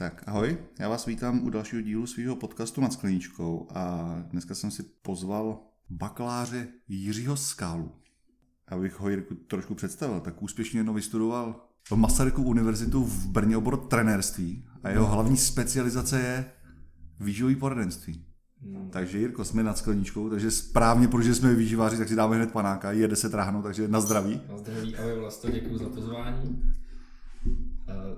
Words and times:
Tak 0.00 0.22
ahoj, 0.26 0.58
já 0.78 0.88
vás 0.88 1.06
vítám 1.06 1.44
u 1.44 1.50
dalšího 1.50 1.82
dílu 1.82 2.06
svého 2.06 2.36
podcastu 2.36 2.80
nad 2.80 2.92
skleničkou 2.92 3.68
a 3.74 4.14
dneska 4.30 4.54
jsem 4.54 4.70
si 4.70 4.82
pozval 4.82 5.58
bakaláře 5.90 6.68
Jiřího 6.88 7.36
Skálu. 7.36 7.92
Abych 8.68 9.00
ho 9.00 9.08
Jirku 9.08 9.34
trošku 9.34 9.74
představil, 9.74 10.20
tak 10.20 10.42
úspěšně 10.42 10.80
jedno 10.80 10.92
vystudoval 10.92 11.60
Masarykovu 11.94 12.48
univerzitu 12.48 13.04
v 13.04 13.26
Brně 13.26 13.56
obor 13.56 13.76
trenérství 13.76 14.64
a 14.82 14.88
jeho 14.88 15.06
hlavní 15.06 15.36
specializace 15.36 16.20
je 16.20 16.44
výživový 17.20 17.56
poradenství. 17.56 18.24
Hmm. 18.62 18.90
Takže 18.90 19.18
Jirko, 19.18 19.44
jsme 19.44 19.62
nad 19.62 19.78
skleničkou, 19.78 20.30
takže 20.30 20.50
správně, 20.50 21.08
protože 21.08 21.34
jsme 21.34 21.54
výživáři, 21.54 21.98
tak 21.98 22.08
si 22.08 22.16
dáme 22.16 22.36
hned 22.36 22.52
panáka, 22.52 22.92
je 22.92 23.08
10 23.08 23.34
ráno, 23.34 23.62
takže 23.62 23.88
na 23.88 24.00
zdraví. 24.00 24.40
Na 24.48 24.58
zdraví, 24.58 24.96
ahoj 24.96 25.18
Vlasto, 25.18 25.50
děkuji 25.50 25.78
za 25.78 25.88
pozvání. 25.88 26.62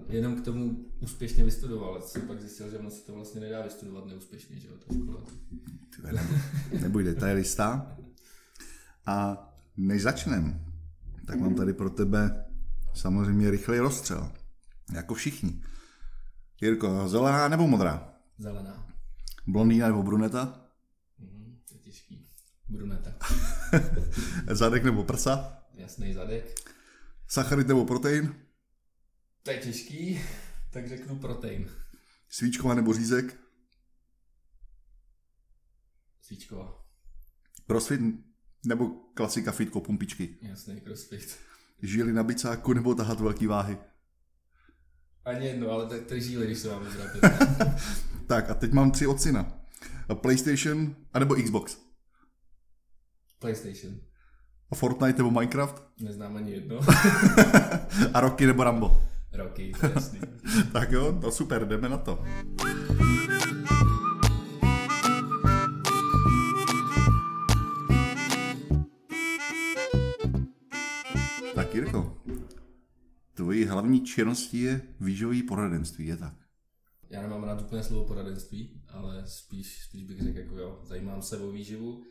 Jenom 0.08 0.36
k 0.36 0.44
tomu 0.44 0.84
úspěšně 1.00 1.44
vystudoval, 1.44 1.90
ale 1.94 2.02
jsem 2.02 2.22
pak 2.22 2.40
zjistil, 2.40 2.70
že 2.70 2.78
ono 2.78 2.90
se 2.90 3.06
to 3.06 3.14
vlastně 3.14 3.40
nedá 3.40 3.62
vystudovat 3.62 4.06
neúspěšně, 4.06 4.56
že 4.56 4.68
jo, 4.68 4.74
ta 4.88 4.94
škola. 4.94 5.20
Nebuď 6.80 7.04
detailista. 7.04 7.96
A 9.06 9.48
než 9.76 10.02
začneme, 10.02 10.60
tak 11.26 11.40
mám 11.40 11.54
tady 11.54 11.72
pro 11.72 11.90
tebe 11.90 12.44
samozřejmě 12.94 13.50
rychlej 13.50 13.78
rozstřel. 13.78 14.32
Jako 14.94 15.14
všichni. 15.14 15.62
Jirko, 16.60 17.08
zelená 17.08 17.48
nebo 17.48 17.68
modrá? 17.68 18.14
Zelená. 18.38 18.86
Blondýna 19.46 19.86
nebo 19.86 20.02
bruneta? 20.02 20.60
Mhm, 21.18 21.58
to 21.68 21.74
je 21.74 21.80
těžký. 21.80 22.28
Bruneta. 22.68 23.14
zadek 24.50 24.84
nebo 24.84 25.04
prsa? 25.04 25.58
Jasný 25.74 26.14
zadek. 26.14 26.60
Sacharid 27.28 27.68
nebo 27.68 27.84
protein? 27.84 28.34
To 29.42 29.50
je 29.50 29.58
těžký, 29.58 30.20
tak 30.70 30.88
řeknu 30.88 31.18
protein. 31.18 31.70
Svíčková 32.28 32.74
nebo 32.74 32.92
řízek? 32.92 33.40
Svíčková. 36.20 36.84
Crossfit 37.66 38.00
nebo 38.66 38.88
klasika 39.14 39.52
fitko 39.52 39.80
pumpičky? 39.80 40.38
Jasný, 40.42 40.80
crossfit. 40.80 41.38
Žili 41.82 42.12
na 42.12 42.22
bicáku 42.22 42.72
nebo 42.72 42.94
tahat 42.94 43.20
velký 43.20 43.46
váhy? 43.46 43.78
Ani 45.24 45.46
jedno, 45.46 45.70
ale 45.70 45.86
tak 45.86 46.06
ty 46.06 46.20
žíly, 46.20 46.46
když 46.46 46.58
se 46.58 46.68
vám 46.68 46.84
vyzráte. 46.84 47.20
tak 48.26 48.50
a 48.50 48.54
teď 48.54 48.72
mám 48.72 48.90
tři 48.90 49.06
od 49.06 49.20
syna. 49.20 49.58
PlayStation 50.14 50.96
anebo 51.12 51.34
Xbox? 51.34 51.78
PlayStation. 53.38 54.00
A 54.70 54.74
Fortnite 54.74 55.18
nebo 55.18 55.30
Minecraft? 55.30 55.82
Neznám 56.00 56.36
ani 56.36 56.52
jedno. 56.52 56.80
a 58.14 58.20
Rocky 58.20 58.46
nebo 58.46 58.64
Rambo? 58.64 59.11
Roky, 59.34 59.72
tak 60.72 60.92
jo, 60.92 61.18
to 61.20 61.30
super, 61.30 61.68
jdeme 61.68 61.88
na 61.88 61.98
to. 61.98 62.24
Tak 71.54 71.74
Jirko, 71.74 72.22
tvojí 73.34 73.64
hlavní 73.64 74.00
činností 74.00 74.60
je 74.60 74.80
výživový 75.00 75.42
poradenství, 75.42 76.06
je 76.06 76.16
tak? 76.16 76.34
Já 77.10 77.22
nemám 77.22 77.44
rád 77.44 77.60
úplně 77.62 77.82
slovo 77.82 78.04
poradenství, 78.04 78.82
ale 78.88 79.22
spíš, 79.26 79.84
spíš 79.84 80.04
bych 80.04 80.22
řekl, 80.22 80.38
jako 80.38 80.58
jo, 80.58 80.80
zajímám 80.84 81.22
se 81.22 81.38
o 81.38 81.50
výživu 81.50 82.02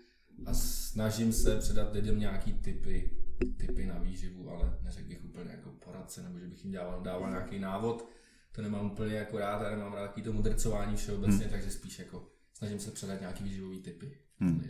a 0.46 0.54
snažím 0.54 1.34
se 1.34 1.58
předat 1.58 1.94
lidem 1.94 2.20
nějaký 2.20 2.54
typy, 2.54 3.12
typy 3.58 3.86
na 3.86 3.98
výživu, 4.00 4.50
ale 4.50 4.78
neřekl 4.84 5.10
bych 5.10 5.26
úplně 5.26 5.52
jako 5.52 5.70
poradce, 5.70 6.24
nebo 6.24 6.40
že 6.40 6.48
bych 6.48 6.64
jim 6.64 6.74
dával, 6.74 7.02
dával 7.02 7.30
nějaký 7.30 7.60
návod. 7.60 8.10
To 8.52 8.62
nemám 8.62 8.92
úplně 8.92 9.16
jako 9.16 9.40
rád, 9.40 9.66
a 9.66 9.70
nemám 9.70 9.94
rád 9.94 10.08
takový 10.08 10.24
to 10.24 10.34
mudrcování 10.34 10.96
všeobecně, 10.96 11.46
hmm. 11.46 11.50
takže 11.50 11.72
spíš 11.72 12.00
jako 12.00 12.28
snažím 12.54 12.80
se 12.80 12.92
předat 12.92 13.20
nějaký 13.20 13.44
výživový 13.44 13.82
typy. 13.82 14.18
Hmm. 14.38 14.62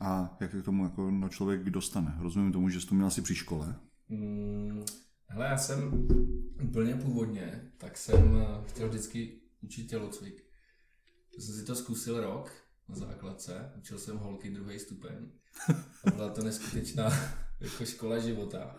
A 0.00 0.36
jak 0.40 0.50
se 0.50 0.62
k 0.62 0.64
tomu 0.64 0.84
jako 0.84 1.10
no 1.10 1.28
člověk 1.28 1.70
dostane? 1.70 2.16
Rozumím 2.20 2.52
tomu, 2.52 2.68
že 2.68 2.80
jsi 2.80 2.86
to 2.86 2.94
měl 2.94 3.06
asi 3.06 3.22
při 3.22 3.34
škole? 3.34 3.74
Hmm, 4.08 4.84
hele, 5.26 5.46
já 5.46 5.58
jsem 5.58 6.08
úplně 6.64 6.94
původně, 6.94 7.72
tak 7.78 7.96
jsem 7.96 8.36
eh, 8.36 8.68
chtěl 8.68 8.88
vždycky 8.88 9.40
učit 9.60 9.84
tělocvik. 9.84 10.44
Jsem 11.38 11.54
si 11.54 11.64
to 11.64 11.74
zkusil 11.74 12.20
rok 12.20 12.52
na 12.88 12.94
základce, 12.94 13.72
učil 13.78 13.98
jsem 13.98 14.16
holky 14.16 14.50
druhý 14.50 14.78
stupeň. 14.78 15.30
A 16.06 16.10
byla 16.10 16.30
to 16.30 16.44
neskutečná 16.44 17.10
jako 17.62 17.84
škola 17.84 18.18
života. 18.18 18.76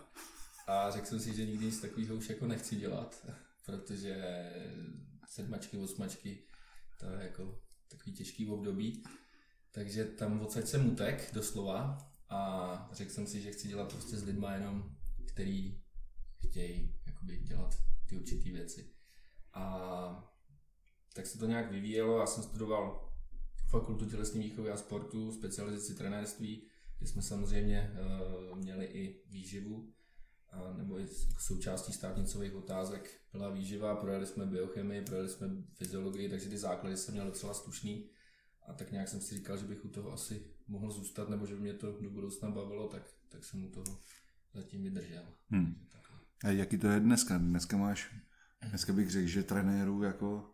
A 0.68 0.92
řekl 0.92 1.06
jsem 1.06 1.20
si, 1.20 1.36
že 1.36 1.46
nikdy 1.46 1.66
nic 1.66 1.82
takového 1.82 2.16
už 2.16 2.30
jako 2.30 2.48
nechci 2.48 2.76
dělat, 2.76 3.28
protože 3.66 4.52
sedmačky, 5.28 5.78
osmačky, 5.78 6.44
to 7.00 7.06
je 7.06 7.24
jako 7.24 7.62
takový 7.88 8.14
těžký 8.14 8.48
období. 8.48 9.04
Takže 9.72 10.06
tam 10.06 10.42
odsaď 10.42 10.68
jsem 10.68 10.92
utek 10.92 11.34
doslova 11.34 11.98
a 12.30 12.90
řekl 12.94 13.12
jsem 13.12 13.28
si, 13.28 13.42
že 13.42 13.52
chci 13.52 13.68
dělat 13.68 13.94
prostě 13.94 14.18
s 14.18 14.24
lidma 14.24 14.54
jenom, 14.54 14.96
který 15.28 15.82
chtějí 16.48 16.96
jakoby 17.08 17.38
dělat 17.38 17.76
ty 18.10 18.18
určité 18.18 18.52
věci. 18.52 18.94
A 19.54 20.34
tak 21.14 21.28
se 21.28 21.38
to 21.38 21.46
nějak 21.46 21.72
vyvíjelo, 21.72 22.20
já 22.20 22.26
jsem 22.26 22.44
studoval 22.44 23.10
fakultu 23.70 24.10
tělesní 24.10 24.44
výchovy 24.44 24.72
a 24.72 24.78
sportu, 24.78 25.32
specializaci 25.32 25.96
trenérství, 25.96 26.68
kde 27.03 27.09
jsme 27.09 27.22
samozřejmě 27.22 27.91
uh, 28.52 28.58
měli 28.58 28.86
i 28.86 29.22
výživu, 29.30 29.94
nebo 30.78 31.00
i 31.00 31.08
součástí 31.40 31.94
státnicových 31.94 32.56
otázek 32.56 33.22
byla 33.31 33.50
výživa, 33.50 33.96
projeli 33.96 34.25
jsme 34.25 34.46
biochemii, 34.46 35.02
projeli 35.02 35.30
jsme 35.30 35.47
fyziologii, 35.74 36.30
takže 36.30 36.50
ty 36.50 36.58
základy 36.58 36.97
jsem 36.97 37.14
měl 37.14 37.25
docela 37.25 37.53
slušný. 37.53 38.09
A 38.68 38.74
tak 38.74 38.91
nějak 38.91 39.08
jsem 39.08 39.22
si 39.22 39.36
říkal, 39.36 39.58
že 39.58 39.66
bych 39.66 39.86
u 39.86 39.90
toho 39.90 40.14
asi 40.14 40.47
mohl 40.68 40.91
zůstat, 40.91 41.30
nebo 41.30 41.46
že 41.46 41.56
by 41.56 41.62
mě 41.62 41.74
to 41.74 42.00
do 42.02 42.09
budoucna 42.09 42.50
bavilo, 42.50 42.88
tak, 42.88 43.03
tak 43.30 43.44
jsem 43.44 43.64
u 43.64 43.70
toho 43.70 44.00
zatím 44.53 44.84
vydržel. 44.84 45.24
Hmm. 45.50 45.88
A 46.44 46.50
jaký 46.50 46.78
to 46.78 46.88
je 46.88 47.00
dneska? 47.00 47.38
Dneska 47.38 47.78
máš, 47.78 48.16
dneska 48.70 48.94
bych 48.94 49.12
řekl, 49.12 49.28
že 49.28 49.44
trenérů 49.44 50.03
jako 50.03 50.50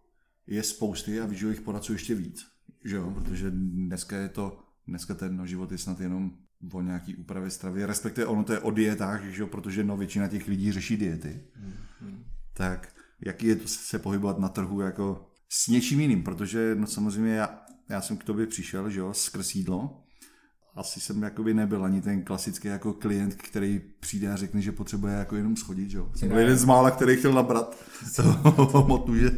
je 0.48 0.64
spousty 0.64 1.20
a 1.20 1.26
výživových 1.26 1.62
poradců 1.62 1.94
ještě 1.94 2.16
víc. 2.16 2.48
Že 2.84 2.96
jo? 2.96 3.12
Protože 3.12 3.52
dneska 3.52 4.18
je 4.18 4.30
to, 4.30 4.69
dneska 4.90 5.14
ten 5.14 5.38
no, 5.38 5.46
život 5.46 5.72
je 5.72 5.78
snad 5.78 6.00
jenom 6.00 6.32
o 6.74 6.82
nějaký 6.82 7.16
úpravě 7.16 7.50
stravy, 7.50 7.86
respektive 7.86 8.28
ono 8.28 8.44
to 8.44 8.54
je 8.54 8.60
o 8.60 8.72
dietách, 8.72 9.24
že 9.24 9.42
jo? 9.42 9.48
protože 9.48 9.84
no, 9.84 9.98
většina 9.98 10.28
těch 10.28 10.48
lidí 10.48 10.72
řeší 10.72 10.98
diety. 10.98 11.42
Mm-hmm. 11.62 12.24
Tak 12.54 12.96
jaký 13.26 13.48
je 13.48 13.56
to 13.56 13.68
se 13.68 14.00
pohybovat 14.00 14.40
na 14.40 14.50
trhu 14.50 14.82
jako 14.82 15.32
s 15.50 15.68
něčím 15.68 16.00
jiným, 16.00 16.24
protože 16.24 16.76
no, 16.80 16.88
samozřejmě 16.88 17.34
já, 17.34 17.62
já 17.90 18.02
jsem 18.02 18.18
k 18.18 18.24
tobě 18.24 18.48
přišel, 18.48 18.90
že 18.90 19.00
jo, 19.00 19.14
skrz 19.14 19.56
jídlo, 19.56 20.04
asi 20.76 21.00
jsem 21.00 21.24
jakoby 21.24 21.54
nebyl 21.54 21.86
ani 21.86 22.02
ten 22.02 22.24
klasický 22.24 22.68
jako 22.68 22.94
klient, 22.94 23.36
který 23.36 23.82
přijde 24.00 24.32
a 24.32 24.36
řekne, 24.36 24.62
že 24.62 24.72
potřebuje 24.72 25.14
jako 25.14 25.36
jenom 25.36 25.56
schodit, 25.56 25.94
jo. 25.94 26.12
Jsem 26.16 26.30
byl 26.30 26.38
jeden 26.38 26.58
z 26.58 26.66
mála, 26.66 26.92
který 26.92 27.16
chtěl 27.16 27.34
nabrat 27.34 27.84
hmotu, 28.86 29.16
že 29.18 29.32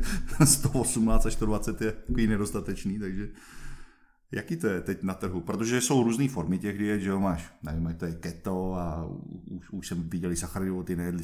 118 0.44 1.26
až 1.26 1.34
120 1.34 1.82
je 1.82 1.92
takový 1.92 2.28
nedostatečný, 2.28 3.00
takže 3.00 3.30
jaký 4.32 4.58
to 4.58 4.68
je 4.68 4.82
teď 4.82 5.04
na 5.04 5.14
trhu? 5.14 5.42
Protože 5.42 5.82
jsou 5.82 6.04
různé 6.04 6.30
formy 6.30 6.60
těch 6.60 6.78
diet, 6.78 7.02
že 7.02 7.10
jo, 7.10 7.20
máš, 7.20 7.54
nevím, 7.64 7.96
to 7.96 8.06
je 8.06 8.16
keto 8.16 8.76
a 8.76 9.10
už, 9.46 9.70
už 9.70 9.88
jsem 9.88 10.10
viděli 10.10 10.36
ty 10.84 10.96
nejedli 10.96 11.24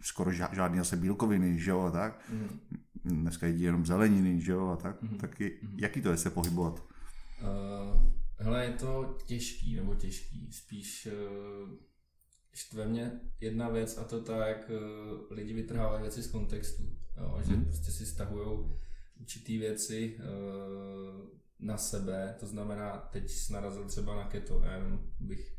skoro 0.00 0.32
žádný 0.32 0.80
asi 0.80 0.96
bílkoviny, 0.96 1.58
že 1.58 1.70
jo, 1.70 1.80
a 1.80 1.90
tak. 1.90 2.30
Mm. 2.30 2.60
Dneska 3.04 3.46
jedí 3.46 3.62
jenom 3.62 3.86
zeleniny, 3.86 4.40
že 4.40 4.52
jo, 4.52 4.68
a 4.68 4.76
tak. 4.76 5.02
Mm. 5.02 5.18
Tak 5.18 5.40
je, 5.40 5.50
mm. 5.62 5.78
jaký 5.78 6.02
to 6.02 6.10
je 6.10 6.16
se 6.16 6.30
pohybovat? 6.30 6.84
Uh 7.42 8.22
Hele, 8.42 8.64
je 8.64 8.72
to 8.72 9.16
těžký, 9.26 9.76
nebo 9.76 9.94
těžký, 9.94 10.52
spíš 10.52 11.08
uh, 11.12 11.70
štve 12.54 12.88
mě 12.88 13.20
jedna 13.40 13.68
věc 13.68 13.98
a 13.98 14.04
to 14.04 14.22
tak, 14.22 14.70
uh, 14.70 15.36
lidi 15.36 15.54
vytrhávají 15.54 16.02
věci 16.02 16.22
z 16.22 16.30
kontextu, 16.30 16.82
jo, 17.16 17.40
že 17.46 17.52
hmm. 17.52 17.64
prostě 17.64 17.90
si 17.90 18.06
stahují 18.06 18.58
určitý 19.20 19.58
věci 19.58 20.18
uh, 20.18 21.28
na 21.62 21.78
sebe, 21.78 22.36
to 22.40 22.46
znamená, 22.46 23.08
teď 23.12 23.50
narazil 23.50 23.84
třeba 23.84 24.16
na 24.16 24.24
keto, 24.24 24.62
já 24.64 24.74
jenom 24.74 25.00
bych 25.20 25.56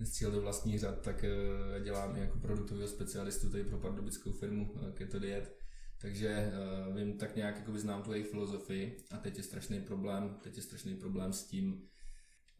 nestřílel 0.00 0.40
vlastní 0.40 0.78
řad, 0.78 1.02
tak 1.02 1.24
uh, 1.24 1.84
dělám 1.84 2.16
i 2.16 2.20
jako 2.20 2.38
produktového 2.38 2.88
specialistu 2.88 3.50
tady 3.50 3.64
pro 3.64 3.78
pardubickou 3.78 4.32
firmu 4.32 4.72
uh, 4.72 4.90
Keto 4.90 5.18
Diet, 5.18 5.56
takže 6.00 6.52
uh, 6.88 6.96
vím 6.96 7.18
tak 7.18 7.36
nějak, 7.36 7.56
jako 7.56 7.78
znám 7.78 8.02
tu 8.02 8.12
jejich 8.12 8.30
filozofii 8.30 8.96
a 9.10 9.16
teď 9.16 9.36
je 9.36 9.42
strašný 9.42 9.80
problém, 9.80 10.38
teď 10.42 10.56
je 10.56 10.62
strašný 10.62 10.96
problém 10.96 11.32
s 11.32 11.44
tím, 11.44 11.88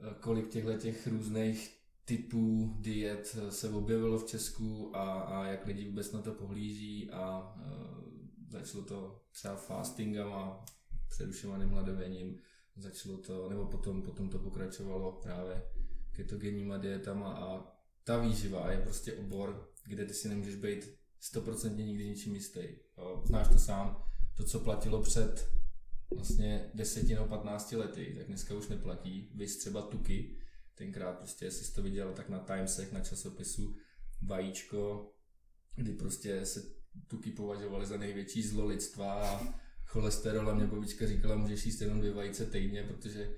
Eh, 0.01 0.15
kolik 0.21 0.49
těchto 0.49 0.73
těch 0.73 1.07
různých 1.07 1.79
typů 2.05 2.77
diet 2.81 3.37
eh, 3.39 3.51
se 3.51 3.71
objevilo 3.71 4.19
v 4.19 4.27
Česku 4.27 4.97
a, 4.97 5.21
a 5.21 5.45
jak 5.45 5.67
lidi 5.67 5.89
vůbec 5.89 6.13
na 6.13 6.23
to 6.23 6.35
pohlíží 6.35 7.11
a 7.11 7.55
uh, 7.57 8.05
začalo 8.49 8.85
to 8.85 9.23
třeba 9.33 9.57
fastingama, 9.57 10.65
přerušovaným 11.09 11.69
hladověním, 11.69 12.39
začalo 12.79 13.19
to, 13.19 13.49
nebo 13.49 13.67
potom, 13.67 14.03
potom 14.03 14.31
to 14.31 14.39
pokračovalo 14.39 15.13
právě 15.13 15.63
ketogenníma 16.13 16.77
dietama 16.77 17.33
a 17.33 17.79
ta 18.05 18.19
výživa 18.19 18.73
je 18.73 18.79
prostě 18.79 19.13
obor, 19.15 19.73
kde 19.87 20.05
ty 20.05 20.15
si 20.15 20.29
nemůžeš 20.29 20.55
být 20.55 20.99
stoprocentně 21.21 21.87
nikdy 21.87 22.09
ničím 22.09 22.35
jistý. 22.35 22.61
Jo. 22.99 23.23
Znáš 23.25 23.49
to 23.49 23.59
sám, 23.59 24.05
to, 24.37 24.45
co 24.45 24.61
platilo 24.61 25.03
před 25.03 25.53
vlastně 26.15 26.71
10 26.75 27.09
nebo 27.09 27.27
15 27.27 27.73
lety, 27.73 28.15
tak 28.19 28.27
dneska 28.27 28.55
už 28.55 28.69
neplatí. 28.69 29.33
Vy 29.35 29.47
třeba 29.47 29.83
tuky, 29.83 30.39
tenkrát 30.75 31.19
prostě, 31.19 31.45
jestli 31.45 31.65
jsi 31.65 31.75
to 31.75 31.83
viděl, 31.83 32.13
tak 32.13 32.29
na 32.29 32.39
Timesech, 32.39 32.93
na 32.93 33.01
časopisu, 33.01 33.77
vajíčko, 34.23 35.13
kdy 35.75 35.93
prostě 35.93 36.47
se 36.47 36.63
tuky 37.07 37.31
považovaly 37.31 37.87
za 37.87 37.97
největší 37.97 38.43
zlo 38.43 38.67
lidstva 38.67 39.29
a 39.29 39.61
cholesterol 39.89 40.51
a 40.51 40.55
mě 40.55 40.67
babička 40.67 41.07
říkala, 41.07 41.37
můžeš 41.37 41.67
jíst 41.67 41.81
jenom 41.81 41.99
dvě 41.99 42.13
vajíce 42.13 42.47
týdně, 42.47 42.83
protože 42.83 43.31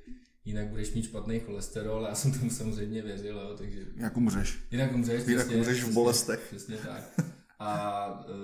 jinak 0.45 0.69
budeš 0.69 0.95
mít 0.95 1.05
špatný 1.05 1.41
cholesterol 1.41 2.07
a 2.07 2.09
já 2.09 2.15
jsem 2.15 2.33
tomu 2.33 2.51
samozřejmě 2.51 3.03
věřil, 3.03 3.39
jo, 3.39 3.55
takže... 3.59 3.87
Jak 3.97 4.17
umřeš. 4.17 4.59
Jinak 4.71 4.95
umřeš, 4.95 5.27
Jinak 5.27 5.47
přesně, 5.47 5.57
umřeš 5.57 5.77
v 5.77 5.81
přesně, 5.81 5.95
bolestech. 5.95 6.47
Přesně 6.49 6.77
tak. 6.77 7.21
A 7.59 8.25
e, 8.29 8.35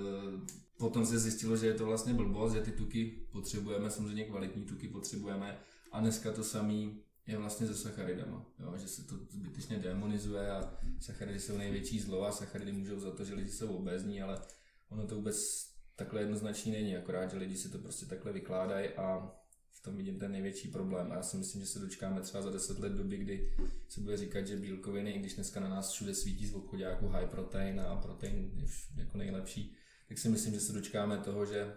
potom 0.78 1.06
se 1.06 1.18
zjistilo, 1.18 1.56
že 1.56 1.66
je 1.66 1.74
to 1.74 1.86
vlastně 1.86 2.14
blbost, 2.14 2.52
že 2.52 2.60
ty 2.60 2.70
tuky 2.70 3.26
potřebujeme, 3.32 3.90
samozřejmě 3.90 4.24
kvalitní 4.24 4.64
tuky 4.64 4.88
potřebujeme 4.88 5.58
a 5.92 6.00
dneska 6.00 6.32
to 6.32 6.44
samý 6.44 7.00
je 7.26 7.38
vlastně 7.38 7.66
se 7.66 7.74
sacharidama, 7.74 8.46
jo, 8.58 8.74
že 8.76 8.88
se 8.88 9.02
to 9.02 9.14
zbytečně 9.30 9.78
demonizuje 9.78 10.50
a 10.50 10.74
sacharidy 11.00 11.40
jsou 11.40 11.56
největší 11.56 12.00
zlo 12.00 12.26
a 12.26 12.32
sacharidy 12.32 12.72
můžou 12.72 13.00
za 13.00 13.10
to, 13.10 13.24
že 13.24 13.34
lidi 13.34 13.50
jsou 13.50 13.68
obézní, 13.68 14.22
ale 14.22 14.40
ono 14.88 15.06
to 15.06 15.14
vůbec 15.14 15.66
takhle 15.96 16.20
jednoznačný 16.20 16.72
není, 16.72 16.96
akorát, 16.96 17.30
že 17.30 17.36
lidi 17.36 17.56
si 17.56 17.68
to 17.68 17.78
prostě 17.78 18.06
takhle 18.06 18.32
vykládají 18.32 18.88
a 18.88 19.32
v 19.70 19.82
tom 19.82 19.96
vidím 19.96 20.18
ten 20.18 20.32
největší 20.32 20.68
problém. 20.68 21.12
A 21.12 21.14
já 21.14 21.22
si 21.22 21.36
myslím, 21.36 21.62
že 21.62 21.66
se 21.68 21.78
dočkáme 21.78 22.20
třeba 22.20 22.42
za 22.42 22.50
10 22.50 22.78
let 22.78 22.92
doby, 22.92 23.16
kdy 23.16 23.56
se 23.88 24.00
bude 24.00 24.16
říkat, 24.16 24.46
že 24.46 24.56
bílkoviny, 24.56 25.10
i 25.10 25.18
když 25.18 25.34
dneska 25.34 25.60
na 25.60 25.68
nás 25.68 25.92
všude 25.92 26.14
svítí 26.14 26.46
z 26.46 26.54
obchodáku 26.54 27.08
high 27.08 27.26
protein 27.26 27.80
a 27.80 27.96
protein 27.96 28.50
je 28.54 28.66
jako 28.96 29.18
nejlepší, 29.18 29.76
tak 30.08 30.18
si 30.18 30.28
myslím, 30.28 30.54
že 30.54 30.60
se 30.60 30.72
dočkáme 30.72 31.18
toho, 31.18 31.46
že 31.46 31.76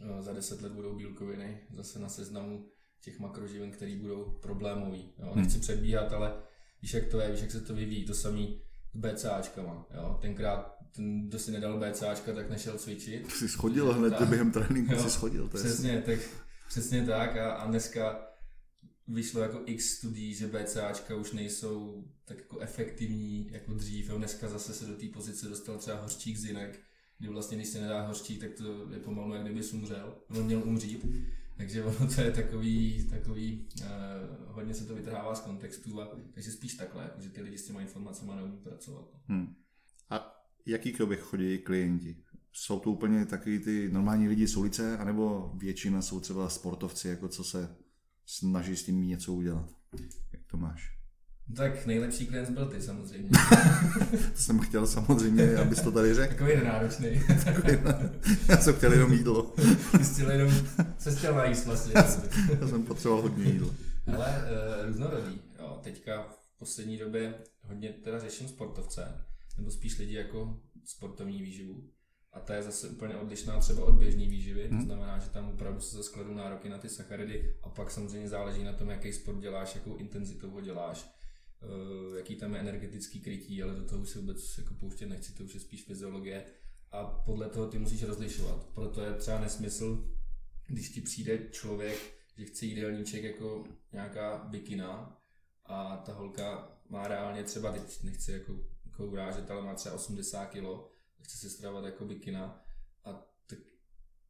eh, 0.00 0.22
za 0.22 0.32
10 0.32 0.62
let 0.62 0.72
budou 0.72 0.96
bílkoviny 0.96 1.60
zase 1.70 1.98
na 1.98 2.08
seznamu 2.08 2.68
těch 3.00 3.18
makroživin, 3.18 3.70
které 3.70 3.96
budou 3.96 4.38
problémový. 4.42 5.14
Jo? 5.18 5.26
Hmm. 5.26 5.42
Nechci 5.42 5.58
předbíhat, 5.58 6.12
ale 6.12 6.42
víš, 6.82 6.94
jak 6.94 7.08
to 7.08 7.20
je, 7.20 7.30
víš, 7.30 7.40
jak 7.40 7.50
se 7.50 7.60
to 7.60 7.74
vyvíjí. 7.74 8.06
To 8.06 8.14
samý 8.14 8.62
s 8.94 8.96
BCAčkama. 8.96 9.86
Jo? 9.94 10.18
Tenkrát 10.22 10.83
ten, 10.96 11.28
kdo 11.28 11.38
si 11.38 11.52
nedal 11.52 11.80
BCAčka, 11.80 12.32
tak 12.32 12.50
nešel 12.50 12.78
cvičit. 12.78 13.30
Jsi 13.30 13.48
schodil 13.48 13.92
hned 13.92 14.14
Tak. 14.18 14.28
během 14.28 14.50
tréninku, 14.52 14.92
Jo, 14.92 15.02
jsi 15.02 15.10
schodil. 15.10 15.48
To 15.48 15.58
je 15.58 15.64
Přesně, 15.64 16.02
tak, 16.06 16.18
přesně 16.68 17.06
tak 17.06 17.36
a, 17.36 17.52
a 17.52 17.66
dneska 17.66 18.26
vyšlo 19.08 19.40
jako 19.40 19.62
x 19.66 19.84
studií, 19.84 20.34
že 20.34 20.46
BCAčka 20.46 21.16
už 21.16 21.32
nejsou 21.32 22.04
tak 22.24 22.38
jako 22.38 22.58
efektivní 22.58 23.48
jako 23.50 23.74
dřív. 23.74 24.08
Jo. 24.08 24.18
Dneska 24.18 24.48
zase 24.48 24.74
se 24.74 24.86
do 24.86 24.96
té 24.96 25.06
pozice 25.08 25.48
dostal 25.48 25.78
třeba 25.78 26.00
hořčík 26.00 26.36
z 26.36 26.44
jinak, 26.44 26.70
kdy 27.18 27.28
vlastně, 27.28 27.56
když 27.56 27.68
se 27.68 27.80
nedá 27.80 28.06
hořčík, 28.06 28.40
tak 28.40 28.52
to 28.52 28.92
je 28.92 28.98
pomalu, 28.98 29.34
jak 29.34 29.42
kdyby 29.42 29.66
umřel. 29.72 30.18
On 30.28 30.44
měl 30.44 30.62
umřít. 30.64 31.06
Takže 31.56 31.84
ono 31.84 32.14
to 32.14 32.20
je 32.20 32.30
takový, 32.30 33.06
takový 33.10 33.68
uh, 33.80 33.86
hodně 34.54 34.74
se 34.74 34.86
to 34.86 34.94
vytrhává 34.94 35.34
z 35.34 35.40
kontextu, 35.40 36.00
a, 36.00 36.08
takže 36.34 36.52
spíš 36.52 36.74
takhle, 36.74 37.02
jako, 37.02 37.20
že 37.20 37.28
ty 37.28 37.42
lidi 37.42 37.58
s 37.58 37.66
těma 37.66 37.80
informacemi 37.80 38.32
neumí 38.36 38.56
pracovat. 38.56 39.08
Hmm. 39.28 39.54
A 40.10 40.43
jaký 40.66 40.92
k 40.92 40.98
tobě 40.98 41.16
chodí 41.16 41.58
klienti? 41.58 42.16
Jsou 42.52 42.80
to 42.80 42.90
úplně 42.90 43.26
takový 43.26 43.58
ty 43.58 43.88
normální 43.92 44.28
lidi 44.28 44.48
z 44.48 44.56
ulice, 44.56 44.98
anebo 44.98 45.52
většina 45.54 46.02
jsou 46.02 46.20
třeba 46.20 46.48
sportovci, 46.48 47.08
jako 47.08 47.28
co 47.28 47.44
se 47.44 47.76
snaží 48.26 48.76
s 48.76 48.84
tím 48.84 49.08
něco 49.08 49.32
udělat? 49.32 49.70
Jak 50.32 50.42
to 50.46 50.56
máš? 50.56 50.94
Tak 51.56 51.86
nejlepší 51.86 52.26
klient 52.26 52.50
byl 52.50 52.66
ty 52.66 52.82
samozřejmě. 52.82 53.30
To 54.32 54.40
jsem 54.40 54.58
chtěl 54.58 54.86
samozřejmě, 54.86 55.56
abys 55.56 55.80
to 55.80 55.92
tady 55.92 56.14
řekl. 56.14 56.34
Takový 56.34 56.56
nenáročný. 56.56 57.08
Já 58.48 58.56
jsem 58.56 58.74
chtěl 58.74 58.92
jenom 58.92 59.12
jídlo. 59.12 59.42
Ty 59.98 60.04
jsi 60.04 60.14
chtěl 60.14 60.30
jenom, 60.30 60.52
se 60.98 61.14
chtěl 61.14 61.34
najíst 61.34 61.66
vlastně. 61.66 61.92
Já 62.60 62.68
jsem 62.68 62.82
potřeboval 62.82 63.22
hodně 63.22 63.44
jídla. 63.44 63.74
Ale 64.16 64.26
uh, 64.26 64.86
různorodý. 64.86 65.40
Jo, 65.58 65.80
teďka 65.82 66.22
v 66.22 66.58
poslední 66.58 66.98
době 66.98 67.34
hodně 67.62 67.88
teda 67.88 68.18
řeším 68.18 68.48
sportovce, 68.48 69.24
nebo 69.56 69.70
spíš 69.70 69.98
lidi 69.98 70.14
jako 70.14 70.60
sportovní 70.84 71.42
výživu. 71.42 71.90
A 72.32 72.40
ta 72.40 72.54
je 72.54 72.62
zase 72.62 72.88
úplně 72.88 73.16
odlišná 73.16 73.60
třeba 73.60 73.84
od 73.84 73.94
běžné 73.94 74.26
výživy, 74.28 74.68
to 74.68 74.74
Mhm. 74.74 74.84
znamená, 74.84 75.18
že 75.18 75.30
tam 75.30 75.48
opravdu 75.48 75.80
se 75.80 76.02
skladu 76.02 76.34
nároky 76.34 76.68
na 76.68 76.78
ty 76.78 76.88
sacharidy 76.88 77.56
a 77.62 77.68
pak 77.68 77.90
samozřejmě 77.90 78.28
záleží 78.28 78.62
na 78.64 78.72
tom, 78.72 78.88
jaký 78.90 79.12
sport 79.12 79.40
děláš, 79.40 79.74
jakou 79.74 79.96
intenzitou 79.96 80.50
ho 80.50 80.60
děláš, 80.60 81.10
eh, 81.62 82.16
jaký 82.18 82.36
tam 82.36 82.54
je 82.54 82.60
energetický 82.60 83.20
krytí, 83.20 83.62
ale 83.62 83.74
do 83.74 83.84
toho 83.84 84.02
už 84.02 84.10
se 84.10 84.18
vůbec 84.18 84.58
jako 84.58 84.74
pouštět 84.74 85.06
nechci, 85.06 85.32
to 85.34 85.44
už 85.44 85.54
je 85.54 85.60
spíš 85.60 85.84
fyziologie. 85.84 86.44
A 86.92 87.04
podle 87.06 87.48
toho 87.48 87.66
ty 87.68 87.78
musíš 87.78 88.02
rozlišovat. 88.02 88.66
Proto 88.74 89.00
je 89.04 89.14
třeba 89.14 89.40
nesmysl, 89.40 90.14
když 90.66 90.88
ti 90.90 91.00
přijde 91.00 91.38
člověk, 91.50 91.98
že 92.38 92.44
chce 92.44 92.66
jídelníček 92.66 93.24
jako 93.24 93.64
nějaká 93.92 94.44
bikina 94.50 95.18
a 95.64 95.96
ta 95.96 96.12
holka 96.12 96.78
má 96.88 97.08
reálně 97.08 97.44
třeba, 97.44 97.72
teď 97.72 98.02
nechci 98.02 98.32
jako, 98.32 98.52
jako 98.94 99.06
urážet, 99.06 99.50
ale 99.50 99.62
má 99.62 99.74
třeba 99.74 99.94
80 99.94 100.46
kg, 100.46 100.64
chce 101.22 101.36
se 101.38 101.50
stravovat 101.50 101.84
jako 101.84 102.04
bikina. 102.04 102.60
A 103.04 103.26
tak 103.46 103.58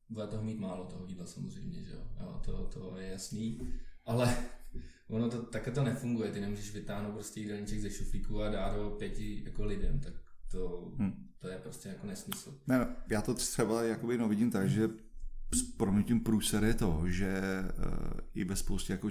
bude 0.08 0.26
toho 0.26 0.42
mít 0.42 0.58
málo 0.60 0.84
toho 0.86 1.06
jídla 1.06 1.26
samozřejmě, 1.26 1.84
že 1.84 1.92
jo, 1.92 2.00
jo 2.20 2.40
to, 2.44 2.66
to 2.66 2.96
je 2.96 3.08
jasný, 3.08 3.60
ale 4.04 4.36
ono 5.08 5.30
to, 5.30 5.42
také 5.42 5.70
to 5.70 5.84
nefunguje, 5.84 6.32
ty 6.32 6.40
nemůžeš 6.40 6.74
vytáhnout 6.74 7.12
prostě 7.12 7.40
jídelníček 7.40 7.80
ze 7.80 7.90
šuflíku 7.90 8.42
a 8.42 8.48
dát 8.48 8.76
ho 8.76 8.90
pěti 8.90 9.42
jako 9.44 9.64
lidem, 9.64 10.00
tak 10.00 10.12
to, 10.50 10.92
Hmm. 10.98 11.28
to 11.38 11.48
je 11.48 11.58
prostě 11.58 11.88
jako 11.88 12.06
nesmysl. 12.06 12.60
Ne, 12.66 12.96
já 13.10 13.22
to 13.22 13.34
třeba 13.34 13.82
jakoby 13.82 14.18
no 14.18 14.28
vidím 14.28 14.50
tak, 14.50 14.68
že 14.68 14.88
s 15.54 15.62
proměnutím 15.62 16.20
průser 16.20 16.64
je 16.64 16.74
to, 16.74 17.02
že 17.06 17.40
uh, 17.78 18.20
i 18.34 18.44
ve 18.44 18.56
spoustě 18.56 18.92
jako 18.92 19.10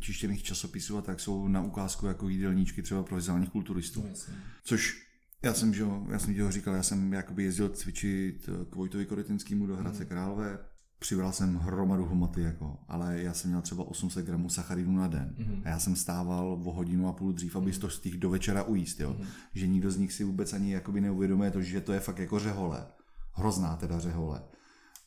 čištěných 0.00 0.42
časopisů 0.42 0.98
a 0.98 1.02
tak 1.02 1.20
jsou 1.20 1.48
na 1.48 1.62
ukázku 1.62 2.06
jako 2.06 2.28
jídelníčky 2.28 2.82
třeba 2.82 3.02
profesionálních 3.02 3.50
kulturistů. 3.50 4.02
No, 4.02 4.08
jasně. 4.08 4.34
Což 4.64 5.06
já 5.42 5.54
jsem, 5.54 5.74
že, 5.74 5.84
já 6.10 6.18
jsem 6.18 6.40
ho 6.40 6.52
říkal, 6.52 6.74
já 6.74 6.82
jsem 6.82 7.12
jakoby 7.12 7.44
jezdil 7.44 7.68
cvičit 7.68 8.48
k 8.70 8.74
Vojtovi 8.74 9.06
Korytinskému 9.06 9.66
do 9.66 9.76
Hradce 9.76 10.00
Mhm. 10.00 10.08
Králové, 10.08 10.58
přibral 10.98 11.32
jsem 11.32 11.56
hromadu 11.56 12.04
hmoty, 12.04 12.40
jako, 12.40 12.78
ale 12.88 13.22
já 13.22 13.34
jsem 13.34 13.50
měl 13.50 13.62
třeba 13.62 13.84
800 13.84 14.26
gramů 14.26 14.48
sacharidů 14.48 14.92
na 14.92 15.08
den. 15.08 15.34
Mhm. 15.38 15.62
A 15.64 15.68
já 15.68 15.78
jsem 15.78 15.96
stával 15.96 16.52
o 16.64 16.72
hodinu 16.72 17.08
a 17.08 17.12
půl 17.12 17.32
dřív, 17.32 17.56
aby 17.56 17.72
to 17.72 17.90
stihl 17.90 18.18
do 18.18 18.30
večera 18.30 18.62
ujíst, 18.62 19.00
jo. 19.00 19.16
Mhm. 19.18 19.28
Že 19.54 19.66
nikdo 19.66 19.90
z 19.90 19.96
nich 19.96 20.12
si 20.12 20.24
vůbec 20.24 20.52
ani 20.52 20.72
jakoby 20.72 21.00
neuvědomuje 21.00 21.50
to, 21.50 21.62
že 21.62 21.80
to 21.80 21.92
je 21.92 22.00
fakt 22.00 22.18
jako 22.18 22.38
řehole. 22.38 22.86
Hrozná 23.32 23.76
teda 23.76 23.98
řehole. 23.98 24.42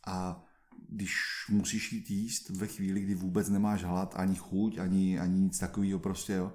A 0.07 0.45
když 0.89 1.15
musíš 1.49 1.93
jít 1.93 2.11
jíst 2.11 2.49
ve 2.49 2.67
chvíli, 2.67 2.99
kdy 3.01 3.15
vůbec 3.15 3.49
nemáš 3.49 3.83
hlad, 3.83 4.13
ani 4.17 4.35
chuť, 4.35 4.77
ani, 4.77 5.19
ani 5.19 5.39
nic 5.39 5.59
takového 5.59 5.99
prostě, 5.99 6.33
jo. 6.33 6.53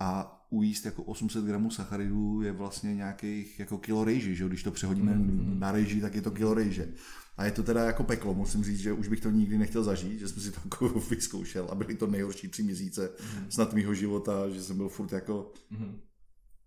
A 0.00 0.34
ujíst 0.50 0.84
jako 0.86 1.02
800 1.02 1.44
gramů 1.44 1.70
sacharidů 1.70 2.40
je 2.42 2.52
vlastně 2.52 2.94
nějakých 2.94 3.58
jako 3.58 3.78
kilo 3.78 4.04
rejži, 4.04 4.36
že 4.36 4.42
jo? 4.42 4.48
Když 4.48 4.62
to 4.62 4.70
přehodíme 4.70 5.14
Mhm. 5.14 5.58
na 5.60 5.72
rejži, 5.72 6.00
tak 6.00 6.14
je 6.14 6.22
to 6.22 6.30
kilo 6.30 6.54
rejže. 6.54 6.88
A 7.36 7.44
je 7.44 7.50
to 7.50 7.62
teda 7.62 7.84
jako 7.84 8.04
peklo, 8.04 8.34
musím 8.34 8.64
říct, 8.64 8.78
že 8.78 8.92
už 8.92 9.08
bych 9.08 9.20
to 9.20 9.30
nikdy 9.30 9.58
nechtěl 9.58 9.84
zažít, 9.84 10.18
že 10.18 10.28
jsem 10.28 10.42
si 10.42 10.50
to 10.52 10.60
jako 10.64 10.88
vyzkoušel 11.00 11.68
a 11.70 11.74
byly 11.74 11.94
to 11.94 12.06
nejhorší 12.06 12.48
tři 12.48 12.62
měsíce 12.62 13.10
Mhm. 13.34 13.50
snad 13.50 13.72
mýho 13.74 13.94
života, 13.94 14.48
že 14.48 14.62
jsem 14.62 14.76
byl 14.76 14.88
furt 14.88 15.12
jako, 15.12 15.52
Mhm. 15.70 16.00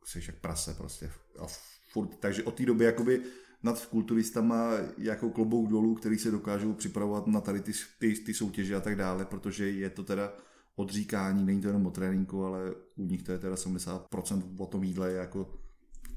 jsi 0.05 0.19
jak 0.27 0.35
prase 0.35 0.73
prostě. 0.73 1.11
A 1.39 1.47
furt, 1.93 2.07
takže 2.19 2.43
od 2.43 2.55
té 2.55 2.65
doby 2.65 2.85
jakoby 2.85 3.21
nad 3.63 3.85
kulturistama 3.85 4.71
jako 4.97 5.29
klobouk 5.29 5.69
dolů, 5.69 5.95
který 5.95 6.17
se 6.17 6.31
dokážou 6.31 6.73
připravovat 6.73 7.27
na 7.27 7.41
tady 7.41 7.61
ty, 7.61 7.71
ty, 7.99 8.13
ty 8.13 8.33
soutěže 8.33 8.75
a 8.75 8.81
tak 8.81 8.95
dále, 8.95 9.25
protože 9.25 9.69
je 9.69 9.89
to 9.89 10.03
teda 10.03 10.33
odříkání, 10.75 11.45
není 11.45 11.61
to 11.61 11.67
jenom 11.67 11.85
o 11.85 11.91
tréninku, 11.91 12.45
ale 12.45 12.73
u 12.95 13.05
nich 13.05 13.23
to 13.23 13.31
je 13.31 13.39
teda 13.39 13.55
70% 13.55 14.55
o 14.57 14.65
tom 14.65 14.83
jídle 14.83 15.11
je 15.11 15.17
jako 15.17 15.53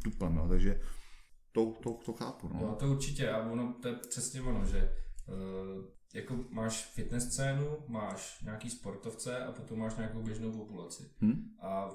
tupan, 0.04 0.34
no, 0.34 0.48
takže 0.48 0.80
to, 1.52 1.74
to, 1.82 1.92
to 2.04 2.12
chápu, 2.12 2.48
no. 2.48 2.60
Jo, 2.60 2.76
to 2.78 2.90
určitě, 2.90 3.30
a 3.30 3.50
ono, 3.50 3.76
to 3.82 3.88
je 3.88 3.94
přesně 3.94 4.42
ono, 4.42 4.64
že 4.64 4.92
uh, 5.28 5.84
jako 6.14 6.44
máš 6.50 6.84
fitness 6.94 7.32
scénu, 7.32 7.66
máš 7.88 8.42
nějaký 8.42 8.70
sportovce 8.70 9.44
a 9.44 9.52
potom 9.52 9.78
máš 9.78 9.96
nějakou 9.96 10.22
běžnou 10.22 10.52
populaci. 10.52 11.10
Hm? 11.20 11.56
A 11.60 11.90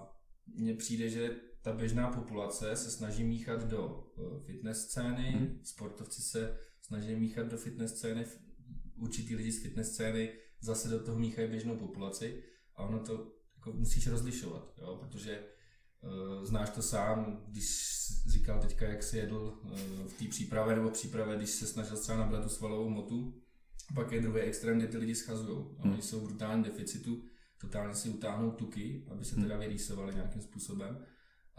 mně 0.48 0.74
přijde, 0.74 1.10
že 1.10 1.36
ta 1.70 1.76
běžná 1.76 2.12
populace 2.12 2.76
se 2.76 2.92
snaží 2.92 3.24
míchat 3.24 3.64
do 3.68 4.08
eh, 4.18 4.44
fitness 4.46 4.88
scény, 4.88 5.36
Mhm. 5.36 5.60
sportovci 5.64 6.22
se 6.22 6.58
snaží 6.82 7.16
míchat 7.16 7.48
do 7.48 7.58
fitness 7.58 7.92
scény, 7.98 8.26
určitý 8.98 9.36
lidi 9.36 9.52
z 9.52 9.62
fitness 9.62 9.92
scény 9.94 10.34
zase 10.62 10.90
do 10.90 11.00
toho 11.04 11.20
míchají 11.20 11.48
běžnou 11.50 11.78
populaci 11.78 12.44
a 12.76 12.84
ono 12.84 13.00
to 13.00 13.32
jako 13.56 13.74
musíš 13.74 14.08
rozlišovat, 14.08 14.74
jo, 14.82 14.98
protože 15.02 15.44
uh, 16.02 16.44
znáš 16.46 16.70
to 16.70 16.82
sám, 16.82 17.44
když 17.48 17.68
říkal 18.28 18.60
teďka, 18.62 18.86
jak 18.88 19.04
si 19.04 19.18
jedl 19.18 19.60
uh, 19.64 19.80
v 20.08 20.14
té 20.20 20.28
přípravě 20.28 20.76
nebo 20.76 20.90
přípravě, 20.90 21.38
když 21.38 21.50
se 21.50 21.68
snažil 21.68 21.98
třeba 21.98 22.18
nabrat 22.18 22.44
tu 22.44 22.50
svalovou 22.50 22.90
motu, 22.90 23.42
pak 23.96 24.12
je 24.12 24.22
druhý 24.22 24.42
extrém, 24.42 24.78
kde 24.78 24.88
ty 24.88 24.98
lidi 24.98 25.16
schazují. 25.16 25.58
Hmm. 25.80 25.94
Oni 25.94 26.02
jsou 26.02 26.20
v 26.20 26.28
brutálním 26.28 26.64
deficitu, 26.64 27.24
totálně 27.62 27.96
si 27.96 28.10
utáhnou 28.10 28.52
tuky, 28.52 29.06
aby 29.12 29.26
se 29.26 29.36
Hmm. 29.36 29.44
teda 29.44 29.58
vyrýsovali 29.58 30.14
nějakým 30.16 30.42
způsobem. 30.42 31.06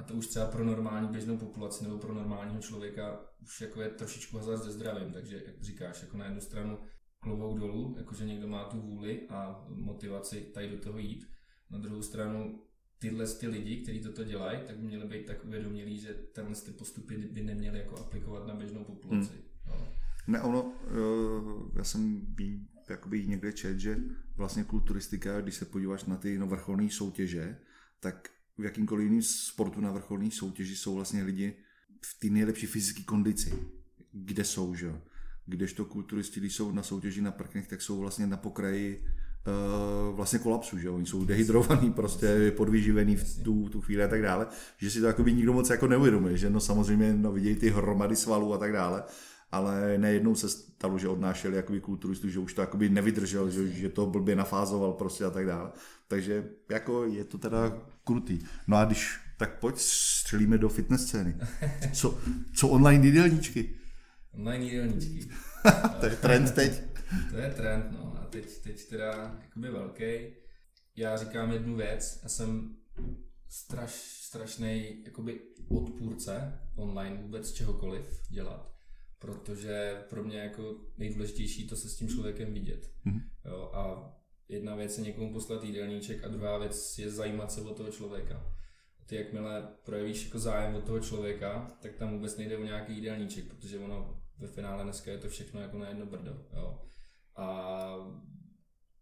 A 0.01 0.03
to 0.03 0.15
už 0.15 0.27
třeba 0.27 0.47
pro 0.47 0.65
normální 0.65 1.09
běžnou 1.09 1.37
populaci 1.37 1.85
nebo 1.85 1.99
pro 1.99 2.15
normálního 2.15 2.61
člověka 2.61 3.21
už 3.43 3.61
jako 3.61 3.83
je 3.83 3.89
trošičku 3.89 4.37
hazard 4.37 4.63
se 4.63 4.73
zdravím, 4.73 5.13
takže 5.13 5.43
jak 5.47 5.63
říkáš, 5.63 6.03
jako 6.03 6.17
na 6.17 6.25
jednu 6.25 6.41
stranu 6.41 6.79
klobouk 7.19 7.59
dolů, 7.59 7.95
jakože 7.99 8.25
někdo 8.25 8.49
má 8.49 8.65
tu 8.65 8.81
vůli 8.81 9.29
a 9.29 9.65
motivaci 9.69 10.41
tady 10.55 10.71
do 10.71 10.79
toho 10.79 10.99
jít. 10.99 11.27
Na 11.71 11.79
druhou 11.79 12.03
stranu 12.03 12.63
tyhle 12.99 13.27
ty 13.27 13.49
lidi, 13.49 13.83
kteří 13.83 14.01
toto 14.01 14.25
dělají, 14.25 14.61
tak 14.67 14.77
by 14.77 14.87
měli 14.87 15.09
být 15.09 15.27
tak 15.27 15.45
uvědomělí, 15.45 15.99
že 15.99 16.15
tenhle 16.15 16.55
ty 16.55 16.71
postupy 16.71 17.17
by 17.17 17.43
neměli 17.43 17.79
jako 17.79 17.97
aplikovat 17.97 18.47
na 18.47 18.55
běžnou 18.55 18.85
populaci. 18.85 19.33
Hmm. 19.33 19.79
No. 19.79 19.89
Ne, 20.27 20.43
ono, 20.43 20.73
eh, 20.87 21.79
já 21.79 21.85
jsem 21.85 22.21
by, 22.21 22.61
jakoby 22.91 23.27
někde 23.27 23.53
čet, 23.53 23.79
že 23.79 23.97
vlastně 24.37 24.65
kulturistika, 24.65 25.41
když 25.41 25.55
se 25.55 25.65
podíváš 25.65 26.05
na 26.05 26.17
ty 26.17 26.39
no, 26.39 26.47
vrcholné 26.47 26.91
soutěže, 26.91 27.61
tak 28.01 28.31
v 28.61 28.65
jakýmkoliv 28.65 29.05
jiném 29.05 29.23
sportu 29.23 29.81
na 29.81 29.93
vrcholné 29.93 30.31
soutěži 30.31 30.77
jsou 30.77 30.95
vlastně 30.95 31.23
lidi 31.23 31.55
v 32.05 32.21
té 32.21 32.27
nejlepší 32.27 32.67
fyzické 32.67 33.03
kondici, 33.03 33.53
kde 34.13 34.45
jsou, 34.45 34.75
že 34.75 34.93
Kdežto 35.51 35.85
kulturisti, 35.85 36.41
když 36.41 36.55
jsou 36.55 36.73
na 36.73 36.83
soutěži 36.83 37.23
na 37.23 37.31
prknech, 37.31 37.69
tak 37.69 37.83
jsou 37.83 37.99
vlastně 37.99 38.27
na 38.27 38.37
pokraji 38.37 39.05
uh, 40.11 40.17
vlastně 40.17 40.39
kolapsu, 40.39 40.79
že 40.79 40.91
oni 40.91 41.07
jsou 41.07 41.25
dehydrovaný, 41.25 41.93
prostě 41.93 42.51
podvyživený 42.57 43.17
v 43.17 43.43
tu, 43.43 43.69
tu 43.69 43.81
chvíli 43.81 44.05
a 44.05 44.09
tak 44.09 44.23
dále, 44.23 44.47
že 44.77 44.91
si 44.91 45.01
to 45.01 45.07
jako 45.07 45.23
by 45.23 45.33
nikdo 45.33 45.53
moc 45.53 45.71
jako 45.71 45.87
neuvědomuje, 45.87 46.37
že? 46.37 46.51
No 46.51 46.61
samozřejmě 46.61 47.13
no, 47.13 47.33
vidějí 47.33 47.57
ty 47.57 47.71
hromady 47.71 48.17
svalů 48.17 48.55
a 48.55 48.59
tak 48.59 48.73
dále, 48.73 49.03
ale 49.53 49.99
nejednou 49.99 50.35
se 50.35 50.49
stalo, 50.49 50.99
že 50.99 51.09
odnášeli 51.09 51.57
jakoby 51.57 51.81
kulturistu, 51.81 52.29
že 52.29 52.39
už 52.39 52.55
to 52.55 52.61
jakoby 52.61 52.89
nevydržel, 52.89 53.51
že, 53.51 53.69
že 53.69 53.89
to 53.89 54.07
blbě 54.07 54.37
nafázoval 54.37 54.93
prostě 54.93 55.25
a 55.25 55.31
tak 55.31 55.47
dále. 55.47 55.71
Takže 56.09 56.51
jako 56.69 57.05
je 57.05 57.25
to 57.25 57.39
teda 57.39 57.79
krutý. 58.11 58.39
No 58.67 58.77
a 58.77 58.85
když, 58.85 59.19
tak 59.39 59.59
pojď 59.59 59.77
střelíme 59.79 60.59
do 60.59 60.69
fitness 60.69 61.07
scény. 61.07 61.37
Co, 61.93 62.19
co 62.57 62.69
online 62.69 63.07
jídelníčky? 63.07 63.79
Online 64.33 64.65
jídelníčky. 64.65 65.31
to 66.01 66.07
je 66.07 66.17
trend 66.17 66.55
teď. 66.55 66.83
to 67.31 67.37
je 67.37 67.51
trend, 67.51 67.93
no. 67.93 68.17
A 68.21 68.25
teď, 68.25 68.63
teď 68.63 68.89
teda 68.89 69.39
jakoby 69.43 69.71
velký. 69.71 70.05
Já 70.97 71.17
říkám 71.17 71.53
jednu 71.53 71.77
věc. 71.77 72.21
Já 72.23 72.29
jsem 72.29 72.77
straš, 73.49 73.93
strašný 74.23 75.03
jakoby 75.05 75.41
odpůrce 75.69 76.61
online 76.77 77.23
vůbec 77.23 77.53
čehokoliv 77.53 78.05
dělat 78.31 78.71
protože 79.21 80.05
pro 80.09 80.25
mě 80.25 80.39
jako 80.39 80.77
nejdůležitější 80.99 81.67
to 81.67 81.77
se 81.77 81.89
s 81.89 81.97
tím 81.97 82.09
člověkem 82.09 82.55
vidět. 82.55 82.91
Mm-hmm. 83.07 83.23
Jo, 83.45 83.71
a 83.75 84.13
jedna 84.51 84.75
věc 84.75 84.99
je 84.99 85.05
někomu 85.05 85.33
poslat 85.33 85.65
jídelníček 85.65 86.25
a 86.25 86.29
druhá 86.29 86.59
věc 86.59 86.99
je 86.99 87.11
zajímat 87.11 87.53
se 87.53 87.61
o 87.63 87.75
toho 87.75 87.91
člověka. 87.91 88.55
Ty 89.07 89.17
jakmile 89.17 89.69
projevíš 89.85 90.25
jako 90.25 90.39
zájem 90.39 90.75
o 90.75 90.81
toho 90.81 91.01
člověka, 91.01 91.77
tak 91.83 91.95
tam 91.95 92.13
vůbec 92.13 92.37
nejde 92.37 92.59
o 92.59 92.65
nějaký 92.65 92.95
jídelníček, 92.95 93.45
protože 93.45 93.79
ono 93.79 94.23
ve 94.39 94.47
finále 94.47 94.85
dneska 94.85 95.11
je 95.11 95.19
to 95.19 95.29
všechno 95.29 95.61
jako 95.61 95.79
na 95.79 95.89
jedno 95.89 96.07
brdo. 96.07 96.47
Jo. 96.57 96.83
A 97.37 97.95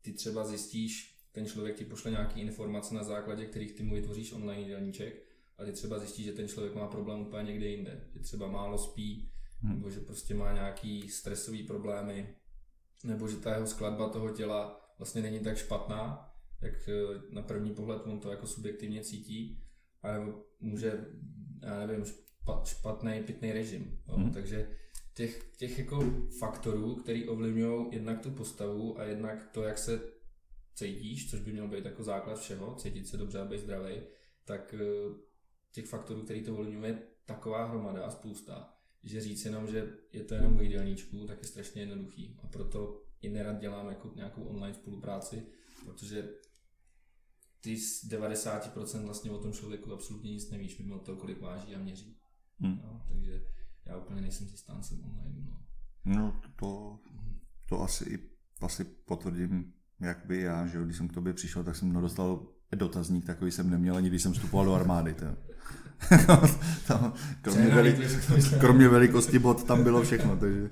ty 0.01 0.13
třeba 0.13 0.45
zjistíš, 0.45 1.19
ten 1.33 1.47
člověk 1.47 1.77
ti 1.77 1.85
pošle 1.85 2.11
nějaké 2.11 2.41
informace 2.41 2.95
na 2.95 3.05
základě 3.05 3.47
kterých 3.47 3.73
ty 3.73 3.83
mu 3.83 3.95
vytvoříš 3.95 4.33
online 4.33 4.63
jídelníček 4.63 5.23
a 5.59 5.65
ty 5.65 5.73
třeba 5.73 5.99
zjistíš, 5.99 6.27
že 6.27 6.33
ten 6.33 6.49
člověk 6.49 6.75
má 6.75 6.87
problém 6.87 7.21
úplně 7.21 7.43
někde 7.43 7.67
jinde, 7.67 8.09
že 8.15 8.21
třeba 8.21 8.47
málo 8.47 8.79
spí, 8.79 9.33
hmm. 9.61 9.75
nebo 9.75 9.91
že 9.91 10.01
prostě 10.01 10.35
má 10.35 10.53
nějaký 10.53 11.09
stresový 11.09 11.63
problémy, 11.63 12.35
nebo 13.05 13.29
že 13.29 13.37
ta 13.37 13.55
jeho 13.55 13.67
skladba 13.67 14.09
toho 14.09 14.31
těla 14.31 14.88
vlastně 14.99 15.23
není 15.23 15.41
tak 15.41 15.57
špatná, 15.57 16.31
jak 16.63 16.89
eh, 16.89 17.21
na 17.31 17.43
první 17.43 17.75
pohled 17.75 18.03
on 18.07 18.21
to 18.21 18.31
jako 18.31 18.47
subjektivně 18.47 19.05
cítí, 19.05 19.65
nebo 20.13 20.45
může, 20.61 21.07
já 21.63 21.87
nevím, 21.87 22.05
špatný 22.65 23.23
pitný 23.23 23.53
režim. 23.53 24.03
Jo? 24.09 24.17
Hmm. 24.17 24.33
Takže 24.33 24.71
těch, 25.15 25.51
těch 25.57 25.79
jako 25.79 26.05
faktorů, 26.39 26.97
který 26.97 27.29
ovlivňují 27.29 27.87
jednak 27.91 28.21
tu 28.21 28.31
postavu 28.31 29.01
a 29.01 29.05
jednak 29.05 29.51
to, 29.53 29.63
jak 29.63 29.79
se 29.79 30.01
cítíš, 30.75 31.31
což 31.31 31.41
by 31.41 31.53
měl 31.53 31.69
být 31.69 31.85
jako 31.85 32.03
základ 32.03 32.39
všeho, 32.39 32.75
cítit 32.75 33.09
se 33.09 33.17
dobře 33.17 33.39
a 33.39 33.45
být 33.45 33.61
zdravý, 33.61 34.01
tak 34.45 34.75
eh, 34.75 35.15
těch 35.73 35.87
faktorů, 35.87 36.23
který 36.23 36.45
to 36.45 36.53
ovlivňuje, 36.53 37.03
taková 37.27 37.65
hromada 37.65 38.05
a 38.05 38.11
spousta 38.11 38.79
že 39.05 39.21
říct 39.21 39.45
jenom, 39.45 39.67
že 39.67 39.93
je 40.13 40.25
to 40.25 40.35
jenom 40.35 40.57
o 40.57 40.63
jídelníčku, 40.63 41.27
tak 41.27 41.39
je 41.39 41.49
strašně 41.49 41.83
jednoduchý. 41.83 42.37
A 42.43 42.47
proto 42.47 43.03
i 43.23 43.29
nerad 43.29 43.59
dělám 43.59 43.89
jako 43.89 44.13
nějakou 44.17 44.45
online 44.45 44.75
spolupráci, 44.75 45.47
protože 45.85 46.29
ty 47.61 47.77
z 47.77 48.05
90% 48.09 49.05
vlastně 49.05 49.31
o 49.31 49.39
tom 49.39 49.53
člověku 49.53 49.93
absolutně 49.93 50.31
nic 50.31 50.51
nevíš, 50.51 50.79
mimo 50.79 50.99
to, 50.99 51.17
kolik 51.17 51.41
váží 51.41 51.75
a 51.75 51.79
měří. 51.79 52.17
Hmm. 52.61 52.81
No, 52.85 53.05
takže 53.09 53.45
já 53.87 53.97
úplně 53.97 54.21
nejsem 54.21 54.49
zastáncem 54.49 55.05
online. 55.05 55.47
No, 55.47 55.65
no 56.05 56.41
to, 56.57 56.99
to 57.69 57.83
asi, 57.83 58.31
asi 58.61 58.85
potvrdím, 58.85 59.73
jak 60.01 60.27
by 60.27 60.41
já, 60.41 60.67
že 60.67 60.85
když 60.85 60.97
jsem 60.97 61.09
k 61.09 61.15
tobě 61.15 61.33
přišel, 61.33 61.65
tak 61.65 61.77
jsem 61.77 61.93
dostal 61.93 62.58
dotazník, 62.77 63.25
takový 63.25 63.51
jsem 63.51 63.71
neměl 63.71 63.97
ani 63.97 64.09
když 64.09 64.23
jsem 64.23 64.33
vstupoval 64.33 64.67
do 64.67 64.75
armády. 64.75 65.15
To. 65.15 65.27
tam, 66.87 67.13
kromě, 67.43 67.69
velik, 67.69 67.97
kromě 68.61 68.89
velikosti 68.89 69.39
bod 69.39 69.65
tam 69.65 69.83
bylo 69.83 70.03
všechno, 70.03 70.37
takže 70.37 70.71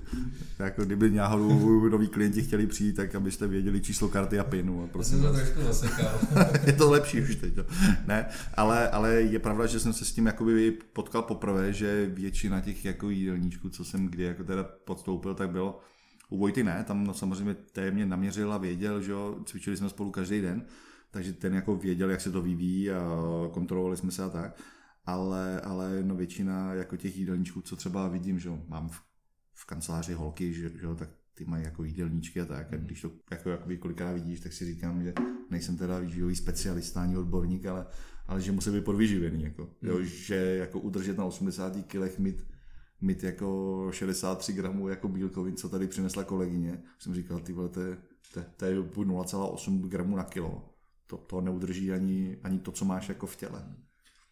jako 0.59 0.85
kdyby 0.85 1.11
náhodou 1.11 1.89
noví 1.89 2.07
klienti 2.07 2.43
chtěli 2.43 2.67
přijít, 2.67 2.93
tak 2.93 3.15
abyste 3.15 3.47
věděli 3.47 3.81
číslo 3.81 4.07
karty 4.07 4.39
a 4.39 4.43
pinu. 4.43 4.83
A 4.83 4.87
prosím 4.87 5.21
to 5.21 5.33
trošku 5.33 5.61
zasekal. 5.61 6.19
je 6.65 6.73
to 6.73 6.91
lepší 6.91 7.21
už 7.21 7.35
teď. 7.35 7.53
Ne, 8.07 8.25
ale, 8.53 8.89
ale 8.89 9.13
je 9.13 9.39
pravda, 9.39 9.65
že 9.65 9.79
jsem 9.79 9.93
se 9.93 10.05
s 10.05 10.11
tím 10.11 10.25
jakoby 10.25 10.77
potkal 10.93 11.21
poprvé, 11.21 11.73
že 11.73 12.09
většina 12.13 12.61
těch 12.61 12.85
jako 12.85 13.09
jídelníčků, 13.09 13.69
co 13.69 13.85
jsem 13.85 14.07
kdy 14.07 14.23
jako 14.23 14.43
teda 14.43 14.63
podstoupil, 14.63 15.35
tak 15.35 15.49
bylo 15.49 15.79
u 16.29 16.37
Vojty 16.37 16.63
ne, 16.63 16.83
tam 16.87 17.03
no 17.03 17.13
samozřejmě 17.13 17.55
témě 17.71 18.05
naměřil 18.05 18.53
a 18.53 18.57
věděl, 18.57 19.01
že 19.01 19.11
jo, 19.11 19.35
cvičili 19.45 19.77
jsme 19.77 19.89
spolu 19.89 20.11
každý 20.11 20.41
den, 20.41 20.65
takže 21.11 21.33
ten 21.33 21.53
jako 21.53 21.75
věděl, 21.75 22.09
jak 22.09 22.21
se 22.21 22.31
to 22.31 22.41
vyvíjí 22.41 22.91
a 22.91 23.19
kontrolovali 23.51 23.97
jsme 23.97 24.11
se 24.11 24.23
a 24.23 24.29
tak 24.29 24.61
ale, 25.07 25.61
ale 25.61 26.03
no 26.03 26.15
většina 26.15 26.73
jako 26.73 26.97
těch 26.97 27.17
jídelníčků, 27.17 27.61
co 27.61 27.75
třeba 27.75 28.07
vidím, 28.07 28.39
že 28.39 28.49
mám 28.67 28.89
v, 28.89 29.01
v 29.53 29.65
kanceláři 29.65 30.13
holky, 30.13 30.53
že, 30.53 30.69
že 30.69 30.87
tak 30.95 31.09
ty 31.33 31.45
mají 31.45 31.63
jako 31.63 31.83
jídelníčky 31.83 32.41
a 32.41 32.45
tak. 32.45 32.73
A 32.73 32.75
mhm. 32.75 32.85
když 32.85 33.01
to 33.01 33.11
jako, 33.31 33.49
jako 33.49 33.69
kolikrát 33.79 34.13
vidíš, 34.13 34.39
tak 34.39 34.53
si 34.53 34.65
říkám, 34.65 35.03
že 35.03 35.13
nejsem 35.49 35.77
teda 35.77 35.99
výživový 35.99 36.35
specialista 36.35 37.01
ani 37.01 37.17
odborník, 37.17 37.65
ale, 37.65 37.85
ale 38.27 38.41
že 38.41 38.51
musí 38.51 38.71
být 38.71 38.83
podvyživený. 38.83 39.43
Jako, 39.43 39.63
mm. 39.81 39.89
jo, 39.89 40.01
že 40.01 40.35
jako 40.35 40.79
udržet 40.79 41.17
na 41.17 41.25
80 41.25 41.85
kilech 41.87 42.19
mít, 42.19 42.47
mít 43.01 43.23
jako 43.23 43.89
63 43.91 44.53
gramů 44.53 44.87
jako 44.87 45.07
bílkovin, 45.07 45.55
co 45.55 45.69
tady 45.69 45.87
přinesla 45.87 46.23
kolegyně. 46.23 46.83
Jsem 46.99 47.13
říkal, 47.13 47.39
ty 47.39 47.53
vole, 47.53 47.69
to 47.69 47.81
je, 47.81 47.97
to, 48.33 48.41
to 48.57 48.65
je 48.65 48.81
0,8 48.81 49.87
gramů 49.87 50.15
na 50.15 50.23
kilo. 50.23 50.76
To, 51.07 51.17
to 51.17 51.41
neudrží 51.41 51.91
ani, 51.91 52.37
ani 52.43 52.59
to, 52.59 52.71
co 52.71 52.85
máš 52.85 53.09
jako 53.09 53.27
v 53.27 53.35
těle. 53.35 53.75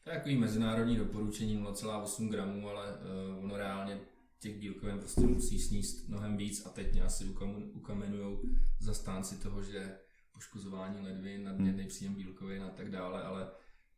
To 0.04 0.10
je 0.10 0.16
takový 0.16 0.38
mezinárodní 0.38 0.96
doporučení 0.96 1.64
0,8 1.64 2.30
gramů, 2.30 2.70
ale 2.70 2.86
uh, 2.88 3.44
ono 3.44 3.58
reálně 3.58 4.00
těch 4.40 4.60
bílkovin 4.60 5.00
prostě 5.00 5.22
musí 5.22 5.60
sníst 5.60 6.10
mnohem 6.10 6.38
víc 6.38 6.66
a 6.66 6.70
teď 6.70 6.92
mě 6.92 7.04
asi 7.04 7.26
ukamenují 7.74 8.38
zastánci 8.80 9.36
toho, 9.38 9.64
že 9.64 9.98
poškozování 10.34 11.02
ledvin, 11.02 11.44
nadměrný 11.44 11.82
hmm. 11.82 11.90
příjem 11.90 12.16
bílkovin 12.16 12.64
a 12.64 12.70
tak 12.70 12.92
dále, 12.92 13.24
ale 13.24 13.48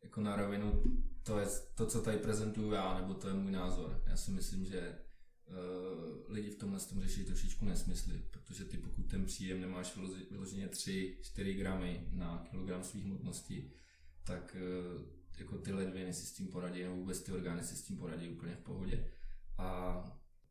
jako 0.03 0.21
na 0.21 0.35
rovinu 0.35 0.83
to 1.23 1.39
je 1.39 1.45
to, 1.75 1.85
co 1.85 2.01
tady 2.01 2.17
prezentuju 2.17 2.71
já, 2.71 2.99
nebo 2.99 3.13
to 3.13 3.27
je 3.27 3.33
můj 3.33 3.51
názor. 3.51 4.03
Já 4.07 4.17
si 4.17 4.31
myslím, 4.31 4.65
že 4.65 4.95
lidi 6.27 6.49
v 6.49 6.55
tomhle 6.55 6.79
tom 6.79 7.01
řeší 7.01 7.25
trošičku 7.25 7.65
nesmysly, 7.65 8.21
protože 8.31 8.65
ty 8.65 8.77
pokud 8.77 9.09
ten 9.09 9.25
příjem 9.25 9.61
nemáš 9.61 9.97
vyloženě 10.29 10.67
3-4 10.67 11.57
gramy 11.57 12.07
na 12.11 12.45
kilogram 12.49 12.83
svých 12.83 13.03
hmotnosti, 13.03 13.71
tak 14.23 14.55
uh, 14.55 15.01
jako 15.39 15.57
ty 15.57 15.73
ledviny 15.73 16.13
si 16.13 16.25
s 16.25 16.33
tím 16.33 16.47
poradí, 16.47 16.83
nebo 16.83 16.95
vůbec 16.95 17.23
ty 17.23 17.31
orgány 17.31 17.63
si 17.63 17.75
s 17.75 17.83
tím 17.83 17.97
poradí 17.97 18.29
úplně 18.29 18.55
v 18.55 18.63
pohodě. 18.63 19.11
A 19.57 20.01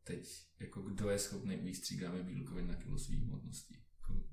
teď, 0.03 0.47
jako 0.59 0.81
kdo 0.81 1.09
je 1.09 1.19
schopný 1.19 1.57
ujíst 1.57 1.81
3 1.81 1.95
gramy 1.95 2.23
bílkovin 2.23 2.67
na 2.67 2.75
kilo 2.75 2.97
svých 2.97 3.23
hmotností? 3.23 3.83
Jako 3.99 4.23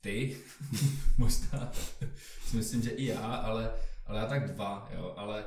ty? 0.00 0.38
Možná. 1.18 1.72
Myslím, 2.54 2.82
že 2.82 2.90
i 2.90 3.04
já, 3.04 3.34
ale, 3.34 3.80
ale 4.06 4.18
já 4.18 4.26
tak 4.26 4.52
dva, 4.52 4.90
jo, 4.94 5.14
ale 5.16 5.46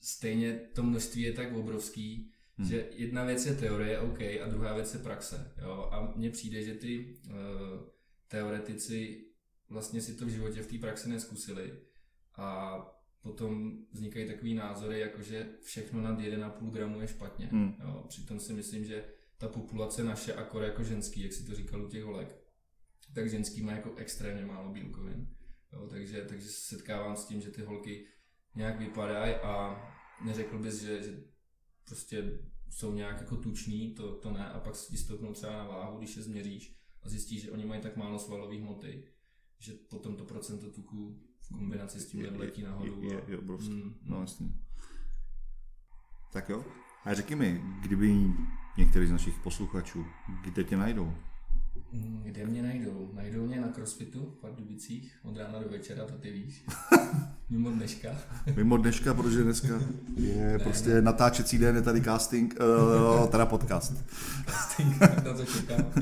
stejně 0.00 0.54
to 0.54 0.82
množství 0.82 1.22
je 1.22 1.32
tak 1.32 1.52
obrovský, 1.52 2.32
hmm. 2.58 2.68
že 2.68 2.88
jedna 2.92 3.24
věc 3.24 3.46
je 3.46 3.54
teorie, 3.54 3.98
OK, 3.98 4.20
a 4.20 4.48
druhá 4.48 4.74
věc 4.74 4.94
je 4.94 5.00
praxe, 5.00 5.54
jo, 5.62 5.88
a 5.92 6.12
mně 6.16 6.30
přijde, 6.30 6.62
že 6.62 6.74
ty 6.74 7.20
uh, 7.26 7.34
teoretici 8.28 9.24
vlastně 9.68 10.00
si 10.00 10.14
to 10.14 10.26
v 10.26 10.28
životě 10.28 10.62
v 10.62 10.66
té 10.66 10.78
praxi 10.78 11.08
neskusili 11.08 11.72
a 12.36 12.78
potom 13.22 13.78
vznikají 13.92 14.26
takový 14.26 14.54
názory, 14.54 15.00
jako 15.00 15.22
že 15.22 15.48
všechno 15.62 16.02
nad 16.02 16.18
1,5 16.18 16.70
gramu 16.70 17.00
je 17.00 17.08
špatně. 17.08 17.46
Hmm. 17.46 17.74
Jo, 17.84 18.04
přitom 18.08 18.40
si 18.40 18.52
myslím, 18.52 18.84
že 18.84 19.04
ta 19.38 19.48
populace 19.48 20.04
naše, 20.04 20.34
akor 20.34 20.62
jako 20.62 20.84
ženský, 20.84 21.22
jak 21.22 21.32
si 21.32 21.46
to 21.46 21.54
říkal 21.54 21.84
u 21.84 21.88
těch 21.88 22.04
holek, 22.04 22.36
tak 23.14 23.30
ženský 23.30 23.62
má 23.62 23.72
jako 23.72 23.94
extrémně 23.96 24.46
málo 24.46 24.72
bílkovin. 24.72 25.28
Jo, 25.72 25.88
takže, 25.90 26.24
takže 26.28 26.48
se 26.48 26.76
setkávám 26.76 27.16
s 27.16 27.26
tím, 27.26 27.40
že 27.40 27.50
ty 27.50 27.62
holky 27.62 28.06
nějak 28.54 28.78
vypadají 28.78 29.34
a 29.34 29.82
neřekl 30.24 30.58
bys, 30.58 30.82
že, 30.82 31.02
že 31.02 31.22
prostě 31.88 32.38
jsou 32.70 32.94
nějak 32.94 33.20
jako 33.20 33.36
tuční, 33.36 33.94
to, 33.94 34.16
to 34.16 34.30
ne, 34.30 34.48
a 34.48 34.60
pak 34.60 34.76
si 34.76 34.96
stoupnou 34.96 35.32
třeba 35.32 35.52
na 35.52 35.68
váhu, 35.68 35.98
když 35.98 36.16
je 36.16 36.22
změříš 36.22 36.76
a 37.02 37.08
zjistíš, 37.08 37.42
že 37.42 37.50
oni 37.50 37.64
mají 37.64 37.80
tak 37.80 37.96
málo 37.96 38.18
svalové 38.18 38.56
hmoty, 38.56 39.04
že 39.58 39.72
potom 39.90 40.16
to 40.16 40.24
procento 40.24 40.70
tuku 40.70 41.20
v 41.40 41.48
kombinaci 41.48 42.00
s 42.00 42.06
tím 42.06 42.20
letí 42.36 42.62
nahoru. 42.62 43.02
Je, 43.02 43.14
je, 43.14 43.24
je 43.26 43.38
obrovský, 43.38 43.72
Mm, 43.72 43.94
no 44.02 44.20
jasný. 44.20 44.60
Tak 46.32 46.48
jo. 46.48 46.64
A 47.04 47.14
řekni 47.14 47.36
mi, 47.36 47.62
kdyby 47.80 48.14
některý 48.78 49.06
z 49.06 49.10
našich 49.10 49.38
posluchačů, 49.38 50.06
kde 50.44 50.64
tě 50.64 50.76
najdou? 50.76 51.14
Mm, 51.92 52.22
Kde 52.24 52.46
mě 52.46 52.62
najdou? 52.62 53.10
Najdou 53.14 53.46
mě 53.46 53.60
na 53.60 53.68
crossfitu 53.68 54.30
v 54.30 54.40
Pardubicích 54.40 55.18
od 55.22 55.36
rána 55.36 55.58
do 55.58 55.68
večera, 55.68 56.04
to 56.04 56.12
ty 56.18 56.30
víš. 56.30 56.64
Mimo 57.50 57.70
dneška. 57.70 58.08
Mimo 58.56 58.76
dneška, 58.76 59.14
protože 59.14 59.42
dneska 59.42 59.68
je 60.16 60.58
prostě 60.62 61.02
natáčecí 61.02 61.58
den, 61.58 61.76
je 61.76 61.82
tady 61.82 62.00
casting, 62.00 62.54
uh, 63.20 63.28
teda 63.28 63.46
podcast. 63.46 63.92
na 65.24 65.34
to 65.34 65.44
čekám. 65.46 65.92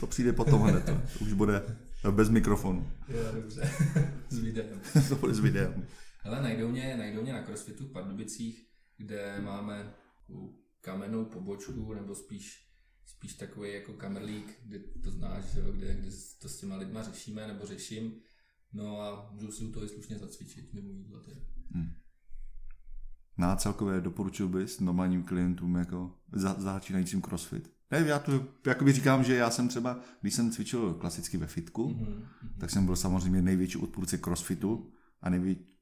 To 0.00 0.06
přijde 0.06 0.32
potom 0.32 0.62
hned, 0.62 0.84
to 0.84 1.00
už 1.20 1.32
bude 1.32 1.62
bez 2.10 2.28
mikrofonu. 2.28 2.90
jo, 3.08 3.22
dobře. 3.34 3.70
S 4.30 4.38
videem. 4.38 4.80
to 5.08 5.16
bude 5.16 5.34
s 5.34 5.40
videem. 5.40 5.86
Hele, 6.20 6.42
najdou 6.42 6.68
mě, 6.68 6.96
najdou 6.96 7.22
mě 7.22 7.32
na 7.32 7.42
crossfitu 7.42 7.84
v 7.84 7.92
Pardubicích, 7.92 8.66
kde 8.98 9.40
máme 9.40 9.92
kamennou 10.80 11.24
pobočku, 11.24 11.94
nebo 11.94 12.14
spíš, 12.14 12.63
spíš 13.06 13.34
takový 13.34 13.72
jako 13.72 13.92
kamerlík, 13.92 14.58
kde 14.64 14.78
to 14.78 15.10
znáš, 15.10 15.44
že 15.44 15.60
jo, 15.60 15.72
kde, 15.72 15.94
kde 15.94 16.10
to 16.38 16.48
s 16.48 16.60
těma 16.60 16.76
lidma 16.76 17.02
řešíme, 17.02 17.46
nebo 17.46 17.66
řeším. 17.66 18.14
No 18.72 19.00
a 19.00 19.30
můžu 19.32 19.52
si 19.52 19.64
u 19.64 19.72
toho 19.72 19.86
i 19.86 19.88
slušně 19.88 20.18
zacvičit 20.18 20.72
mimo 20.72 20.92
jídlo. 20.92 21.20
Teda. 21.20 21.40
Na 23.38 23.56
celkově 23.56 24.00
doporučil 24.00 24.48
bys 24.48 24.80
normálním 24.80 25.22
klientům 25.22 25.74
jako 25.76 26.14
za, 26.32 26.54
začínajícím 26.58 27.22
crossfit? 27.22 27.70
Ne, 27.90 27.98
já 28.06 28.18
to 28.18 28.46
jakoby 28.66 28.92
říkám, 28.92 29.24
že 29.24 29.34
já 29.34 29.50
jsem 29.50 29.68
třeba, 29.68 30.00
když 30.20 30.34
jsem 30.34 30.50
cvičil 30.50 30.94
klasicky 30.94 31.36
ve 31.36 31.46
fitku, 31.46 31.88
Mhm. 31.88 32.24
tak 32.58 32.70
jsem 32.70 32.86
byl 32.86 32.96
samozřejmě 32.96 33.42
největší 33.42 33.78
odpůrce 33.78 34.18
crossfitu 34.18 34.92
a 35.20 35.30
největší 35.30 35.73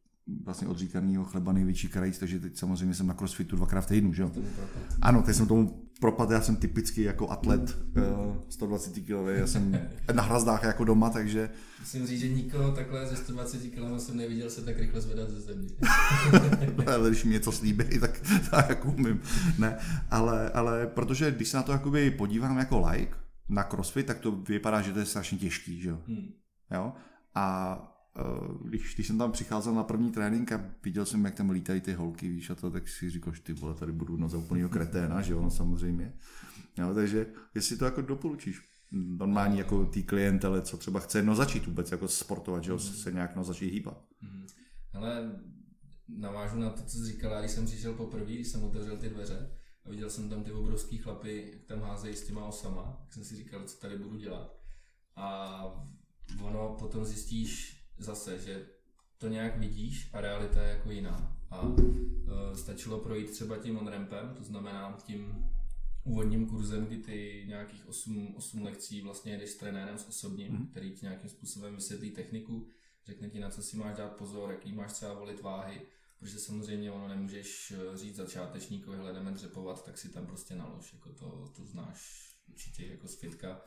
vlastně 0.45 0.69
odříkaného 0.69 1.25
chleba 1.25 1.53
největší 1.53 1.89
krajíc, 1.89 2.19
takže 2.19 2.41
teď 2.41 2.57
samozřejmě 2.57 2.95
jsem 2.95 3.07
na 3.07 3.15
crossfitu 3.15 3.57
dvakrát 3.57 3.81
v 3.81 3.87
týdnu, 3.87 4.13
že 4.13 4.23
jo? 4.23 4.29
Propad. 4.29 4.99
Ano, 5.03 5.23
teď 5.23 5.37
jsem 5.37 5.47
tomu 5.47 5.89
propadl, 6.01 6.33
já 6.33 6.41
jsem 6.41 6.57
typicky 6.57 7.03
jako 7.03 7.31
atlet 7.31 7.79
uh, 7.97 8.37
120 8.49 8.95
kg, 8.95 9.11
já 9.35 9.47
jsem 9.47 9.81
na 10.13 10.23
hrazdách 10.23 10.63
jako 10.63 10.85
doma, 10.85 11.11
takže 11.11 11.51
Musím 11.81 12.07
říct, 12.07 12.21
že 12.21 12.29
nikoho 12.29 12.73
takhle 12.73 13.07
ze 13.07 13.17
120 13.17 13.59
kg 13.59 14.01
jsem 14.01 14.17
neviděl 14.17 14.51
se 14.51 14.63
tak 14.63 14.79
rychle 14.79 15.01
zvedat 15.01 15.31
ze 15.31 15.41
země. 15.41 15.69
ale 16.95 17.11
když 17.11 17.25
mi 17.25 17.31
něco 17.31 17.53
slíbí, 17.53 18.01
tak, 18.01 18.21
tak 18.51 18.69
jako 18.69 18.89
umím. 18.89 19.21
Ne, 19.59 19.79
ale, 20.11 20.51
ale 20.51 20.87
protože 20.87 21.31
když 21.31 21.49
se 21.49 21.57
na 21.57 21.63
to 21.63 21.73
jakoby 21.73 22.11
podívám 22.11 22.59
jako 22.59 22.87
like 22.89 23.15
na 23.49 23.63
crossfit, 23.63 24.07
tak 24.07 24.19
to 24.19 24.33
vypadá, 24.33 24.81
že 24.81 24.93
to 24.93 24.99
je 24.99 25.05
strašně 25.05 25.39
těžký, 25.39 25.81
že 25.81 25.89
jo? 25.89 25.99
Hmm. 26.07 26.33
jo? 26.71 26.93
A 27.35 27.77
když, 28.65 28.95
když 28.95 29.07
jsem 29.07 29.19
tam 29.19 29.33
přicházel 29.33 29.75
na 29.75 29.85
první 29.85 30.13
trénink 30.13 30.53
a 30.53 30.65
viděl 30.85 31.07
jsem, 31.07 31.25
jak 31.25 31.35
tam 31.35 31.51
lítají 31.51 31.81
ty 31.81 31.93
holky, 31.93 32.29
víš, 32.29 32.51
a 32.51 32.55
to, 32.55 32.71
tak 32.71 32.89
si 32.89 33.11
říkal, 33.11 33.35
že 33.35 33.43
ty 33.43 33.53
vole, 33.53 33.75
tady 33.75 33.93
budu 33.93 34.17
no 34.17 34.29
za 34.29 34.39
kreténa, 34.71 35.23
že 35.23 35.33
jo, 35.33 35.43
no 35.43 35.51
samozřejmě. 35.51 36.13
Jo, 36.79 36.95
takže 36.95 37.27
jestli 37.55 37.77
to 37.77 37.85
jako 37.85 38.03
doporučíš 38.03 38.63
normální 38.93 39.59
jako 39.59 39.87
tý 39.87 40.03
klientele, 40.03 40.63
co 40.63 40.77
třeba 40.77 41.01
chce 41.01 41.23
no 41.23 41.35
začít 41.35 41.67
vůbec 41.67 41.93
jako 41.93 42.09
sportovat, 42.09 42.65
že 42.65 42.79
se 42.79 43.13
nějak 43.13 43.37
no 43.37 43.45
začít 43.45 43.73
hýbat. 43.73 44.05
Mhm. 44.21 44.47
Ale 44.95 45.41
navážu 46.09 46.59
na 46.59 46.71
to, 46.71 46.83
co 46.83 46.99
jsi 46.99 47.13
říkala, 47.13 47.41
když 47.41 47.51
jsem 47.51 47.67
přišel 47.67 47.95
poprvé, 47.95 48.25
když 48.25 48.49
jsem 48.49 48.65
otevřel 48.65 48.97
ty 48.97 49.09
dveře 49.09 49.51
a 49.85 49.91
viděl 49.91 50.11
jsem 50.11 50.29
tam 50.29 50.45
ty 50.45 50.53
obrovský 50.53 50.99
chlapy, 50.99 51.51
jak 51.53 51.65
tam 51.65 51.81
házejí 51.81 52.17
s 52.17 52.27
těma 52.27 52.45
osama, 52.45 52.97
tak 53.01 53.13
jsem 53.13 53.25
si 53.25 53.37
říkal, 53.37 53.65
co 53.65 53.81
tady 53.81 53.99
budu 53.99 54.17
dělat. 54.17 54.57
A 55.17 55.65
ono 56.43 56.77
potom 56.79 57.05
zjistíš 57.05 57.82
zase, 58.03 58.39
že 58.39 58.67
to 59.19 59.29
nějak 59.29 59.59
vidíš 59.59 60.11
a 60.13 60.21
realita 60.21 60.63
je 60.63 60.69
jako 60.71 60.91
jiná. 60.91 61.37
A 61.51 61.63
uh, 61.63 61.75
stačilo 62.55 62.99
projít 62.99 63.31
třeba 63.31 63.57
tím 63.59 63.79
on-rampem, 63.79 64.35
to 64.37 64.45
znamená 64.45 64.99
tím 65.05 65.47
úvodním 66.05 66.47
kurzem, 66.49 66.87
kdy 66.87 66.97
ty 66.97 67.45
nějakých 67.49 67.89
8, 67.89 68.35
8 68.37 68.63
lekcí 68.63 69.01
vlastně 69.03 69.39
jdeš 69.39 69.51
s 69.51 69.57
trenérem 69.57 69.99
s 69.99 70.09
osobním, 70.09 70.53
Mhm. 70.53 70.67
který 70.67 70.91
ti 70.93 71.07
nějakým 71.07 71.31
způsobem 71.31 71.75
vysvětlí 71.75 72.11
techniku, 72.11 72.67
řekne 73.07 73.31
ti, 73.31 73.41
na 73.41 73.51
co 73.51 73.63
si 73.63 73.77
máš 73.77 73.97
dát 73.97 74.17
pozor, 74.17 74.51
jaký 74.51 74.73
máš 74.73 74.93
třeba 74.93 75.15
volit 75.15 75.41
váhy, 75.43 75.83
protože 76.19 76.39
samozřejmě 76.39 76.93
ono 76.93 77.09
nemůžeš 77.09 77.71
eh, 77.77 77.97
říct 77.97 78.17
začátečníkovi, 78.17 78.97
hele, 78.97 79.13
jdeme 79.13 79.31
dřepovat, 79.33 79.85
tak 79.85 79.99
si 79.99 80.09
tam 80.13 80.27
prostě 80.27 80.55
nalož, 80.55 80.93
jako 80.93 81.13
to, 81.13 81.49
to 81.57 81.65
znáš 81.65 82.29
určitě 82.49 82.87
jako 82.87 83.09
z 83.09 83.15
fitka. 83.21 83.61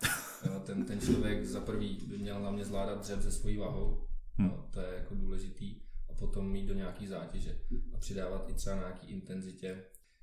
Eh, 0.45 0.59
Ten, 0.65 0.85
ten 0.85 0.99
člověk 1.01 1.45
za 1.45 1.61
prvý 1.61 1.97
by 2.07 2.17
měl 2.17 2.41
na 2.41 2.51
mě 2.51 2.65
zvládat 2.65 2.99
dřep 3.01 3.21
se 3.21 3.31
svojí 3.31 3.57
váhou, 3.57 4.07
Hm. 4.37 4.47
no, 4.47 4.69
to 4.71 4.81
je 4.81 4.97
jako 4.97 5.15
důležitý, 5.15 5.81
a 6.09 6.13
potom 6.13 6.51
mít 6.51 6.65
do 6.65 6.73
nějaký 6.73 7.07
zátěže 7.07 7.61
a 7.93 7.97
přidávat 7.97 8.49
i 8.49 8.53
třeba 8.53 8.75
nějaký 8.75 9.07
intenzitě. 9.07 9.73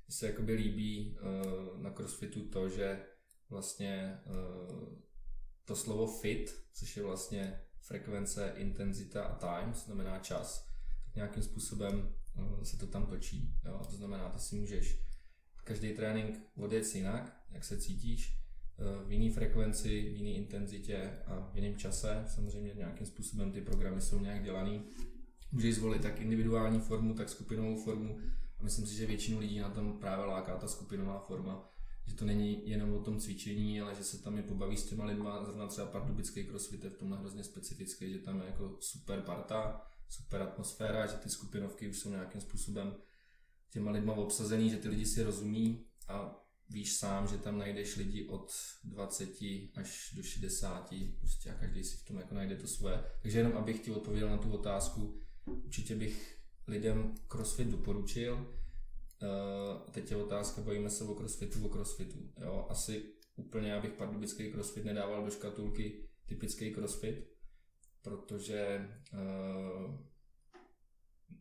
Mně 0.07 0.15
se 0.15 0.27
jakoby 0.27 0.53
líbí 0.53 1.17
uh, 1.17 1.81
na 1.81 1.91
crossfitu 1.91 2.49
to, 2.49 2.69
že 2.69 3.05
vlastně 3.49 4.19
uh, 4.25 5.03
to 5.65 5.75
slovo 5.75 6.07
fit, 6.07 6.65
což 6.73 6.97
je 6.97 7.03
vlastně 7.03 7.61
frekvence, 7.81 8.53
intenzita 8.55 9.23
a 9.23 9.35
time, 9.35 9.73
znamená 9.73 10.19
čas, 10.19 10.69
tak 11.05 11.15
nějakým 11.15 11.43
způsobem 11.43 12.15
uh, 12.35 12.63
se 12.63 12.77
to 12.77 12.87
tam 12.87 13.05
točí. 13.05 13.59
Jo? 13.65 13.81
To 13.89 13.95
znamená, 13.95 14.29
ty 14.29 14.39
si 14.39 14.55
můžeš 14.55 15.03
každý 15.63 15.93
trénink 15.93 16.39
odjet 16.55 16.95
jinak, 16.95 17.43
jak 17.49 17.63
se 17.63 17.77
cítíš, 17.77 18.42
v 19.05 19.11
jiné 19.11 19.33
frekvenci, 19.33 19.89
v 19.89 20.17
jiné 20.17 20.29
intenzitě 20.29 21.11
a 21.25 21.49
v 21.53 21.55
jiném 21.55 21.77
čase. 21.77 22.23
Samozřejmě 22.27 22.73
nějakým 22.73 23.07
způsobem 23.07 23.51
ty 23.51 23.61
programy 23.61 24.01
jsou 24.01 24.19
nějak 24.19 24.43
dělaný. 24.43 24.83
Můžeš 25.51 25.75
zvolit 25.75 26.01
tak 26.01 26.21
individuální 26.21 26.79
formu, 26.79 27.13
tak 27.13 27.29
skupinovou 27.29 27.83
formu 27.83 28.19
a 28.59 28.63
myslím 28.63 28.87
si, 28.87 28.95
že 28.95 29.05
většinu 29.05 29.39
lidí 29.39 29.59
na 29.59 29.69
tom 29.69 29.99
právě 29.99 30.25
láká 30.25 30.57
ta 30.57 30.67
skupinová 30.67 31.19
forma, 31.19 31.69
že 32.05 32.15
to 32.15 32.25
není 32.25 32.69
jenom 32.69 32.93
o 32.93 32.99
tom 32.99 33.19
cvičení, 33.19 33.81
ale 33.81 33.95
že 33.95 34.03
se 34.03 34.23
tam 34.23 34.37
je 34.37 34.43
pobaví 34.43 34.77
s 34.77 34.85
těma 34.85 35.05
lidma, 35.05 35.43
zrovna 35.43 35.67
třeba 35.67 35.87
pardubický 35.87 36.43
crossfit 36.43 36.83
je 36.83 36.89
v 36.89 36.97
tomhle 36.97 37.17
hrozně 37.17 37.43
specifický, 37.43 38.13
že 38.13 38.19
tam 38.19 38.41
je 38.41 38.45
jako 38.45 38.77
super 38.79 39.21
parta, 39.21 39.81
super 40.09 40.41
atmosféra, 40.41 41.05
že 41.05 41.17
ty 41.17 41.29
skupinovky 41.29 41.87
už 41.87 41.99
jsou 41.99 42.09
nějakým 42.09 42.41
způsobem 42.41 42.95
těma 43.69 43.91
lidma 43.91 44.13
obsazený, 44.13 44.69
že 44.69 44.77
ty 44.77 44.89
lidi 44.89 45.05
si 45.05 45.23
rozumí 45.23 45.85
a 46.07 46.42
víš 46.73 46.97
sám, 46.97 47.27
že 47.27 47.37
tam 47.37 47.57
najdeš 47.57 47.95
lidi 47.95 48.27
od 48.27 48.51
20 48.83 49.29
až 49.75 50.13
do 50.15 50.23
60, 50.23 50.93
prostě 51.19 51.51
a 51.51 51.53
každý 51.53 51.83
si 51.83 51.97
v 51.97 52.05
tom 52.05 52.17
jako 52.17 52.35
najde 52.35 52.55
to 52.55 52.67
svoje. 52.67 53.03
Takže 53.21 53.37
jenom 53.37 53.53
abych 53.53 53.79
ti 53.79 53.91
odpověděl 53.91 54.29
na 54.29 54.37
tu 54.37 54.51
otázku, 54.51 55.21
určitě 55.45 55.95
bych 55.95 56.39
lidem 56.67 57.15
crossfit 57.27 57.67
doporučil. 57.67 58.35
Uh, 58.35 59.91
teď 59.91 60.11
je 60.11 60.17
otázka, 60.17 60.61
bavíme 60.61 60.89
se 60.89 61.03
o 61.03 61.15
crossfitu, 61.15 61.65
o 61.65 61.69
crossfitu. 61.69 62.19
Jo? 62.41 62.67
Asi 62.69 63.13
úplně 63.35 63.69
já 63.69 63.81
bych 63.81 63.91
pardubický 63.91 64.51
crossfit 64.51 64.85
nedával 64.85 65.25
do 65.25 65.31
škatulky 65.31 66.09
typický 66.25 66.73
crossfit, 66.73 67.27
protože 68.01 68.89
uh, 69.13 69.99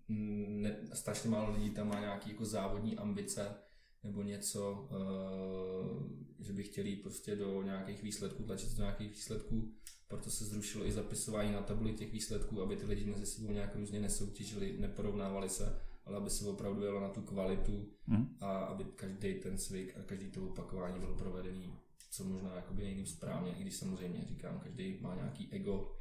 ne, 0.08 0.80
strašně 0.92 1.30
málo 1.30 1.54
lidí 1.54 1.70
tam 1.70 1.88
má 1.88 2.00
nějaký 2.00 2.30
jako 2.30 2.44
závodní 2.44 2.96
ambice 2.96 3.54
nebo 4.04 4.22
něco, 4.22 4.88
uh, 4.90 6.10
že 6.38 6.52
by 6.52 6.62
chtěli 6.62 6.96
prostě 6.96 7.36
do 7.36 7.62
nějakých 7.62 8.02
výsledků, 8.02 8.42
tlačit 8.42 8.76
do 8.76 8.82
nějakých 8.82 9.10
výsledků, 9.10 9.72
proto 10.08 10.30
se 10.30 10.44
zrušilo 10.44 10.86
i 10.86 10.92
zapisování 10.92 11.52
na 11.52 11.62
tabuli 11.62 11.92
těch 11.92 12.12
výsledků, 12.12 12.62
aby 12.62 12.76
ty 12.76 12.86
lidi 12.86 13.04
mezi 13.04 13.26
sebou 13.26 13.52
nějak 13.52 13.76
různě 13.76 14.00
nesoutěžili, 14.00 14.76
neporovnávali 14.78 15.48
se, 15.48 15.80
ale 16.04 16.16
aby 16.16 16.30
se 16.30 16.48
opravdu 16.48 16.84
jelo 16.84 17.00
na 17.00 17.08
tu 17.08 17.22
kvalitu 17.22 17.88
Hm? 18.08 18.36
a 18.40 18.58
aby 18.58 18.84
každý 18.84 19.34
ten 19.34 19.58
cvik 19.58 19.96
a 19.98 20.02
každý 20.02 20.30
to 20.30 20.48
opakování 20.48 21.00
bylo 21.00 21.14
provedený 21.14 21.72
co 22.12 22.24
možná 22.24 22.54
jakoby 22.54 22.82
nejlíp 22.82 23.06
správně, 23.06 23.52
i 23.52 23.62
když 23.62 23.76
samozřejmě 23.76 24.24
říkám, 24.24 24.60
každý 24.60 24.98
má 25.00 25.14
nějaký 25.14 25.52
ego 25.52 25.96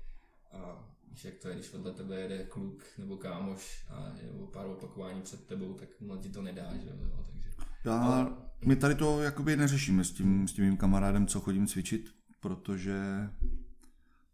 a 0.51 0.89
víš, 1.07 1.25
jak 1.25 1.35
to 1.35 1.47
je, 1.47 1.55
když 1.55 1.73
vedle 1.73 1.93
tebe 1.93 2.21
jede 2.21 2.43
kluk 2.43 2.83
nebo 2.97 3.17
kámoš 3.17 3.85
a 3.89 4.15
je 4.21 4.31
o 4.31 4.47
pár 4.47 4.65
opakování 4.65 5.21
před 5.21 5.47
tebou, 5.47 5.73
tak 5.73 6.01
mu 6.01 6.17
ti 6.17 6.29
to 6.29 6.41
nedá, 6.41 6.77
že 6.77 6.89
jo, 6.89 7.25
takže 7.31 7.40
Já, 7.85 7.97
Ale- 7.97 8.27
my 8.65 8.75
tady 8.75 8.95
to 8.95 9.21
jakoby 9.21 9.55
neřešíme 9.57 10.03
s 10.03 10.11
tím, 10.11 10.47
s 10.47 10.53
tím 10.53 10.65
mým 10.65 10.77
kamarádem, 10.77 11.27
co 11.27 11.39
chodím 11.39 11.67
cvičit, 11.67 12.09
protože 12.39 13.29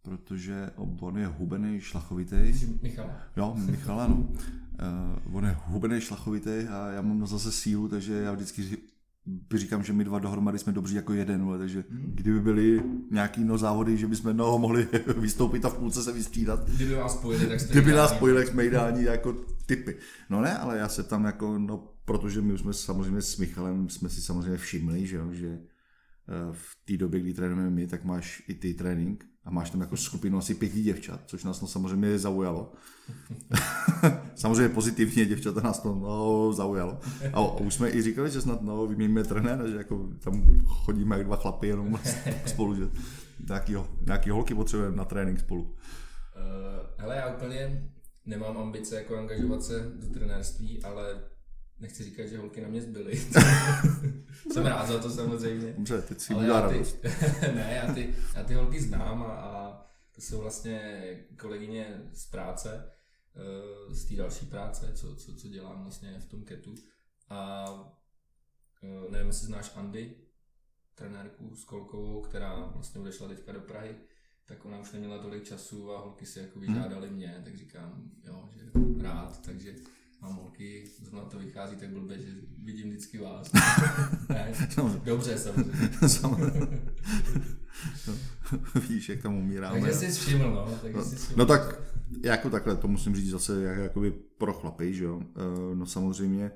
protože 0.02 0.72
on 1.00 1.18
je 1.18 1.28
hubený, 1.28 1.82
šlachovitý. 1.82 2.36
Michal, 2.82 3.12
Jo, 3.38 3.56
Michal, 3.56 4.02
ano. 4.02 4.16
Uh, 5.26 5.36
on 5.36 5.46
je 5.46 5.58
hubený, 5.66 6.02
šlachovitý 6.02 6.50
a 6.50 6.88
já 6.92 7.02
mám 7.02 7.28
zase 7.28 7.52
sílu, 7.52 7.88
takže 7.88 8.14
já 8.14 8.34
vždycky 8.34 8.78
říkám, 9.54 9.84
že 9.84 9.94
my 9.94 10.04
dva 10.04 10.20
dohromady 10.20 10.60
jsme 10.60 10.74
dobří 10.74 10.96
jako 10.96 11.14
jeden, 11.14 11.44
vole, 11.44 11.58
takže 11.58 11.84
kdyby 11.90 12.40
byly 12.40 12.84
nějaký 13.12 13.44
no 13.44 13.58
závody, 13.58 13.98
že 13.98 14.08
bychom 14.08 14.38
no, 14.38 14.60
mohli 14.60 14.88
vystoupit 15.18 15.66
a 15.66 15.70
v 15.70 15.78
půlce 15.78 16.04
se 16.04 16.12
vystřídat, 16.12 16.70
kdyby 16.70 16.96
vás 16.96 17.14
spojili, 17.14 17.48
tak 17.48 17.60
jste 17.60 17.72
Kdyby 17.72 17.92
nás 17.92 18.16
spojili, 18.16 18.48
jsme 18.48 18.66
ideální 18.66 19.04
jako 19.04 19.36
typy. 19.66 19.98
No 20.30 20.42
ne, 20.42 20.58
ale 20.58 20.78
já 20.78 20.90
se 20.90 21.04
tam 21.04 21.26
jako, 21.26 21.60
no, 21.60 21.94
protože 22.06 22.42
my 22.42 22.54
už 22.54 22.60
jsme 22.60 22.74
samozřejmě 22.74 23.22
s 23.22 23.38
Michalem, 23.38 23.90
jsme 23.90 24.10
si 24.10 24.22
samozřejmě 24.22 24.58
všimli, 24.58 25.08
že 25.08 25.16
jo, 25.16 25.34
že 25.34 25.60
v 26.52 26.78
té 26.86 26.98
době, 26.98 27.20
kdy 27.20 27.34
trénujeme 27.34 27.70
my, 27.70 27.88
tak 27.88 28.04
máš 28.04 28.44
i 28.48 28.54
ty 28.54 28.74
trénink 28.74 29.26
a 29.48 29.52
máš 29.52 29.70
tam 29.70 29.82
jako 29.82 29.98
skupinu 29.98 30.38
asi 30.38 30.56
pěti 30.56 30.82
děvčat, 30.82 31.22
což 31.26 31.44
nás 31.44 31.62
no 31.62 31.68
samozřejmě 31.68 32.20
zaujalo. 32.20 32.74
samozřejmě 34.36 34.70
pozitivně 34.70 35.26
děvčata 35.26 35.62
nás 35.62 35.80
to 35.80 35.96
no, 35.96 36.54
zaujalo. 36.54 37.00
A 37.34 37.42
už 37.42 37.74
jsme 37.74 37.90
i 37.90 38.02
říkali, 38.02 38.30
že 38.30 38.42
snad 38.42 38.62
no, 38.62 38.88
vyměníme 38.88 39.24
trenéra, 39.24 39.68
že 39.68 39.76
jako 39.76 40.10
tam 40.24 40.46
chodíme 40.66 41.18
jak 41.18 41.26
dva 41.26 41.36
chlapy 41.36 41.68
jenom 41.68 42.00
spolu, 42.46 42.76
že 42.76 42.90
nějaký, 43.50 43.76
nějaký 44.06 44.30
holky 44.30 44.56
potřebujeme 44.56 44.96
na 44.96 45.06
trénink 45.06 45.40
spolu. 45.40 45.64
Uh, 45.64 45.72
hele, 46.98 47.16
já 47.16 47.34
úplně 47.36 47.90
nemám 48.26 48.58
ambice 48.58 48.96
jako 48.96 49.18
angažovat 49.18 49.64
se 49.64 49.92
do 49.96 50.14
trenérství, 50.14 50.84
ale 50.84 51.24
nechci 51.80 52.04
říkat, 52.04 52.26
že 52.28 52.38
holky 52.38 52.62
na 52.62 52.68
mě 52.68 52.82
zbyly. 52.82 53.18
Jsem 54.52 54.66
rád 54.66 54.88
za 54.88 55.00
to 55.00 55.10
samozřejmě. 55.10 55.74
Dobře, 55.74 56.02
teď 56.02 56.20
si 56.20 56.36
udělá 56.36 56.62
radost. 56.62 57.04
ne, 57.42 57.82
já 57.86 57.94
ty, 57.94 58.16
já 58.36 58.44
ty 58.44 58.54
holky 58.54 58.82
znám 58.82 59.24
a, 59.24 59.26
a 59.26 59.86
to 60.16 60.22
jsou 60.22 60.42
vlastně 60.42 61.02
kolegyně 61.40 62.10
z 62.14 62.26
práce, 62.26 62.92
eh, 63.36 63.96
z 63.96 64.06
té 64.06 64.16
další 64.16 64.46
práce, 64.46 64.92
co, 64.94 65.16
co, 65.16 65.36
co 65.36 65.48
dělám 65.48 65.84
vlastně 65.84 66.20
v 66.20 66.26
tom 66.26 66.44
ketu. 66.44 66.76
A 67.30 67.66
eh, 68.84 69.12
nevím, 69.12 69.28
jestli 69.28 69.48
znáš 69.48 69.72
Andy, 69.76 70.16
trenérku 70.96 71.56
Skolkovou, 71.56 72.22
která 72.22 72.56
vlastně 72.56 73.02
odešla 73.02 73.28
teďka 73.28 73.52
do 73.52 73.62
Prahy, 73.62 73.96
tak 74.46 74.66
ona 74.66 74.80
už 74.80 74.92
neměla 74.92 75.18
tolik 75.18 75.44
času 75.44 75.92
a 75.92 76.00
holky 76.00 76.26
si 76.26 76.40
jako 76.40 76.60
vyžádali 76.60 77.10
mě, 77.10 77.42
tak 77.44 77.58
říkám, 77.58 78.12
jo, 78.24 78.50
že 78.54 78.62
rád, 79.04 79.42
takže 79.46 79.76
mám 80.22 80.36
holky, 80.36 80.92
zrovna 81.02 81.30
to 81.30 81.40
vychází 81.40 81.76
tak 81.76 81.90
blbě, 81.90 82.22
že 82.22 82.32
vidím 82.64 82.90
vždycky 82.90 83.18
vás. 83.18 83.52
ne, 84.30 84.54
dobře, 85.04 85.38
samozřejmě. 85.38 85.90
samozřejmě. 86.08 86.82
Vidíš, 88.76 89.10
jak 89.10 89.22
tam 89.22 89.36
umíráme. 89.36 89.82
Takže 89.82 90.00
jsi 90.00 90.12
všiml, 90.12 90.52
no. 90.52 90.78
Takže 90.82 90.98
no, 90.98 91.04
jsi 91.04 91.16
všiml. 91.16 91.38
no 91.38 91.46
tak, 91.46 91.82
jako 92.24 92.50
takhle, 92.50 92.76
to 92.76 92.88
musím 92.88 93.16
říct 93.16 93.30
zase 93.30 93.64
jak, 93.64 93.78
jakoby 93.78 94.12
pro 94.12 94.54
chlapy, 94.54 94.94
že 94.94 95.04
jo. 95.04 95.22
Eh, 95.24 95.76
no 95.76 95.86
samozřejmě, 95.86 96.52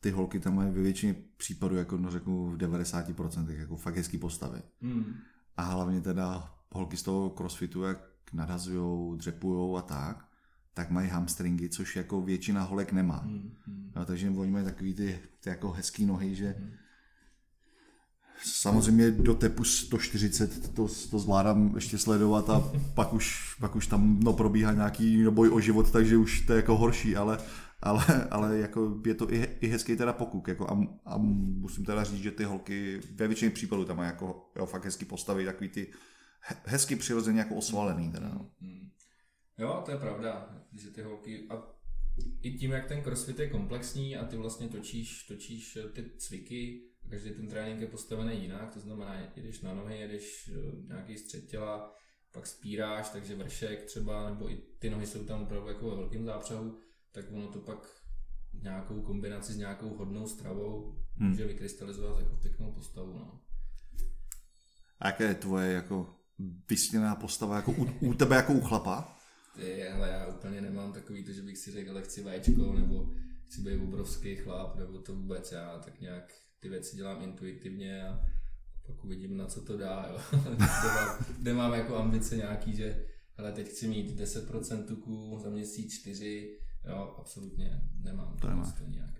ty 0.00 0.10
holky 0.10 0.40
tam 0.40 0.54
mají 0.54 0.70
ve 0.70 0.82
většině 0.82 1.16
případů, 1.36 1.76
jako 1.76 1.96
no 1.96 2.10
řeknu 2.10 2.50
v 2.50 2.56
90% 2.56 3.50
jako 3.50 3.76
fakt 3.76 3.96
hezký 3.96 4.18
postavy. 4.18 4.62
Hmm. 4.82 5.14
A 5.56 5.62
hlavně 5.62 6.00
teda 6.00 6.54
holky 6.70 6.96
z 6.96 7.02
toho 7.02 7.30
crossfitu, 7.30 7.82
jak 7.82 7.98
nadhazujou, 8.32 9.16
dřepujou 9.16 9.76
a 9.76 9.82
tak, 9.82 10.31
tak 10.74 10.90
mají 10.90 11.08
hamstringy, 11.08 11.68
což 11.68 11.96
jako 11.96 12.22
většina 12.22 12.62
holek 12.62 12.92
nemá. 12.92 13.16
Hmm, 13.16 13.50
hmm. 13.66 13.92
No, 13.96 14.04
takže 14.04 14.30
oni 14.30 14.50
mají 14.50 14.64
takový 14.64 14.94
ty, 14.94 15.18
ty 15.40 15.48
jako 15.48 15.70
hezký 15.72 16.06
nohy, 16.06 16.34
že 16.34 16.54
hmm. 16.58 16.70
samozřejmě 18.44 19.10
do 19.10 19.34
tepu 19.34 19.64
140 19.64 20.74
to, 20.74 20.88
to 21.10 21.18
zvládám 21.18 21.72
ještě 21.74 21.98
sledovat 21.98 22.50
a 22.50 22.72
pak 22.94 23.12
už, 23.12 23.56
pak 23.60 23.76
už 23.76 23.86
tam 23.86 24.20
no, 24.20 24.32
probíhá 24.32 24.72
nějaký 24.72 25.24
boj 25.30 25.50
o 25.50 25.60
život, 25.60 25.90
takže 25.90 26.16
už 26.16 26.40
to 26.40 26.52
je 26.52 26.56
jako 26.56 26.76
horší, 26.76 27.16
ale, 27.16 27.38
ale, 27.82 28.04
ale 28.30 28.58
jako 28.58 29.00
je 29.06 29.14
to 29.14 29.32
i, 29.32 29.48
i 29.60 29.68
hezký 29.68 29.96
teda 29.96 30.12
pokuk. 30.12 30.48
Jako 30.48 30.70
a, 30.70 30.86
a, 31.04 31.18
musím 31.18 31.84
teda 31.84 32.04
říct, 32.04 32.22
že 32.22 32.30
ty 32.30 32.44
holky 32.44 33.00
ve 33.14 33.28
většině 33.28 33.50
případů 33.50 33.84
tam 33.84 33.96
mají 33.96 34.06
jako 34.06 34.50
jo, 34.56 34.66
fakt 34.66 34.84
hezký 34.84 35.04
postavy, 35.04 35.44
takový 35.44 35.68
ty 35.68 35.92
hezky 36.64 36.96
přirozeně 36.96 37.38
jako 37.38 37.54
osvalený. 37.54 38.12
Teda, 38.12 38.28
no. 38.28 38.50
Hmm. 38.60 38.92
Jo, 39.58 39.82
to 39.84 39.90
je 39.90 39.98
pravda, 39.98 40.62
že 40.72 40.90
ty 40.90 41.02
holky, 41.02 41.46
a 41.50 41.72
i 42.42 42.52
tím, 42.52 42.70
jak 42.70 42.88
ten 42.88 43.02
crossfit 43.02 43.38
je 43.38 43.50
komplexní 43.50 44.16
a 44.16 44.24
ty 44.24 44.36
vlastně 44.36 44.68
točíš, 44.68 45.26
točíš 45.26 45.76
eh, 45.76 45.88
ty 45.88 46.10
cviky, 46.18 46.82
každý 47.10 47.30
ten 47.30 47.48
trénink 47.48 47.80
je 47.80 47.86
postavený 47.86 48.42
jinak, 48.42 48.74
to 48.74 48.80
znamená, 48.80 49.14
jedeš 49.36 49.60
na 49.60 49.74
nohy, 49.74 49.98
jedeš 49.98 50.50
eh, 50.54 50.86
nějaký 50.86 51.18
střed 51.18 51.46
těla, 51.46 51.94
pak 52.32 52.46
spíráš, 52.46 53.10
takže 53.10 53.36
vršek 53.36 53.82
třeba, 53.82 54.30
nebo 54.30 54.50
i 54.50 54.56
ty 54.78 54.90
nohy 54.90 55.06
jsou 55.06 55.24
tam 55.24 55.42
opravdu 55.42 55.68
jako 55.68 55.90
ve 55.90 55.96
velkém 55.96 56.24
zápřehu, 56.24 56.78
tak 57.12 57.24
ono 57.32 57.48
to 57.48 57.58
pak 57.58 58.02
nějakou 58.62 59.02
kombinaci 59.02 59.52
s 59.52 59.56
nějakou 59.56 59.96
hodnou 59.96 60.26
stravou 60.26 60.96
hmm. 61.16 61.30
může 61.30 61.46
vykrystalizovat 61.46 62.18
jako 62.18 62.36
pěknou 62.36 62.72
postavu. 62.72 63.18
No. 63.18 63.40
A 64.98 65.06
jaké 65.06 65.24
je 65.24 65.34
tvoje 65.34 65.72
jako 65.72 66.14
vysněná 66.68 67.14
postava 67.14 67.56
jako 67.56 67.72
u, 67.72 67.88
u 68.00 68.14
tebe 68.14 68.36
jako 68.36 68.52
u 68.52 68.60
chlapa? 68.60 69.18
Ty, 69.56 69.88
ale 69.88 70.08
já 70.08 70.26
úplně 70.26 70.60
nemám 70.60 70.92
takový 70.92 71.24
to, 71.24 71.32
že 71.32 71.42
bych 71.42 71.58
si 71.58 71.70
řekl, 71.70 72.00
chci 72.00 72.22
vaječko, 72.22 72.72
nebo 72.72 73.10
chci 73.46 73.60
být 73.60 73.82
obrovský 73.82 74.36
chlap, 74.36 74.76
nebo 74.76 74.98
to 74.98 75.14
vůbec 75.14 75.52
já 75.52 75.78
tak 75.78 76.00
nějak 76.00 76.32
ty 76.60 76.68
věci 76.68 76.96
dělám 76.96 77.22
intuitivně 77.22 78.08
a 78.08 78.20
pak 78.86 79.04
uvidím, 79.04 79.36
na 79.36 79.46
co 79.46 79.62
to 79.64 79.76
dá, 79.76 80.06
jo. 80.10 80.18
kde, 80.42 80.88
mám, 80.94 81.24
kde 81.38 81.54
mám 81.54 81.72
jako 81.72 81.96
ambice 81.96 82.36
nějaký, 82.36 82.76
že 82.76 83.06
ale 83.36 83.52
teď 83.52 83.68
chci 83.68 83.88
mít 83.88 84.20
10% 84.20 84.84
tuku, 84.84 85.38
za 85.42 85.50
měsíc 85.50 85.94
4, 86.00 86.58
jo, 86.84 87.16
absolutně 87.18 87.82
nemám 88.02 88.36
to, 88.36 88.48
nemá. 88.48 88.70
to 88.78 88.84
nějak. 88.86 89.14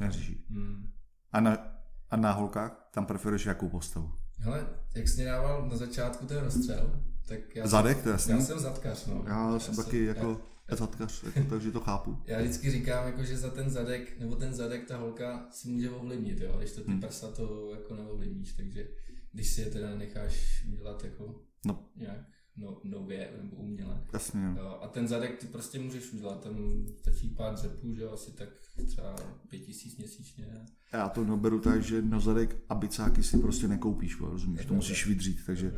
Neřeší. 0.00 0.44
Hmm. 0.50 0.92
A, 1.32 1.40
na, 1.40 1.82
a 2.10 2.16
na 2.16 2.32
holkách 2.32 2.88
tam 2.94 3.06
preferuješ 3.06 3.46
jakou 3.46 3.68
postavu? 3.68 4.12
Hele, 4.38 4.66
jak 4.94 5.08
jsi 5.08 5.24
dával 5.24 5.68
na 5.68 5.76
začátku 5.76 6.26
ten 6.26 6.38
rozstřel, 6.38 7.04
tak 7.28 7.56
já 7.56 7.66
Zadek, 7.66 8.02
to 8.02 8.08
jasný. 8.08 8.32
Já 8.32 8.40
jsem 8.40 8.58
zadkař, 8.58 9.06
no. 9.06 9.24
Já, 9.26 9.52
já 9.52 9.58
jsem 9.58 9.76
taky 9.76 10.04
jako 10.04 10.40
já, 10.70 10.76
zadkař, 10.76 11.24
jako, 11.24 11.50
takže 11.50 11.72
to 11.72 11.80
chápu. 11.80 12.16
Já 12.26 12.40
vždycky 12.40 12.70
říkám, 12.70 13.06
jako, 13.06 13.24
že 13.24 13.38
za 13.38 13.50
ten 13.50 13.70
zadek, 13.70 14.20
nebo 14.20 14.36
ten 14.36 14.54
zadek 14.54 14.88
ta 14.88 14.96
holka 14.96 15.48
si 15.50 15.68
může 15.68 15.90
ovlivnit, 15.90 16.40
jo, 16.40 16.54
když 16.58 16.72
to 16.72 16.80
ty 16.80 16.90
hmm. 16.90 17.00
prsa 17.00 17.30
to 17.30 17.70
jako 17.74 17.96
neovlivníš, 17.96 18.52
takže 18.52 18.88
když 19.32 19.48
si 19.48 19.60
je 19.60 19.66
teda 19.66 19.94
necháš 19.94 20.64
dělat 20.66 21.04
jako 21.04 21.42
no. 21.66 21.88
nějak 21.96 22.20
no, 22.56 22.80
nově 22.84 23.30
nebo 23.42 23.56
uměle. 23.56 24.04
Jasně. 24.12 24.54
Jo. 24.56 24.78
A 24.82 24.88
ten 24.88 25.08
zadek 25.08 25.38
ty 25.38 25.46
prostě 25.46 25.78
můžeš 25.78 26.12
udělat, 26.12 26.42
tam 26.42 26.86
stačí 26.98 27.28
pár 27.28 27.54
dřepů, 27.54 27.94
že 27.94 28.02
jo, 28.02 28.10
asi 28.12 28.32
tak 28.32 28.48
třeba 28.86 29.16
pět 29.48 29.58
tisíc 29.58 29.96
měsíčně. 29.96 30.46
Já 30.92 31.08
to 31.08 31.24
neberu 31.24 31.60
tak, 31.60 31.82
že 31.82 32.02
na 32.02 32.20
zadek 32.20 32.56
a 32.68 32.74
bicáky 32.74 33.22
si 33.22 33.38
prostě 33.38 33.68
nekoupíš, 33.68 34.20
rozumíš, 34.20 34.66
to 34.66 34.74
musíš 34.74 35.06
vydřít, 35.06 35.38
takže 35.46 35.72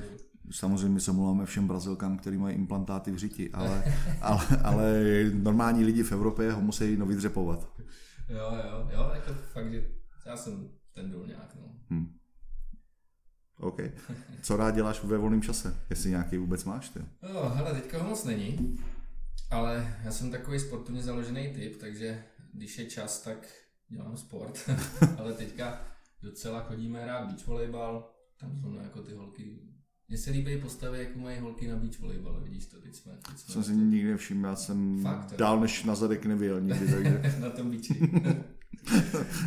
samozřejmě 0.53 1.01
se 1.01 1.13
mluváme 1.13 1.47
všem 1.47 1.69
Brazilkám, 1.69 2.19
který 2.19 2.39
mají 2.39 2.57
implantáty 2.57 3.11
v 3.11 3.19
řiti, 3.19 3.51
ale, 3.53 3.85
ale, 4.21 4.47
ale 4.65 5.01
normální 5.35 5.85
lidi 5.85 6.03
v 6.03 6.13
Evropě 6.13 6.53
ho 6.53 6.61
musí 6.61 6.97
no 6.97 7.07
vydřepovat. 7.07 7.73
Jo, 8.29 8.53
jo, 8.65 8.89
jo, 8.93 9.11
jako 9.15 9.35
fakt, 9.35 9.73
že 9.73 9.87
já 10.27 10.37
jsem 10.37 10.69
ten 10.95 11.11
důl 11.11 11.27
nějak, 11.27 11.57
no. 11.61 11.75
Hmm. 11.91 12.15
OK. 13.59 13.81
Co 14.43 14.57
rád 14.57 14.71
děláš 14.71 15.05
ve 15.05 15.19
volném 15.19 15.43
čase? 15.43 15.77
Jestli 15.91 16.11
nějaký 16.11 16.37
vůbec 16.39 16.65
máš, 16.65 16.89
ty? 16.89 17.01
No, 17.35 17.49
hele, 17.49 17.73
teďka 17.73 18.03
ho 18.03 18.09
moc 18.09 18.25
není, 18.25 18.79
ale 19.51 19.97
já 20.05 20.11
jsem 20.11 20.31
takový 20.31 20.59
sportovně 20.59 21.03
založený 21.03 21.53
typ, 21.55 21.81
takže 21.81 22.25
když 22.53 22.79
je 22.79 22.87
čas, 22.87 23.23
tak 23.23 23.49
dělám 23.89 24.17
sport. 24.17 24.71
ale 25.19 25.33
teďka 25.33 25.81
docela 26.23 26.63
chodíme 26.63 27.03
hrát 27.03 27.27
beach 27.27 27.47
volejbal, 27.47 28.11
tam 28.41 28.61
jsou 28.61 28.75
jako 28.75 29.03
ty 29.03 29.15
holky 29.15 29.72
mně 30.13 30.19
se 30.19 30.31
líbí 30.31 30.57
postavy, 30.57 30.99
jako 30.99 31.19
mají 31.19 31.39
holky 31.39 31.69
na 31.69 31.77
beach 31.77 32.01
volejbal, 32.01 32.41
vidíš 32.45 32.67
to, 32.67 32.77
teď 32.77 32.95
jsme. 32.95 33.13
Teď 33.29 33.39
jsme 33.39 33.55
jsem 33.55 33.65
si 33.65 33.75
nikdy 33.81 34.11
nevšiml, 34.11 34.47
já 34.47 34.57
jsem 34.57 35.03
Fakt, 35.03 35.37
dál 35.37 35.61
než 35.61 35.85
na 35.85 35.95
zadek 35.95 36.27
nevěl 36.27 36.61
nikdy, 36.61 36.87
takže. 36.93 37.35
na 37.41 37.51
tom 37.51 37.71
beachi. 37.71 38.11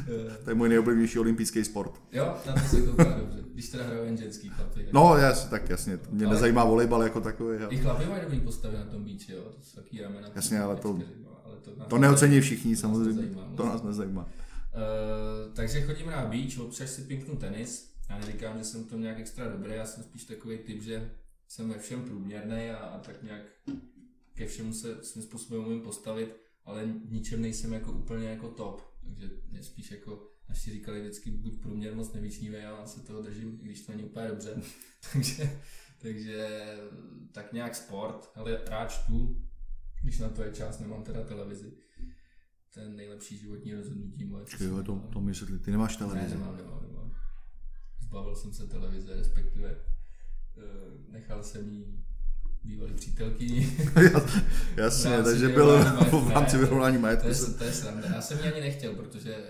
to 0.44 0.50
je 0.50 0.56
můj 0.56 0.70
nejoblíbenější 0.70 1.20
olympijský 1.20 1.64
sport. 1.64 2.02
Jo, 2.12 2.36
na 2.46 2.54
to 2.54 2.60
se 2.60 2.82
kouká 2.82 3.04
dobře. 3.04 3.40
Když 3.54 3.70
teda 3.70 3.84
hrajou 3.84 4.04
jen 4.06 4.18
ženský 4.18 4.50
chlapy. 4.50 4.88
No, 4.94 5.18
jasně, 5.18 5.50
tak 5.50 5.70
jasně. 5.70 6.00
Mě 6.10 6.26
ale 6.26 6.36
nezajímá 6.36 6.66
volejbal 6.66 7.04
jako 7.04 7.22
takový. 7.22 7.62
Jo. 7.62 7.68
I 7.70 7.78
chlapy 7.78 8.06
mají 8.06 8.22
dobrý 8.22 8.40
postavy 8.42 8.78
na 8.78 8.86
tom 8.86 9.04
beachi, 9.04 9.32
jo. 9.32 9.42
To 9.42 9.64
jsou 9.64 9.82
taky 9.82 10.02
ramena. 10.02 10.30
Jasně, 10.36 10.60
ale 10.60 10.76
to, 10.76 11.00
ale 11.46 11.58
to, 11.62 11.72
to 11.88 11.98
neocení 11.98 12.42
všichni, 12.42 12.76
samozřejmě. 12.76 13.22
Nezajímá, 13.22 13.54
to 13.56 13.66
nás 13.66 13.84
nezajímá. 13.84 14.22
Uh, 14.22 15.54
takže 15.54 15.82
chodím 15.82 16.08
na 16.08 16.26
beach, 16.26 16.60
občas 16.60 16.90
si 16.92 17.02
pinknu 17.02 17.36
tenis. 17.36 17.95
Já 18.10 18.18
neříkám, 18.18 18.58
že 18.58 18.64
jsem 18.64 18.86
to 18.86 18.98
nějak 18.98 19.20
extra 19.20 19.50
dobrý, 19.50 19.72
já 19.72 19.86
jsem 19.86 20.04
spíš 20.04 20.26
takový 20.26 20.58
typ, 20.58 20.82
že 20.82 21.12
jsem 21.48 21.70
ve 21.70 21.80
všem 21.80 22.04
průměrný 22.04 22.70
a, 22.70 22.78
a 22.78 23.00
tak 23.00 23.24
nějak 23.24 23.42
ke 24.34 24.48
všemu 24.48 24.74
se 24.74 25.04
svým 25.04 25.24
způsobem 25.24 25.66
umím 25.66 25.82
postavit, 25.82 26.36
ale 26.66 26.94
ničem 27.10 27.42
nejsem 27.42 27.74
jako 27.74 27.92
úplně 27.92 28.30
jako 28.30 28.50
top. 28.50 28.82
Takže 29.04 29.30
mě 29.50 29.64
spíš 29.64 29.92
jako 29.92 30.28
naši 30.50 30.72
říkali 30.72 31.02
vždycky 31.02 31.32
buď 31.32 31.62
průměr 31.62 31.96
moc 31.96 32.14
nevyčnívej, 32.14 32.62
já 32.62 32.86
se 32.86 33.00
toho 33.00 33.22
držím, 33.22 33.60
i 33.62 33.66
když 33.66 33.86
to 33.86 33.92
není 33.92 34.04
úplně 34.04 34.28
dobře. 34.28 34.62
takže, 35.14 35.60
takže 36.02 36.50
tak 37.32 37.54
nějak 37.54 37.76
sport, 37.76 38.32
ale 38.36 38.62
rád 38.68 38.92
čtu, 38.92 39.46
když 40.04 40.20
na 40.20 40.30
to 40.30 40.44
je 40.44 40.52
čas, 40.52 40.80
nemám 40.80 41.04
teda 41.04 41.24
televizi. 41.24 41.74
Ten 42.74 42.96
nejlepší 42.96 43.38
životní 43.38 43.74
rozhodnutí 43.74 44.26
moje. 44.26 44.44
Počkej, 44.44 44.68
to, 44.86 45.10
to 45.14 45.22
myslíte, 45.22 45.60
ty 45.60 45.72
nemáš 45.72 45.98
televizi? 45.98 46.26
Ne, 46.26 46.30
nemám, 46.30 46.58
nemám. 46.58 46.85
Zbavil 48.16 48.36
jsem 48.36 48.54
se 48.54 48.68
televize, 48.68 49.16
respektive 49.16 49.70
eh, 49.70 50.62
nechal 51.12 51.44
jsem 51.44 51.70
jí 51.70 52.06
bývalý 52.64 52.94
přítelkyni. 52.94 53.78
Jasně, 54.76 55.24
takže 55.24 55.50
byl 55.50 55.78
v 56.26 56.32
rámci 56.32 56.58
vyrovnání 56.58 56.98
majetku. 56.98 57.28
To 57.28 57.34
je, 57.34 57.54
to 57.58 57.64
je 57.64 57.74
sranda. 57.74 58.08
Já 58.08 58.22
jsem 58.22 58.40
ji 58.40 58.44
ani 58.52 58.62
nechtěl, 58.62 58.96
protože 58.96 59.50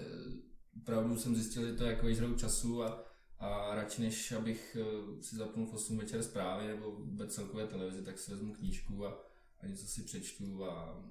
opravdu 0.82 1.17
jsem 1.17 1.36
zjistil, 1.36 1.67
že 1.67 1.73
to 1.73 1.84
je 1.84 1.89
jako 1.91 2.13
žrou 2.13 2.34
času 2.34 2.84
a, 2.84 3.04
a 3.39 3.75
radši 3.75 4.01
než 4.01 4.32
abych 4.32 4.78
eh, 4.80 5.23
si 5.23 5.36
zapnul 5.36 5.67
v 5.67 5.73
8 5.73 5.97
večer 5.97 6.23
zprávy 6.23 6.67
nebo 6.67 6.91
vůbec 6.91 7.36
celkové 7.36 7.67
televizi, 7.67 8.01
tak 8.01 8.19
si 8.19 8.32
vezmu 8.32 8.54
knížku 8.54 9.06
a, 9.06 9.23
a 9.60 9.67
něco 9.67 9.88
si 9.88 10.04
přečtu 10.04 10.65
a 10.65 11.04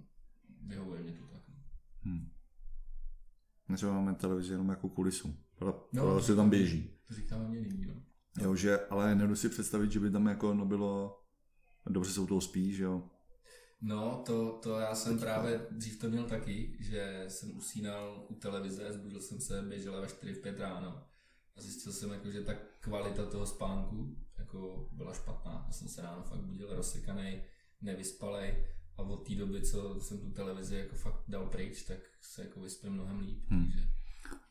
vyhovuje 0.66 1.02
mě 1.02 1.12
to 1.12 1.26
tak. 1.26 1.42
no. 1.48 1.54
Hmm. 2.02 2.30
Třeba 3.76 3.92
máme 3.92 4.14
televizi 4.14 4.52
jenom 4.52 4.68
jako 4.68 4.88
kulisu. 4.88 5.36
Pro, 5.54 5.88
No, 5.92 6.22
se 6.22 6.36
tam 6.36 6.50
běží. 6.50 6.93
To 7.08 7.14
říká 7.14 7.38
mě 7.38 7.60
nyní, 7.60 7.86
no. 7.86 7.94
Jo, 8.42 8.54
že, 8.56 8.78
ale 8.78 9.08
nedovedu 9.08 9.36
si 9.36 9.48
představit, 9.48 9.92
že 9.92 10.00
by 10.00 10.10
tam 10.10 10.26
jako 10.26 10.54
no 10.54 10.64
bylo, 10.64 11.20
dobře 11.86 12.12
se 12.12 12.20
u 12.20 12.26
toho 12.26 12.40
spí, 12.40 12.72
že 12.74 12.84
jo. 12.84 13.10
No, 13.80 14.22
to, 14.26 14.58
to 14.62 14.78
já 14.78 14.94
jsem 14.94 15.18
právě 15.18 15.66
dřív 15.70 15.98
to 15.98 16.08
měl 16.08 16.24
taky, 16.24 16.76
že 16.80 17.24
jsem 17.28 17.56
usínal 17.56 18.26
u 18.28 18.34
televize, 18.34 18.92
zbudil 18.92 19.20
jsem 19.20 19.40
se, 19.40 19.62
běžela 19.62 20.00
ve 20.00 20.08
4 20.08 20.34
v 20.34 20.42
5 20.42 20.60
ráno 20.60 21.04
a 21.56 21.60
zjistil 21.60 21.92
jsem, 21.92 22.10
jako, 22.10 22.30
že 22.30 22.40
ta 22.40 22.54
kvalita 22.80 23.26
toho 23.26 23.46
spánku 23.46 24.16
jako 24.38 24.88
byla 24.92 25.14
špatná. 25.14 25.64
Já 25.66 25.72
jsem 25.72 25.88
se 25.88 26.02
ráno 26.02 26.22
fakt 26.22 26.40
budil 26.40 26.74
rozsekaný, 26.74 27.42
nevyspalej 27.82 28.66
a 28.96 29.02
od 29.02 29.28
té 29.28 29.34
doby, 29.34 29.62
co 29.62 30.00
jsem 30.00 30.18
tu 30.20 30.30
televizi 30.30 30.76
jako 30.76 30.96
fakt 30.96 31.24
dal 31.28 31.46
pryč, 31.46 31.82
tak 31.82 31.98
se 32.20 32.42
jako 32.42 32.60
vyspím 32.60 32.92
mnohem 32.92 33.20
líp. 33.20 33.44
Hmm. 33.48 33.64
Takže, 33.64 33.88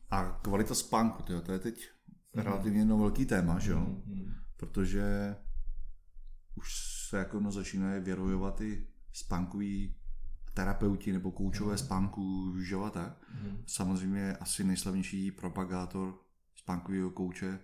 A 0.09 0.39
kvalita 0.43 0.75
spánku, 0.75 1.23
to 1.23 1.51
je 1.51 1.59
teď 1.59 1.89
relativně 2.35 2.85
no 2.85 2.97
velký 2.97 3.25
téma, 3.25 3.59
že 3.59 3.71
jo. 3.71 3.79
Hmm, 3.79 4.01
hmm. 4.05 4.33
Protože 4.57 5.35
už 6.55 6.73
se 7.09 7.17
jako 7.17 7.39
no 7.39 7.51
začínají 7.51 8.01
vyrojovat 8.03 8.61
i 8.61 8.87
spánkoví 9.13 9.95
terapeuti 10.53 11.11
nebo 11.13 11.31
koučové 11.31 11.77
spánku, 11.77 12.53
že 12.61 12.73
jo, 12.73 12.81
a 12.83 12.89
tak. 12.89 13.25
Hmm. 13.29 13.63
Samozřejmě 13.67 14.37
asi 14.37 14.63
nejslavnější 14.63 15.31
propagátor 15.31 16.19
spánkového 16.55 17.11
kouče 17.11 17.59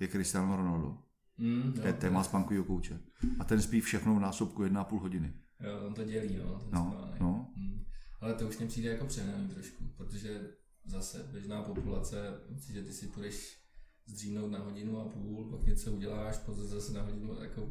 je 0.00 0.08
Cristiano 0.08 0.56
Ronaldo. 0.56 0.98
Hmm, 1.38 1.72
To 1.72 1.80
je 1.80 1.92
jo, 1.92 1.96
téma 2.00 2.24
spánkového 2.24 2.64
kouče. 2.64 3.00
A 3.38 3.44
ten 3.44 3.62
spí 3.62 3.80
všechno 3.80 4.14
v 4.14 4.20
násobku 4.20 4.62
1,5 4.64 5.00
hodiny. 5.00 5.32
Jo, 5.60 5.80
on 5.86 5.94
to 5.94 6.04
dělí, 6.04 6.36
no, 6.36 6.58
ten 6.58 6.68
No, 6.72 6.92
spánek. 6.98 7.20
no. 7.20 7.52
Hmm. 7.56 7.84
Ale 8.20 8.34
to 8.34 8.48
už 8.48 8.58
mě 8.58 8.66
přijde 8.66 8.88
jako 8.90 9.06
přehnaný 9.06 9.48
trošku, 9.48 9.84
protože 9.96 10.50
zase 10.84 11.28
běžná 11.32 11.62
populace, 11.62 12.40
že 12.72 12.82
ty 12.82 12.92
si 12.92 13.06
půjdeš 13.06 13.58
zdřímnout 14.08 14.50
na 14.50 14.58
hodinu 14.58 15.00
a 15.00 15.04
půl, 15.08 15.44
pak 15.50 15.66
něco 15.66 15.92
uděláš, 15.92 16.38
potom 16.38 16.64
zase 16.64 16.92
na 16.92 17.02
hodinu, 17.02 17.42
jako... 17.42 17.70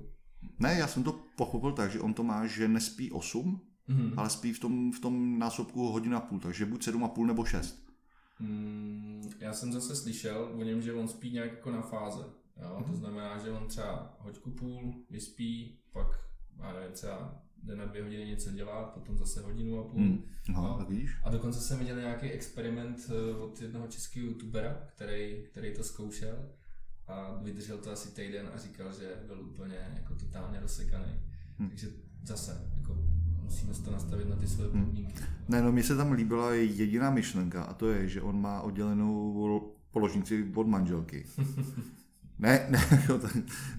Ne, 0.60 0.73
já 0.80 0.88
jsem 0.88 1.04
to 1.04 1.19
pochopil 1.38 1.71
tak, 1.71 1.91
že 1.91 2.00
on 2.00 2.13
to 2.13 2.23
má, 2.23 2.47
že 2.47 2.67
nespí 2.67 3.12
8, 3.12 3.62
Mhm. 3.89 4.13
ale 4.19 4.30
spí 4.30 4.54
v 4.54 4.60
tom, 4.60 4.91
v 4.91 5.00
tom 5.00 5.39
násobku 5.39 5.88
hodina 5.88 6.17
a 6.17 6.21
půl, 6.21 6.39
takže 6.39 6.65
buď 6.65 6.84
7,5 6.88 7.26
nebo 7.26 7.45
6. 7.45 7.88
Hmm, 8.39 9.30
já 9.39 9.54
jsem 9.54 9.73
zase 9.73 9.95
slyšel 9.95 10.52
o 10.56 10.63
něm, 10.63 10.82
že 10.82 10.93
on 10.93 11.08
spí 11.08 11.32
nějak 11.32 11.52
jako 11.52 11.71
na 11.71 11.82
fáze. 11.82 12.23
Jo? 12.62 12.84
To 12.88 12.95
znamená, 12.95 13.38
že 13.38 13.52
on 13.52 13.67
třeba 13.67 14.17
hoďku 14.19 14.52
půl 14.52 14.95
vyspí, 15.10 15.80
pak 15.93 16.08
já 16.60 16.73
nevím, 16.73 16.91
třeba 16.91 17.41
jde 17.63 17.76
na 17.76 17.86
dvě 17.86 18.04
hodiny 18.04 18.26
něco 18.26 18.52
dělat, 18.52 18.93
potom 18.93 19.17
zase 19.17 19.41
hodinu 19.41 19.80
a 19.80 19.84
půl. 19.84 20.02
Hmm. 20.02 20.24
Aha, 20.56 20.62
No. 20.67 20.78
tak 20.78 20.89
vidíš? 20.89 21.12
A 21.24 21.30
dokonce 21.30 21.60
jsem 21.60 21.80
viděl 21.80 22.00
nějaký 22.02 22.30
experiment 22.32 23.10
eh, 23.10 23.36
od 23.36 23.62
jednoho 23.62 23.88
českého 23.88 24.26
youtubera, 24.28 24.78
který, 24.96 25.36
který 25.52 25.74
to 25.74 25.84
zkoušel 25.84 26.36
a 27.08 27.39
vydržel 27.43 27.78
to 27.78 27.91
asi 27.91 28.15
týden 28.15 28.50
a 28.56 28.58
říkal, 28.58 28.93
že 29.00 29.15
byl 29.28 29.41
úplně 29.41 29.76
jako 29.96 30.15
totálně 30.15 30.60
rozsekaný. 30.60 31.20
Hmm. 31.60 31.70
Takže 31.70 31.88
zase, 32.24 32.72
jako 32.78 32.98
musíme 33.43 33.74
si 33.74 33.84
to 33.84 33.91
nastavit 33.91 34.30
na 34.30 34.36
ty 34.36 34.48
své 34.48 34.65
Hmm. 34.67 34.86
podmínky. 34.86 35.13
Ne, 35.48 35.62
no 35.62 35.72
mně 35.72 35.84
se 35.84 35.98
tam 35.98 36.12
líbila 36.12 36.54
jediná 36.54 37.10
myšlenka 37.12 37.63
a 37.63 37.74
to 37.74 37.89
je, 37.89 38.10
že 38.10 38.22
on 38.22 38.41
má 38.41 38.62
oddělenou 38.62 39.74
položnici 39.91 40.52
od 40.56 40.67
manželky. 40.67 41.26
Ne, 42.39 42.67
ne, 42.69 42.80
jako 42.91 43.19
to- 43.19 43.28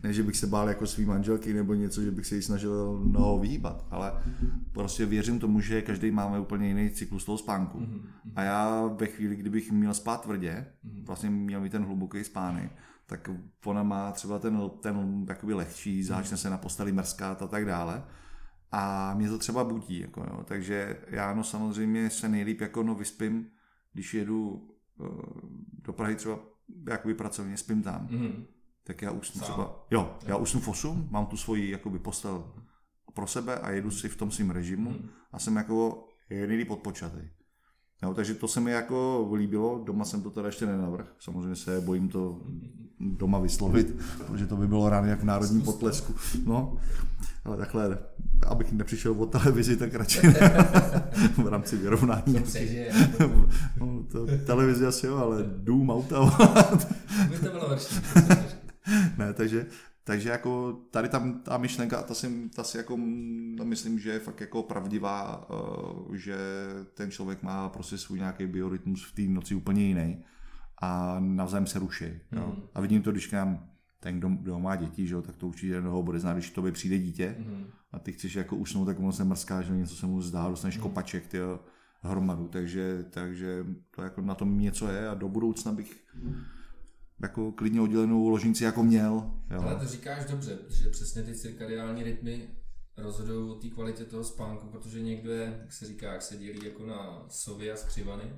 ne, 0.02 0.12
že 0.12 0.22
bych 0.22 0.36
se 0.36 0.46
bál 0.46 0.68
jako 0.68 0.86
svý 0.86 1.04
manželky 1.04 1.52
nebo 1.54 1.74
něco, 1.74 2.02
že 2.02 2.10
bych 2.10 2.26
se 2.26 2.36
jí 2.36 2.42
snažil 2.42 3.00
noho 3.04 3.38
vyhýbat, 3.38 3.86
ale 3.90 4.12
prostě 4.72 5.06
věřím 5.06 5.38
tomu, 5.38 5.60
že 5.60 5.82
každý 5.82 6.10
máme 6.10 6.40
úplně 6.40 6.68
jiný 6.68 6.90
cyklus 6.90 7.24
toho 7.24 7.38
spánku. 7.38 7.80
Mhm. 7.80 8.06
A 8.36 8.42
já 8.42 8.86
ve 8.86 9.06
chvíli, 9.06 9.36
kdybych 9.36 9.72
měl 9.72 9.94
spát 9.94 10.20
tvrdě, 10.22 10.66
Mhm. 10.84 11.04
vlastně 11.04 11.30
měl 11.30 11.60
mít 11.60 11.72
ten 11.72 11.84
hluboký 11.84 12.24
spánek, 12.24 12.72
tak 13.06 13.30
ona 13.64 13.82
má 13.82 14.12
třeba 14.12 14.38
ten, 14.38 14.60
ten 14.80 15.24
jakoby 15.28 15.54
lehčí, 15.54 16.02
začne 16.02 16.36
se 16.36 16.50
na 16.50 16.58
posteli 16.58 16.92
mrskat 16.92 17.42
a 17.42 17.46
tak 17.46 17.64
dále. 17.66 18.04
A 18.72 19.14
mě 19.14 19.28
to 19.28 19.38
třeba 19.38 19.64
budí, 19.64 20.00
jako 20.00 20.20
jo. 20.20 20.44
takže 20.44 20.96
já 21.08 21.34
no 21.34 21.44
samozřejmě 21.44 22.10
se 22.10 22.28
nejlíp 22.28 22.60
jako 22.60 22.82
no 22.82 22.94
vyspím, 22.94 23.46
když 23.92 24.14
jedu 24.14 24.68
eh, 25.00 25.04
do 25.84 25.92
Prahy 25.92 26.14
třeba 26.16 26.38
jakoby 26.90 27.14
pracovně, 27.14 27.56
spím 27.56 27.82
tam, 27.82 28.08
Mhm. 28.10 28.44
tak 28.84 29.02
já 29.02 29.10
usnu 29.10 29.38
Sám. 29.40 29.50
třeba, 29.50 29.86
jo, 29.90 30.18
já 30.26 30.36
usnu 30.36 30.60
v 30.60 30.68
8, 30.68 31.08
mám 31.10 31.26
tu 31.26 31.36
svoji 31.36 31.70
jakoby 31.70 31.98
postel 31.98 32.52
pro 33.14 33.26
sebe 33.26 33.58
a 33.58 33.70
jedu 33.70 33.90
si 33.90 34.08
v 34.08 34.16
tom 34.16 34.30
svým 34.30 34.50
režimu 34.50 34.90
Mhm. 34.90 35.08
a 35.32 35.38
jsem 35.38 35.56
jako 35.56 36.08
nejlíp 36.30 36.70
odpočatý. 36.70 37.28
Jo, 38.02 38.14
takže 38.14 38.34
to 38.34 38.48
se 38.48 38.60
mi 38.60 38.70
jako 38.70 39.28
líbilo, 39.34 39.82
doma 39.86 40.04
jsem 40.04 40.22
to 40.22 40.30
teda 40.30 40.46
ještě 40.46 40.66
nenavrh, 40.66 41.06
samozřejmě 41.18 41.56
se 41.56 41.80
bojím 41.80 42.08
to 42.08 42.38
doma 43.00 43.38
vyslovit, 43.38 43.96
protože 44.26 44.46
to 44.46 44.56
by 44.56 44.66
bylo 44.66 44.88
ráno 44.88 45.06
jak 45.06 45.20
v 45.20 45.24
národním 45.24 45.62
potlesku. 45.62 46.14
No, 46.46 46.76
ale 47.44 47.56
takhle, 47.56 47.98
abych 48.46 48.72
nepřišel 48.72 49.12
o 49.12 49.26
televizi, 49.26 49.76
tak 49.76 49.94
radši 49.94 50.20
v 51.36 51.48
rámci 51.48 51.76
vyrovnání. 51.76 52.44
No, 53.80 54.04
to, 54.12 54.26
televizi 54.46 54.86
asi 54.86 55.06
jo, 55.06 55.16
ale 55.16 55.44
dům, 55.56 55.90
auta. 55.90 56.24
By 57.30 57.38
to 57.38 57.50
bylo 57.50 57.68
horší. 57.68 57.94
ne, 59.18 59.32
takže, 59.32 59.66
takže 60.08 60.28
jako 60.28 60.72
tady 60.90 61.08
tam 61.08 61.40
ta 61.40 61.58
myšlenka, 61.58 62.02
ta 62.02 62.14
si, 62.14 62.48
ta 62.48 62.64
si 62.64 62.76
jako 62.76 62.96
mm, 62.96 63.56
myslím, 63.64 63.98
že 63.98 64.10
je 64.10 64.18
fakt 64.18 64.40
jako 64.40 64.62
pravdivá, 64.62 65.46
eh, 65.50 66.16
že 66.18 66.36
ten 66.94 67.10
člověk 67.10 67.42
má 67.42 67.68
prostě 67.68 67.98
svůj 67.98 68.18
nějaký 68.18 68.46
biorytmus 68.46 69.04
v 69.04 69.14
té 69.14 69.22
noci 69.22 69.54
úplně 69.54 69.84
jiný 69.84 70.24
a 70.82 71.16
navzájem 71.20 71.66
se 71.66 71.78
ruší. 71.78 72.04
Jo? 72.32 72.52
Mhm. 72.54 72.62
A 72.74 72.80
vidím 72.80 73.02
to, 73.02 73.12
když 73.12 73.26
k 73.26 73.32
nám 73.32 73.70
ten, 74.00 74.18
kdo, 74.18 74.28
kdo 74.28 74.58
má 74.58 74.76
děti, 74.76 75.06
že 75.06 75.14
jo, 75.14 75.22
tak 75.22 75.36
to 75.36 75.46
určitě 75.46 75.82
toho 75.82 76.02
bude 76.02 76.18
znát, 76.18 76.32
když 76.32 76.50
k 76.50 76.54
tobě 76.54 76.72
přijde 76.72 76.98
dítě 76.98 77.36
Mhm. 77.38 77.64
a 77.92 77.98
ty 77.98 78.12
chceš 78.12 78.34
jako 78.34 78.56
usnout, 78.56 78.86
tak 78.86 78.98
ono 78.98 79.12
se 79.12 79.24
mrská, 79.24 79.62
že 79.62 79.76
něco 79.76 79.96
se 79.96 80.06
mu 80.06 80.22
zdá, 80.22 80.48
dostaneš 80.48 80.76
kopaček, 80.76 81.26
ty 81.26 81.38
hromadu, 82.02 82.48
takže, 82.48 83.04
takže 83.10 83.66
to 83.90 84.02
jako 84.02 84.22
na 84.22 84.34
tom 84.34 84.58
něco 84.60 84.88
je 84.88 85.08
a 85.08 85.14
do 85.14 85.28
budoucna 85.28 85.72
bych 85.72 86.04
jako 87.22 87.52
klidně 87.52 87.80
oddělenou 87.80 88.28
ložnici 88.28 88.64
jako 88.64 88.82
měl. 88.82 89.30
Jo. 89.50 89.60
Ale 89.62 89.76
to 89.76 89.86
říkáš 89.86 90.24
dobře, 90.24 90.56
protože 90.56 90.88
přesně 90.88 91.22
ty 91.22 91.34
cirkadiální 91.34 92.02
rytmy 92.02 92.48
rozhodují 92.96 93.50
o 93.50 93.54
té 93.54 93.68
kvalitě 93.68 94.04
toho 94.04 94.24
spánku, 94.24 94.66
protože 94.66 95.00
někdo 95.00 95.32
je, 95.32 95.58
jak 95.62 95.72
se 95.72 95.86
říká, 95.86 96.12
jak 96.12 96.22
se 96.22 96.36
dělí 96.36 96.64
jako 96.64 96.86
na 96.86 97.26
sovy 97.28 97.72
a 97.72 97.76
skřivany, 97.76 98.32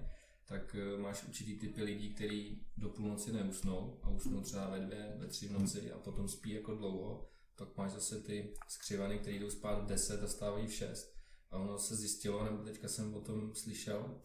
tak 0.50 0.76
eh, 0.78 0.98
máš 0.98 1.24
určitý 1.28 1.58
typy 1.58 1.82
lidí, 1.82 2.14
kteří 2.14 2.66
do 2.76 2.88
půlnoci 2.88 3.32
neusnou 3.32 4.00
a 4.02 4.08
usnou 4.08 4.40
třeba 4.40 4.70
ve 4.70 4.80
dvě, 4.80 5.14
ve 5.18 5.26
tři 5.26 5.48
v 5.48 5.52
noci 5.52 5.92
a 5.92 5.98
potom 5.98 6.28
spí 6.28 6.50
jako 6.50 6.74
dlouho. 6.74 7.28
Pak 7.56 7.76
máš 7.76 7.90
zase 7.90 8.20
ty 8.20 8.54
skřivany, 8.68 9.18
které 9.18 9.36
jdou 9.36 9.50
spát 9.50 9.84
v 9.84 9.86
10 9.86 10.22
a 10.22 10.26
stávají 10.26 10.66
v 10.66 10.72
6. 10.72 11.14
A 11.50 11.58
ono 11.58 11.78
se 11.78 11.96
zjistilo, 11.96 12.44
nebo 12.44 12.64
teďka 12.64 12.88
jsem 12.88 13.14
o 13.14 13.20
tom 13.20 13.54
slyšel, 13.54 14.20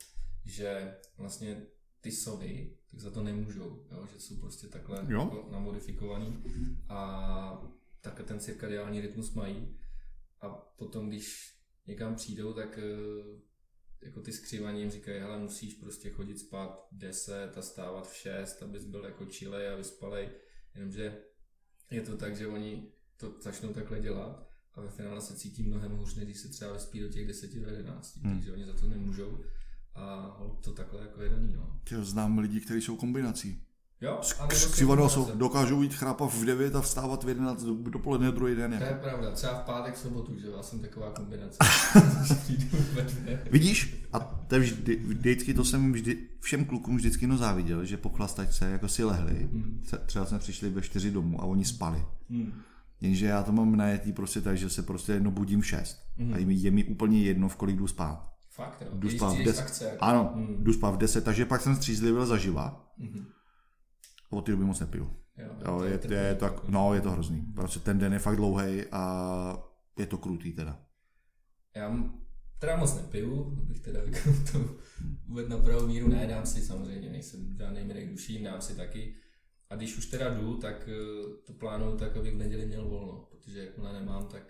že 0.46 0.98
vlastně 1.18 1.66
ty 2.02 2.12
sovy 2.12 2.78
tak 2.96 3.02
za 3.02 3.12
to 3.12 3.24
nemůžou, 3.24 3.86
jo? 3.92 4.08
že 4.14 4.20
jsou 4.20 4.40
prostě 4.40 4.68
takhle 4.68 5.06
Jo. 5.08 5.20
jako 5.20 5.48
namodifikovaný 5.52 6.44
a 6.90 7.62
tak 8.02 8.22
ten 8.26 8.40
cirkadiální 8.40 9.02
rytmus 9.02 9.34
mají 9.34 9.78
a 10.42 10.50
potom, 10.50 11.08
když 11.10 11.56
někam 11.88 12.16
přijdou, 12.16 12.54
tak 12.54 12.78
eh, 12.78 13.42
jako 14.02 14.22
ty 14.22 14.32
skřívaní 14.32 14.80
jim 14.80 14.92
říkají, 14.92 15.20
hele, 15.20 15.40
musíš 15.40 15.74
prostě 15.74 16.10
chodit 16.10 16.38
spát 16.40 16.88
v 16.92 16.98
10 16.98 17.58
a 17.58 17.62
stávat 17.62 18.10
v 18.12 18.16
6, 18.16 18.64
abys 18.64 18.86
byl 18.86 19.04
jako 19.06 19.26
chilej 19.26 19.70
a 19.70 19.76
vyspalej, 19.76 20.30
jenomže 20.76 21.18
je 21.92 22.02
to 22.02 22.18
tak, 22.18 22.36
že 22.38 22.48
oni 22.48 22.92
to 23.18 23.34
začnou 23.42 23.74
takhle 23.74 24.00
dělat 24.00 24.50
a 24.74 24.82
ve 24.82 24.90
finále 24.90 25.22
se 25.22 25.36
cítí 25.36 25.64
mnohem 25.64 25.92
hůř, 25.92 26.16
než 26.16 26.26
když 26.26 26.40
se 26.40 26.50
třeba 26.50 26.74
vyspí 26.74 27.00
do 27.00 27.10
těch 27.10 27.28
10 27.28 27.54
do 27.56 27.68
11, 27.70 28.18
Hmm. 28.18 28.34
takže 28.34 28.54
oni 28.54 28.66
za 28.66 28.74
to 28.74 28.88
nemůžou 28.88 29.44
a 29.96 30.38
to 30.62 30.72
takhle 30.74 31.02
jako 31.02 31.22
je 31.22 31.30
daný, 31.30 31.54
no. 31.56 31.70
Tyjo, 31.84 32.04
znám 32.06 32.38
lidi, 32.38 32.60
kteří 32.62 32.82
jsou 32.82 32.96
kombinací. 32.96 33.62
Jo, 34.02 34.20
a 34.40 34.42
nebo 34.44 34.56
jsou 34.56 34.70
Skřivanou 34.70 35.10
jsou, 35.10 35.32
dokážou 35.36 35.82
jít 35.82 35.94
chrápat 35.94 36.34
v 36.34 36.46
9 36.46 36.76
a 36.76 36.82
vstávat 36.82 37.24
v 37.24 37.28
11 37.30 37.64
do- 37.64 37.90
dopoledne 37.90 38.32
druhý 38.32 38.56
den. 38.56 38.72
To 38.78 38.84
Jako. 38.84 38.96
je 38.96 39.02
pravda, 39.12 39.32
třeba 39.32 39.54
v 39.54 39.66
pátek, 39.66 39.98
sobotu, 39.98 40.40
že 40.40 40.48
já 40.58 40.64
jsem 40.64 40.80
taková 40.80 41.12
kombinace. 41.12 41.58
Vidíš? 43.52 44.06
A 44.14 44.20
to 44.20 44.60
vždy, 44.60 44.96
vždycky, 44.96 45.54
to 45.54 45.64
jsem 45.64 45.94
vždy, 45.94 46.18
všem 46.40 46.66
klukům 46.66 46.96
vždycky 46.98 47.28
no 47.28 47.38
záviděl, 47.38 47.86
že 47.86 47.98
po 47.98 48.10
chlastačce 48.10 48.70
jako 48.70 48.88
si 48.88 49.04
lehli, 49.04 49.34
Hmm. 49.52 49.82
se- 49.88 49.98
třeba 50.06 50.26
jsme 50.26 50.40
přišli 50.40 50.70
ve 50.70 50.82
4 50.82 51.12
domů 51.12 51.42
a 51.42 51.46
oni 51.46 51.66
spali. 51.66 52.06
Hmm. 52.30 52.54
Jenže 53.02 53.26
já 53.26 53.44
to 53.44 53.52
mám 53.52 53.76
najetý 53.76 54.12
prostě 54.14 54.42
tak, 54.42 54.58
že 54.58 54.70
se 54.70 54.84
prostě 54.84 55.12
jedno 55.12 55.32
budím 55.32 55.62
v 55.62 55.68
6. 55.68 55.98
Mhm. 56.18 56.34
A 56.34 56.38
je 56.38 56.46
mi, 56.46 56.54
je 56.54 56.72
mi 56.72 56.84
úplně 56.84 57.24
jedno, 57.24 57.50
v 57.50 57.56
kolik 57.56 57.76
jdu 57.78 57.88
spát. 57.88 58.35
Fakt, 58.56 58.82
jo. 58.82 58.88
Jdu 58.94 59.10
spát 59.10 59.30
v 59.30 59.34
přijdeš 59.34 59.54
z 59.54 59.58
10. 59.58 59.62
akce. 59.64 59.98
Ano, 59.98 60.32
Hmm. 60.36 60.64
jdu 60.64 60.74
spát 60.74 60.92
v 60.92 60.98
10, 60.98 61.24
takže 61.24 61.46
pak 61.46 61.62
jsem 61.62 61.76
střízlivil 61.76 62.26
zaživa. 62.26 62.92
A 64.32 64.36
od 64.36 64.46
té 64.46 64.52
doby 64.52 64.64
moc 64.64 64.80
nepiju. 64.80 65.14
Jo, 65.38 65.50
Jo, 65.66 65.84
je, 65.84 66.00
je, 66.10 66.18
je 66.18 66.36
to, 66.36 66.56
no, 66.68 66.94
je 66.94 67.02
to 67.02 67.12
hrozný. 67.12 67.42
Prostě 67.56 67.80
ten 67.80 68.00
den 68.00 68.14
je 68.14 68.20
fakt 68.20 68.36
dlouhý 68.36 68.84
a 68.92 69.58
je 70.00 70.06
to 70.06 70.18
krutý 70.18 70.54
teda. 70.54 70.80
Já 71.76 71.98
teda 72.60 72.76
moc 72.76 72.96
nepiju, 72.96 73.58
abych 73.62 73.80
teda 73.80 74.00
to 74.52 74.76
uvedl 75.30 75.50
na 75.50 75.58
pravou 75.58 75.88
míru, 75.88 76.08
ne, 76.08 76.28
dám 76.28 76.46
si 76.46 76.62
samozřejmě, 76.62 77.10
nejsem 77.10 77.58
žádný 77.58 77.84
mirek 77.84 78.10
duší, 78.10 78.44
dám 78.44 78.62
si 78.62 78.76
taky. 78.76 79.16
A 79.70 79.76
když 79.76 79.98
už 79.98 80.06
teda 80.06 80.34
jdu, 80.34 80.58
tak 80.58 80.90
eh, 80.90 80.94
to 81.46 81.54
plánuju 81.54 81.98
tak, 81.98 82.18
abych 82.18 82.34
v 82.34 82.38
neděli 82.38 82.66
měl 82.66 82.88
volno, 82.90 83.28
protože 83.32 83.60
jakmile 83.66 83.94
nemám, 83.94 84.28
tak, 84.28 84.44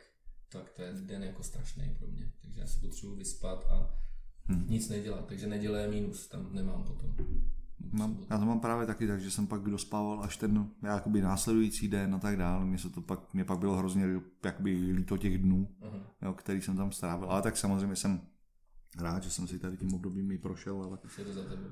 tak 0.49 0.69
to 0.69 0.81
je 0.81 0.93
den 0.93 1.23
jako 1.23 1.43
strašný 1.43 1.95
pro 1.99 2.08
mě. 2.08 2.31
Takže 2.41 2.62
já 2.62 2.67
se 2.67 2.79
potřebuji 2.79 3.15
vyspat 3.15 3.65
a 3.69 3.89
Hmm. 4.47 4.65
nic 4.69 4.89
nedělat, 4.89 5.25
takže 5.25 5.47
neděle 5.47 5.81
je 5.81 5.88
mínus, 5.88 6.27
tam 6.27 6.47
nemám 6.51 6.84
potom. 6.84 7.15
Mám, 7.91 8.17
já 8.29 8.38
to 8.38 8.45
mám 8.45 8.60
právě 8.60 8.88
taky 8.88 9.08
tak, 9.08 9.21
že 9.21 9.31
jsem 9.31 9.47
pak 9.47 9.62
dospával 9.62 10.23
až 10.23 10.38
ten 10.38 10.69
jakoby 10.84 11.21
následující 11.21 11.88
den 11.88 12.15
a 12.15 12.19
tak 12.19 12.38
dále. 12.38 12.65
Mně 12.65 12.77
se 12.77 12.89
to 12.89 13.01
pak, 13.01 13.34
mě 13.34 13.43
pak 13.45 13.60
bylo 13.60 13.75
hrozně 13.77 14.05
jakoby 14.43 14.71
líto 14.91 15.17
těch 15.17 15.38
dnů, 15.38 15.67
Aha, 15.81 15.97
jo, 16.21 16.34
který 16.34 16.62
jsem 16.62 16.77
tam 16.77 16.91
strávil. 16.91 17.29
Ale 17.31 17.41
tak 17.41 17.58
samozřejmě 17.58 17.95
jsem 17.95 18.21
rád, 18.99 19.23
že 19.23 19.29
jsem 19.31 19.47
si 19.47 19.60
tady 19.60 19.77
tím 19.77 19.93
obdobím 19.93 20.31
i 20.31 20.38
prošel, 20.38 20.84
ale 20.84 20.97
už 21.05 21.17
je 21.17 21.25
to 21.25 21.34
za 21.34 21.43
tebou. 21.43 21.67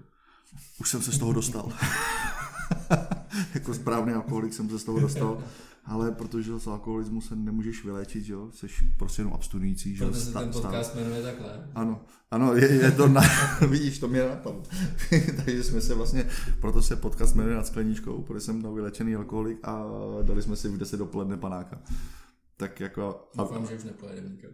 už 0.79 0.89
jsem 0.89 1.01
se 1.01 1.11
z 1.11 1.17
toho 1.19 1.33
dostal. 1.33 1.73
jako 3.53 3.73
správný 3.73 4.13
alkoholik 4.13 4.53
jsem 4.53 4.69
se 4.69 4.79
z 4.79 4.83
toho 4.83 4.99
dostal, 4.99 5.43
ale 5.85 6.11
protože 6.11 6.59
z 6.59 6.67
alkoholismu 6.67 7.21
se 7.21 7.35
nemůžeš 7.35 7.85
vyléčit, 7.85 8.29
jo, 8.29 8.51
jsi 8.51 8.67
prostě 8.97 9.21
jenom 9.21 9.33
abstinující, 9.33 9.95
že 9.95 10.03
jo, 10.03 10.09
Proto 10.09 10.23
se 10.23 10.29
sta- 10.31 10.39
ten 10.39 10.53
stále. 10.53 10.65
podcast 10.65 10.95
jmenuje 10.95 11.21
takhle. 11.21 11.67
Ano, 11.75 12.01
ano, 12.31 12.53
je, 12.53 12.71
je 12.73 12.91
to 12.91 13.07
na, 13.07 13.21
vidíš, 13.69 13.99
to 13.99 14.07
mě 14.07 14.23
napadlo. 14.29 14.63
Takže 15.45 15.63
jsme 15.63 15.81
se 15.81 15.95
vlastně, 15.95 16.25
proto 16.61 16.81
se 16.81 16.95
podcast 16.95 17.35
jmenuje 17.35 17.55
nad 17.55 17.67
skleničkou, 17.67 18.21
protože 18.21 18.41
jsem 18.45 18.61
na 18.61 18.69
vylečený 18.71 19.15
alkoholik 19.15 19.59
a 19.67 19.83
dali 20.21 20.41
jsme 20.41 20.55
si 20.55 20.69
v 20.69 20.77
10 20.77 20.97
dopoledne 20.97 21.37
panáka. 21.37 21.81
Tak 22.57 22.79
jako, 22.79 23.29
a, 23.37 23.41
Doufám, 23.41 23.67
že 23.67 23.75
už 23.75 23.83
nepojedeme 23.83 24.29
nikam. 24.29 24.51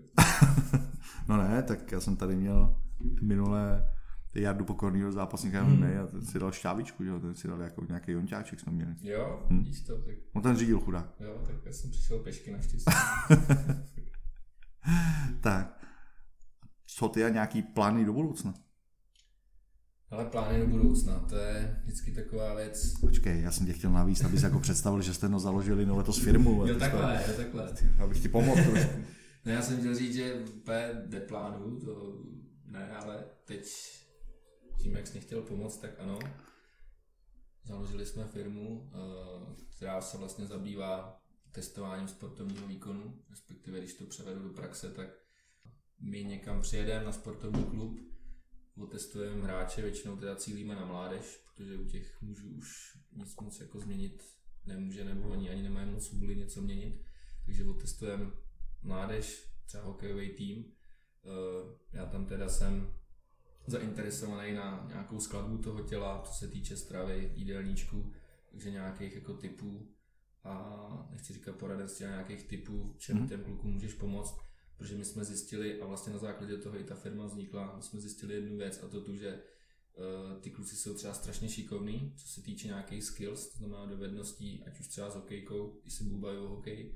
no 1.28 1.38
ne, 1.38 1.64
tak 1.64 1.92
já 1.92 2.00
jsem 2.00 2.16
tady 2.16 2.36
měl 2.36 2.76
minulé 3.22 3.88
Jardu 4.36 4.66
Pokornýho 4.66 5.12
zápasníka 5.12 5.64
MMA 5.64 5.86
a 6.04 6.08
ten 6.08 6.26
si 6.26 6.40
dal 6.40 6.52
šťávičku, 6.52 7.04
že 7.04 7.10
jo, 7.10 7.20
ten 7.20 7.36
si 7.36 7.48
dal 7.48 7.62
jako 7.62 7.86
nějaký 7.88 8.12
jonťáček 8.12 8.60
jsme 8.60 8.72
měli. 8.72 8.96
Jo, 9.02 9.46
Hm. 9.50 9.58
vidíš 9.58 9.82
to, 9.82 9.98
tak 10.02 10.16
On 10.34 10.42
ten 10.42 10.56
řídil 10.58 10.80
chudák. 10.80 11.14
jo, 11.20 11.42
tak 11.46 11.56
já 11.66 11.72
jsem 11.74 11.92
přišel 11.92 12.20
pešky 12.20 12.52
naštěstí. 12.52 12.92
Tak, 15.42 15.86
co 16.86 17.10
ty 17.10 17.24
a 17.24 17.30
nějaký 17.30 17.62
plány 17.62 18.06
do 18.06 18.14
budoucna? 18.14 18.54
Ale 20.10 20.26
plány 20.26 20.60
do 20.60 20.68
budoucna, 20.68 21.20
to 21.20 21.36
je 21.36 21.82
vždycky 21.84 22.12
taková 22.12 22.54
věc. 22.56 22.94
Počkej, 23.00 23.42
já 23.42 23.52
jsem 23.52 23.66
tě 23.66 23.74
chtěl 23.74 23.92
navíc, 23.92 24.24
abys 24.24 24.44
jako 24.44 24.60
představil, 24.60 25.02
že 25.02 25.14
jste 25.14 25.30
no 25.30 25.40
založili 25.40 25.86
no 25.86 25.98
letos 25.98 26.20
firmu. 26.24 26.68
Jo, 26.68 26.80
takhle, 26.80 27.24
jo, 27.28 27.34
takhle. 27.38 27.74
Abych 28.04 28.22
ti 28.22 28.30
pomohl 28.30 28.64
trošku. 28.64 28.92
Ne, 29.46 29.52
já 29.54 29.62
jsem 29.62 29.78
chtěl 29.80 29.96
říct, 29.96 30.14
že 30.16 30.34
úplně 30.34 30.90
neplánuju, 31.08 31.80
to 31.80 32.24
ne, 32.66 32.92
ale 32.92 33.24
teď 33.46 33.66
tím, 34.82 34.96
jak 34.96 35.08
jsi 35.08 35.20
chtěl 35.20 35.42
pomoct, 35.42 35.78
tak 35.78 36.00
ano. 36.00 36.20
Založili 37.64 38.06
jsme 38.06 38.28
firmu, 38.28 38.92
eh, 38.94 39.56
která 39.76 40.02
se 40.02 40.18
vlastně 40.18 40.46
zabývá 40.46 41.22
testováním 41.52 42.08
sportovního 42.08 42.68
výkonu, 42.68 43.22
respektive 43.30 43.80
když 43.80 43.94
to 43.94 44.06
převedu 44.06 44.44
do 44.44 44.54
praxe, 44.54 44.92
tak 44.92 45.10
my 46.00 46.24
někam 46.24 46.62
přijedeme 46.62 47.06
na 47.06 47.12
sportovní 47.12 47.64
klub, 47.64 48.00
otestujeme 48.78 49.44
hráče, 49.44 49.82
většinou 49.82 50.18
teda 50.18 50.36
cílíme 50.36 50.76
na 50.76 50.86
mládež, 50.86 51.44
protože 51.46 51.78
u 51.78 51.86
těch 51.86 52.22
mužů 52.22 52.50
už 52.50 52.98
nic 53.12 53.36
moc 53.36 53.60
jako 53.60 53.80
změnit 53.80 54.24
nemůže, 54.66 55.04
nebo 55.06 55.30
oni 55.30 55.50
ani 55.50 55.64
nemají 55.64 55.92
moc 55.92 56.12
vůli 56.12 56.36
něco 56.36 56.62
měnit, 56.62 57.02
takže 57.46 57.64
otestujeme 57.66 58.32
mládež, 58.84 59.50
třeba 59.66 59.84
hokejový 59.84 60.30
tým. 60.30 60.66
Eh, 61.26 61.78
Já 61.94 62.06
tam 62.06 62.26
teda 62.26 62.50
jsem 62.50 62.99
zainteresovaný 63.68 64.54
na 64.54 64.86
nějakou 64.88 65.20
skladbu 65.20 65.58
toho 65.58 65.82
těla, 65.82 66.22
co 66.26 66.34
se 66.34 66.48
týče 66.48 66.78
stravy, 66.78 67.32
jídelníčku, 67.36 68.12
takže 68.52 68.72
nějakých 68.72 69.16
jako 69.16 69.34
typů 69.34 69.88
a 70.44 71.08
nechci 71.12 71.34
říkat 71.34 71.56
poradenství, 71.56 72.06
ale 72.06 72.16
nějakých 72.16 72.44
typů, 72.44 72.96
čem 72.98 73.18
Mhm. 73.18 73.28
těm 73.28 73.44
klukům 73.44 73.72
můžeš 73.74 73.94
pomoct, 73.94 74.38
protože 74.78 74.96
my 74.96 75.06
jsme 75.06 75.26
zjistili, 75.26 75.82
a 75.82 75.86
vlastně 75.86 76.14
na 76.14 76.20
základě 76.20 76.58
toho 76.58 76.80
i 76.80 76.84
ta 76.84 76.96
firma 76.96 77.26
vznikla, 77.26 77.74
my 77.76 77.82
jsme 77.84 78.00
zjistili 78.00 78.34
jednu 78.34 78.58
věc 78.58 78.84
a 78.84 78.88
to 78.88 79.02
tu, 79.02 79.16
že 79.16 79.30
eh, 79.98 80.40
ty 80.42 80.50
kluci 80.50 80.76
jsou 80.76 80.94
třeba 80.94 81.14
strašně 81.14 81.50
šikovní, 81.50 82.14
co 82.18 82.28
se 82.28 82.42
týče 82.42 82.68
nějakých 82.68 83.04
skills, 83.04 83.50
to 83.50 83.58
znamená 83.58 83.86
dovedností, 83.86 84.64
ať 84.68 84.80
už 84.80 84.88
třeba 84.88 85.10
s 85.10 85.16
hokejkou, 85.16 85.80
když 85.82 85.94
se 85.94 86.04
bůbají 86.04 86.38
o 86.38 86.48
hokej, 86.50 86.96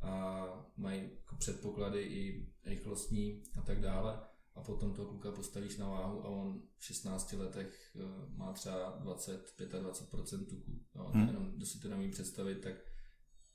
a 0.00 0.44
mají 0.76 1.02
jako 1.02 1.36
předpoklady 1.36 2.02
i 2.02 2.48
rychlostní 2.64 3.42
a 3.58 3.62
tak 3.62 3.80
dále. 3.80 4.20
A 4.54 4.60
potom 4.62 4.94
toho 4.94 5.08
kluka 5.08 5.32
postavíš 5.32 5.76
na 5.76 5.88
váhu 5.88 6.24
a 6.24 6.28
on 6.28 6.62
v 6.78 6.84
16 6.84 7.32
letech 7.32 7.96
eh, 7.96 8.00
má 8.36 8.52
třeba 8.52 9.00
20-25% 9.04 10.46
tuku. 10.46 10.80
No, 10.94 11.04
Hmm. 11.14 11.26
jenom, 11.26 11.50
kdo 11.52 11.66
si 11.66 11.80
to 11.80 11.88
nemůže 11.88 12.08
představit, 12.10 12.54
tak 12.60 12.74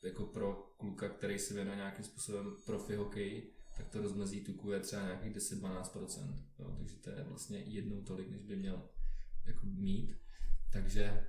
jako 0.03 0.25
pro 0.25 0.53
kluka, 0.77 1.09
který 1.09 1.39
si 1.39 1.53
věnuje 1.53 1.75
nějakým 1.77 2.05
způsobem 2.05 2.55
profi 2.65 2.95
hokej, 2.95 3.51
tak 3.77 3.89
to 3.89 4.01
rozmezí 4.01 4.43
tuku 4.43 4.71
je 4.71 4.79
třeba 4.79 5.01
nějakých 5.01 5.35
10-12%. 5.35 6.43
Jo, 6.59 6.75
takže 6.77 6.95
to 6.95 7.09
je 7.09 7.23
vlastně 7.23 7.57
jednou 7.57 8.01
tolik, 8.01 8.29
než 8.29 8.41
by 8.41 8.55
měl 8.55 8.89
jako 9.45 9.65
mít. 9.65 10.17
Takže 10.73 11.27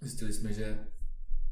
zjistili 0.00 0.32
jsme, 0.32 0.52
že 0.52 0.88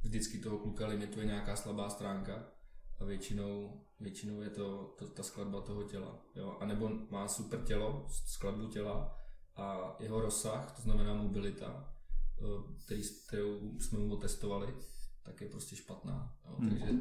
vždycky 0.03 0.39
toho 0.39 0.59
kluka 0.59 0.87
limituje 0.87 1.27
nějaká 1.27 1.57
slabá 1.57 1.91
stránka 1.91 2.53
a 2.99 3.05
většinou, 3.05 3.81
většinou 4.01 4.41
je 4.41 4.51
to, 4.51 4.95
to 4.99 5.09
ta 5.09 5.23
skladba 5.23 5.61
toho 5.61 5.83
těla. 5.83 6.27
Jo? 6.35 6.57
A 6.61 6.67
nebo 6.67 6.91
má 7.11 7.29
super 7.29 7.61
tělo, 7.61 8.07
skladbu 8.09 8.67
těla 8.69 9.19
a 9.57 9.97
jeho 10.01 10.21
rozsah, 10.21 10.77
to 10.77 10.83
znamená 10.83 11.15
mobilita, 11.15 11.95
eh, 12.39 12.75
který, 12.85 13.03
kterou 13.29 13.79
jsme 13.79 13.99
mu 13.99 14.15
otestovali, 14.15 14.75
tak 15.23 15.41
je 15.41 15.49
prostě 15.49 15.77
špatná. 15.77 16.37
Jo? 16.49 16.57
Hmm. 16.59 16.71
Takže 16.71 16.93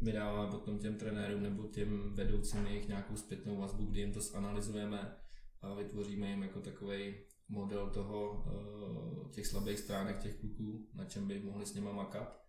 my 0.00 0.12
dáváme 0.12 0.50
potom 0.50 0.78
těm 0.78 0.98
trenérům 0.98 1.42
nebo 1.42 1.66
těm 1.66 2.14
vedoucím 2.14 2.66
jejich 2.66 2.88
nějakou 2.88 3.16
zpětnou 3.16 3.56
vazbu, 3.56 3.86
kdy 3.86 4.00
jim 4.00 4.12
to 4.12 4.20
zanalizujeme 4.20 5.16
a 5.62 5.74
vytvoříme 5.74 6.30
jim 6.30 6.42
jako 6.42 6.60
takový 6.60 7.14
model 7.48 7.90
toho, 7.90 8.44
eh, 8.46 9.30
těch 9.30 9.46
slabých 9.46 9.78
stránek 9.78 10.18
těch 10.18 10.40
kluků, 10.40 10.88
na 10.94 11.04
čem 11.04 11.28
by 11.28 11.40
mohli 11.40 11.66
s 11.66 11.74
nima 11.74 11.92
makat 11.92 12.43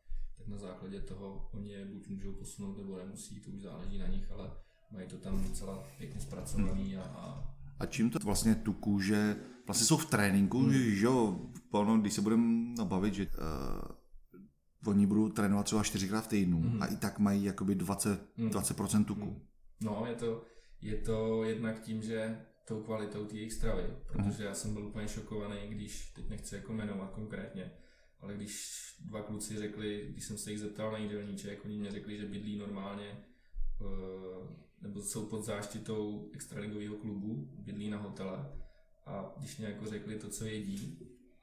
na 0.48 0.58
základě 0.58 1.02
toho 1.02 1.50
oni 1.54 1.72
je 1.72 1.86
buď 1.86 2.08
můžou 2.08 2.34
posunout 2.34 2.78
nebo 2.78 2.98
nemusí, 2.98 3.40
to 3.42 3.52
už 3.52 3.62
záleží 3.62 3.98
na 3.98 4.08
nich, 4.08 4.32
ale 4.32 4.52
mají 4.92 5.08
to 5.08 5.18
tam 5.18 5.44
docela 5.44 5.84
pěkně 5.98 6.22
zpracovaný 6.22 6.98
a, 6.98 7.04
a 7.04 7.54
A 7.80 7.86
čím 7.86 8.10
to 8.10 8.20
vlastně 8.20 8.56
tu 8.56 8.74
kůže, 8.74 9.36
vlastně 9.68 9.86
jsou 9.88 9.98
v 9.98 10.10
tréninku, 10.10 10.60
Hmm. 10.60 10.74
že 10.74 11.06
jo, 11.06 11.40
ono, 11.72 11.98
když 11.98 12.14
se 12.14 12.22
budeme 12.22 12.74
nabavit, 12.78 13.14
že 13.14 13.26
uh, 13.28 14.92
oni 14.92 15.06
budou 15.06 15.30
trénovat 15.30 15.66
třeba 15.66 15.84
čtyřikrát 15.84 16.22
v 16.22 16.28
týdnu 16.28 16.60
Mhm. 16.60 16.84
a 16.84 16.86
i 16.86 16.96
tak 16.98 17.20
mají 17.20 17.44
jakoby 17.44 17.76
20, 17.76 18.30
Hmm. 18.38 18.50
20% 18.50 19.06
tuku. 19.06 19.26
Hmm. 19.26 19.40
No, 19.82 20.04
je 20.08 20.16
to, 20.16 20.44
je 20.82 20.98
to 20.98 21.44
jednak 21.44 21.82
tím, 21.82 22.02
že 22.02 22.46
tou 22.68 22.84
kvalitou 22.84 23.26
té 23.26 23.36
jejich 23.36 23.54
stravy, 23.54 23.84
protože 24.08 24.44
já 24.44 24.54
jsem 24.54 24.74
byl 24.74 24.86
úplně 24.86 25.08
šokovaný, 25.08 25.58
když, 25.70 26.14
teď 26.14 26.30
nechci 26.30 26.56
jako 26.56 26.74
jmenovat 26.74 27.12
konkrétně, 27.12 27.72
ale 28.19 28.34
když 28.34 28.82
dva 28.99 29.21
kluci 29.21 29.58
řekli, 29.58 30.08
když 30.10 30.25
jsem 30.25 30.38
se 30.38 30.51
jich 30.51 30.60
zeptal 30.60 30.91
na 30.91 30.97
jídelníček, 30.97 31.65
oni 31.65 31.78
mě 31.78 31.91
řekli, 31.91 32.17
že 32.17 32.25
bydlí 32.25 32.58
normálně, 32.58 33.25
eh, 33.82 34.56
nebo 34.82 35.01
jsou 35.01 35.25
pod 35.25 35.43
záštitou 35.43 36.30
extraligového 36.34 36.95
klubu, 36.95 37.49
bydlí 37.60 37.89
na 37.89 37.97
hotele 37.97 38.51
a 39.06 39.34
když 39.38 39.58
mě 39.58 39.67
jako 39.67 39.86
řekli 39.86 40.19
to, 40.19 40.30
co 40.30 40.45
jedí, 40.45 40.99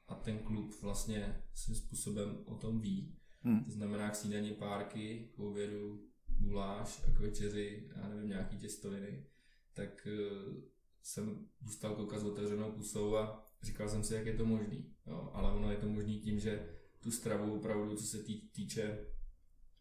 a 0.07 0.15
ten 0.15 0.39
klub 0.39 0.81
vlastně 0.81 1.43
svým 1.53 1.75
způsobem 1.75 2.37
o 2.45 2.55
tom 2.55 2.81
ví, 2.81 3.15
Hmm. 3.43 3.63
to 3.63 3.71
znamená 3.71 4.09
k 4.09 4.15
snídaní 4.15 4.51
párky, 4.51 5.29
k 5.35 5.39
obědu 5.39 6.05
guláš 6.39 7.03
a 7.07 7.11
k 7.11 7.19
večeři, 7.19 7.89
já 7.95 8.07
nevím, 8.07 8.29
nějaký 8.29 8.57
těstoviny, 8.57 9.25
tak 9.73 10.07
uh, 10.07 10.53
jsem 11.01 11.47
zůstal 11.61 11.95
koukat 11.95 12.19
s 12.21 12.23
otevřenou 12.23 12.71
pusou 12.71 13.15
a 13.15 13.45
říkal 13.63 13.89
jsem 13.89 14.03
si, 14.03 14.13
jak 14.13 14.25
je 14.25 14.33
to 14.33 14.45
možný. 14.45 14.93
Jo, 15.07 15.29
ale 15.33 15.51
ono 15.51 15.71
je 15.71 15.77
to 15.77 15.89
možný 15.89 16.19
tím, 16.19 16.39
že 16.39 16.69
tu 16.99 17.11
stravu 17.11 17.55
opravdu, 17.55 17.95
co 17.95 18.03
se 18.03 18.23
tý, 18.23 18.49
týče 18.49 19.05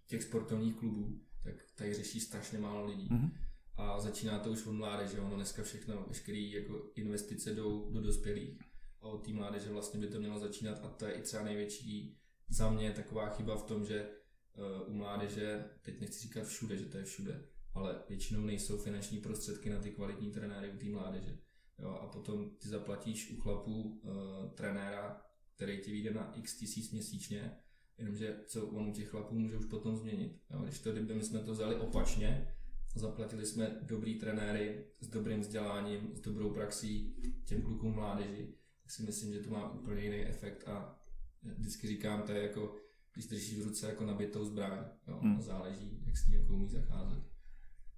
těch 0.06 0.22
sportovních 0.22 0.76
klubů, 0.76 1.20
tak 1.44 1.54
tady 1.74 1.94
řeší 1.94 2.20
strašně 2.20 2.58
málo 2.58 2.86
lidí. 2.86 3.08
Mhm. 3.10 3.30
A 3.76 4.00
začíná 4.00 4.38
to 4.38 4.50
už 4.50 4.66
od 4.66 4.72
mládeže, 4.72 5.20
ono 5.20 5.36
dneska 5.36 5.62
všechno, 5.62 6.04
veškeré 6.08 6.38
jako 6.38 6.90
investice 6.94 7.54
jdou 7.54 7.90
do 7.92 8.00
dospělých. 8.00 8.58
A 9.00 9.08
od 9.08 9.24
té 9.24 9.32
mládeže 9.32 9.70
vlastně 9.70 10.00
by 10.00 10.06
to 10.06 10.18
mělo 10.18 10.38
začínat 10.38 10.84
a 10.84 10.88
to 10.88 11.06
je 11.06 11.12
i 11.12 11.22
třeba 11.22 11.42
největší 11.42 12.18
za 12.48 12.70
mě 12.70 12.92
taková 12.92 13.28
chyba 13.28 13.56
v 13.56 13.62
tom, 13.62 13.84
že 13.84 14.08
uh, 14.08 14.94
u 14.94 14.96
mládeže, 14.96 15.64
teď 15.82 16.00
nechci 16.00 16.20
říkat 16.20 16.46
všude, 16.46 16.76
že 16.76 16.86
to 16.86 16.98
je 16.98 17.04
všude, 17.04 17.44
ale 17.74 18.02
většinou 18.08 18.40
nejsou 18.40 18.78
finanční 18.78 19.20
prostředky 19.20 19.70
na 19.70 19.78
ty 19.78 19.90
kvalitní 19.90 20.30
trenéry 20.30 20.70
u 20.70 20.78
té 20.78 20.86
mládeže. 20.86 21.38
Jo, 21.82 21.88
a 21.88 22.06
potom 22.06 22.50
ty 22.50 22.68
zaplatíš 22.68 23.30
u 23.30 23.40
chlapů 23.40 23.82
uh, 23.82 24.50
trenéra, 24.54 25.22
který 25.56 25.80
ti 25.80 25.92
vyjde 25.92 26.14
na 26.14 26.32
x 26.34 26.56
tisíc 26.56 26.92
měsíčně 26.92 27.56
Jenomže 27.98 28.40
co 28.46 28.66
on 28.66 28.88
u 28.88 28.92
těch 28.92 29.08
chlapů 29.08 29.38
může 29.38 29.56
už 29.56 29.66
potom 29.66 29.96
změnit. 29.96 30.40
Jo? 30.50 30.62
Když 30.62 30.78
to, 30.78 30.92
kdyby 30.92 31.14
my 31.14 31.22
jsme 31.22 31.40
to 31.40 31.52
vzali 31.52 31.76
opačně, 31.76 32.54
zaplatili 32.94 33.46
jsme 33.46 33.76
dobrý 33.82 34.18
trenéry 34.18 34.84
s 35.00 35.08
dobrým 35.08 35.40
vzděláním, 35.40 36.10
s 36.14 36.20
dobrou 36.20 36.54
praxí 36.54 37.16
těm 37.44 37.62
klukům 37.62 37.94
mládeži, 37.94 38.54
tak 38.82 38.90
si 38.90 39.02
myslím, 39.02 39.32
že 39.32 39.40
to 39.40 39.50
má 39.50 39.72
úplně 39.72 40.02
jiný 40.02 40.16
efekt 40.16 40.68
a 40.68 40.98
vždycky 41.42 41.86
říkám, 41.86 42.22
to 42.22 42.32
je 42.32 42.42
jako, 42.42 42.76
když 43.12 43.26
držíš 43.26 43.58
v 43.58 43.66
ruce 43.66 43.88
jako 43.88 44.04
nabitou 44.04 44.44
zbraň, 44.44 44.84
jo? 45.08 45.18
Hmm. 45.22 45.42
záleží, 45.42 46.02
jak 46.06 46.16
s 46.16 46.28
ní 46.28 46.34
jako 46.34 46.52
umí 46.52 46.68
zacházet. 46.68 47.24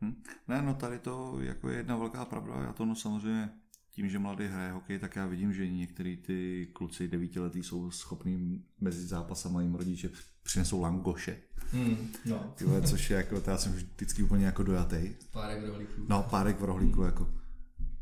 Hmm. 0.01 0.23
Ne, 0.49 0.63
no 0.63 0.75
tady 0.75 0.99
to 0.99 1.41
jako 1.41 1.71
je 1.71 1.77
jedna 1.77 1.97
velká 1.97 2.25
pravda, 2.25 2.55
já 2.55 2.73
to 2.73 2.85
no 2.85 2.95
samozřejmě 2.95 3.51
tím, 3.95 4.09
že 4.09 4.19
mladý 4.19 4.47
hraje 4.47 4.73
hokej, 4.73 4.99
tak 4.99 5.17
já 5.17 5.27
vidím, 5.27 5.53
že 5.53 5.69
některý 5.69 6.17
ty 6.17 6.69
kluci 6.73 7.09
devítiletí 7.09 7.63
jsou 7.63 7.91
schopní 7.91 8.65
mezi 8.81 9.07
zápasama 9.07 9.63
jim 9.63 9.75
rodiče 9.75 10.11
přinesou 10.43 10.81
langoše. 10.81 11.37
Hmm, 11.73 12.09
no. 12.27 12.53
Tyhle, 12.57 12.83
což 12.83 13.11
je 13.11 13.17
jako, 13.17 13.43
já 13.47 13.59
jsem 13.59 13.73
vždycky 13.73 14.23
úplně 14.23 14.47
jako 14.47 14.63
dojatý. 14.63 15.15
Párek 15.31 15.63
v 15.63 15.67
rohlíku. 15.67 15.93
No, 16.09 16.27
párek 16.31 16.61
v 16.61 16.65
rohlíku, 16.65 17.01
hmm. 17.01 17.07
jako. 17.07 17.35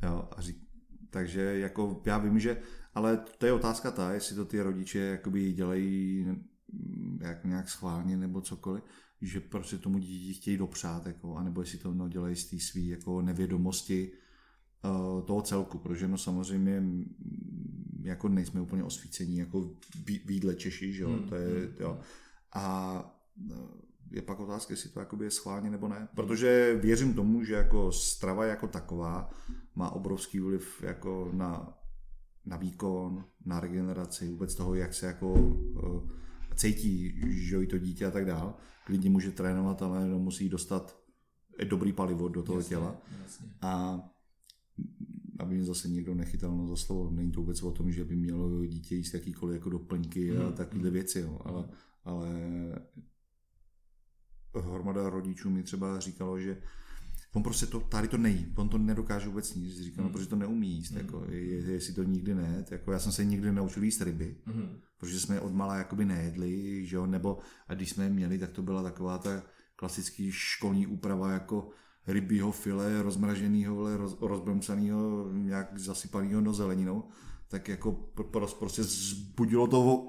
Jo, 0.02 0.28
a 0.36 0.40
řík, 0.40 0.56
takže 1.10 1.40
jako 1.40 2.02
já 2.06 2.18
vím, 2.18 2.38
že, 2.38 2.62
ale 2.94 3.24
to 3.38 3.46
je 3.46 3.52
otázka 3.52 3.90
ta, 3.90 4.12
jestli 4.12 4.36
to 4.36 4.44
ty 4.44 4.62
rodiče 4.62 4.98
jakoby 4.98 5.52
dělají 5.52 6.26
jak 7.20 7.44
nějak 7.44 7.68
schválně 7.68 8.16
nebo 8.16 8.40
cokoliv, 8.40 8.82
že 9.20 9.40
prostě 9.40 9.78
tomu 9.78 9.98
dítě 9.98 10.40
chtějí 10.40 10.56
dopřát, 10.56 11.06
jako, 11.06 11.36
anebo 11.36 11.60
jestli 11.60 11.78
to 11.78 11.94
no, 11.94 12.08
dělají 12.08 12.36
z 12.36 12.50
té 12.50 12.58
svý 12.58 12.88
jako 12.88 13.22
nevědomosti, 13.22 14.12
toho 15.26 15.42
celku, 15.42 15.78
protože 15.78 16.08
no 16.08 16.18
samozřejmě 16.18 16.82
jako 18.02 18.28
nejsme 18.28 18.60
úplně 18.60 18.84
osvícení 18.84 19.36
jako 19.36 19.70
výdle 20.24 20.54
Češi, 20.54 20.92
že 20.92 21.02
jo, 21.02 21.08
hmm. 21.08 21.28
to 21.28 21.34
je, 21.34 21.48
hmm, 21.48 21.76
jo. 21.80 21.92
Hmm. 21.92 22.02
A 22.52 23.04
eh, 23.50 23.54
je 24.10 24.22
pak 24.22 24.40
otázka, 24.40 24.72
jestli 24.72 24.90
to 24.90 25.00
jakoby 25.00 25.24
je 25.24 25.30
schválně 25.30 25.70
nebo 25.70 25.88
ne. 25.88 26.08
Protože 26.14 26.78
věřím 26.82 27.14
tomu, 27.14 27.44
že 27.44 27.54
jako 27.54 27.92
strava 27.92 28.44
jako 28.44 28.68
taková 28.68 29.30
má 29.74 29.90
obrovský 29.90 30.40
vliv 30.40 30.82
jako 30.82 31.30
na, 31.32 31.78
na 32.46 32.56
výkon, 32.56 33.24
na 33.44 33.60
regeneraci, 33.60 34.28
vůbec 34.28 34.54
toho, 34.54 34.74
jak 34.74 34.94
se 34.94 35.06
jako 35.06 35.32
uh, 35.32 36.08
cítí, 36.54 37.20
že 37.26 37.66
to 37.66 37.78
dítě 37.78 38.06
a 38.06 38.10
tak 38.10 38.24
dál. 38.24 38.54
Klidně 38.84 39.10
může 39.10 39.30
trénovat, 39.30 39.82
ale 39.82 40.08
musí 40.08 40.48
dostat 40.48 40.98
dobrý 41.64 41.92
palivo 41.92 42.28
do 42.28 42.42
toho 42.42 42.58
jasně, 42.58 42.68
těla. 42.68 42.96
Jasně. 43.22 43.46
A 43.60 44.00
aby 45.38 45.54
mě 45.54 45.64
zase 45.64 45.88
někdo 45.88 46.14
nechytal 46.14 46.56
na 46.56 46.66
za 46.66 46.76
slovo. 46.76 47.10
Není 47.10 47.32
to 47.32 47.40
vůbec 47.40 47.62
o 47.62 47.70
tom, 47.70 47.92
že 47.92 48.04
by 48.04 48.16
mělo 48.16 48.66
dítě 48.66 48.94
jíst 48.94 49.14
jakýkoliv 49.14 49.54
jako 49.54 49.70
doplňky 49.70 50.36
a 50.36 50.44
hmm. 50.44 50.52
takovéhle 50.52 50.88
hmm. 50.88 50.94
věci, 50.94 51.20
jo. 51.20 51.40
Ale, 51.44 51.68
ale 52.04 52.28
hromada 54.60 55.10
rodičů 55.10 55.50
mi 55.50 55.62
třeba 55.62 56.00
říkalo, 56.00 56.40
že 56.40 56.62
on 57.34 57.42
prostě 57.42 57.66
to, 57.66 57.80
tady 57.80 58.08
to 58.08 58.18
nejí, 58.18 58.52
on 58.56 58.68
to 58.68 58.78
nedokáže 58.78 59.28
vůbec 59.28 59.54
nic, 59.54 59.80
říkal, 59.80 60.04
no, 60.04 60.08
hmm. 60.08 60.12
protože 60.12 60.28
to 60.28 60.36
neumí 60.36 60.70
jíst, 60.70 60.90
hmm. 60.90 61.00
jako, 61.00 61.26
jestli 61.30 61.94
to 61.94 62.02
nikdy 62.02 62.34
ne, 62.34 62.64
jako 62.70 62.92
já 62.92 62.98
jsem 62.98 63.12
se 63.12 63.24
nikdy 63.24 63.52
neučil 63.52 63.82
jíst 63.82 64.02
ryby, 64.02 64.36
hmm. 64.44 64.78
protože 64.98 65.20
jsme 65.20 65.34
je 65.34 65.40
od 65.40 65.52
mala 65.52 65.76
jakoby 65.76 66.04
nejedli, 66.04 66.86
že 66.86 66.96
jo, 66.96 67.06
nebo 67.06 67.38
a 67.68 67.74
když 67.74 67.90
jsme 67.90 68.04
je 68.04 68.10
měli, 68.10 68.38
tak 68.38 68.52
to 68.52 68.62
byla 68.62 68.82
taková 68.82 69.18
ta 69.18 69.42
klasický 69.76 70.32
školní 70.32 70.86
úprava, 70.86 71.32
jako 71.32 71.70
rybího 72.06 72.52
file, 72.52 73.02
rozmraženého, 73.02 73.96
roz, 73.96 74.16
rozbromcaného, 74.20 75.28
nějak 75.32 75.78
zasypaného 75.78 76.40
no 76.40 76.52
zeleninou, 76.52 77.04
tak 77.48 77.68
jako 77.68 77.92
prostě 78.58 78.82
zbudilo 78.82 79.66
to 79.66 80.08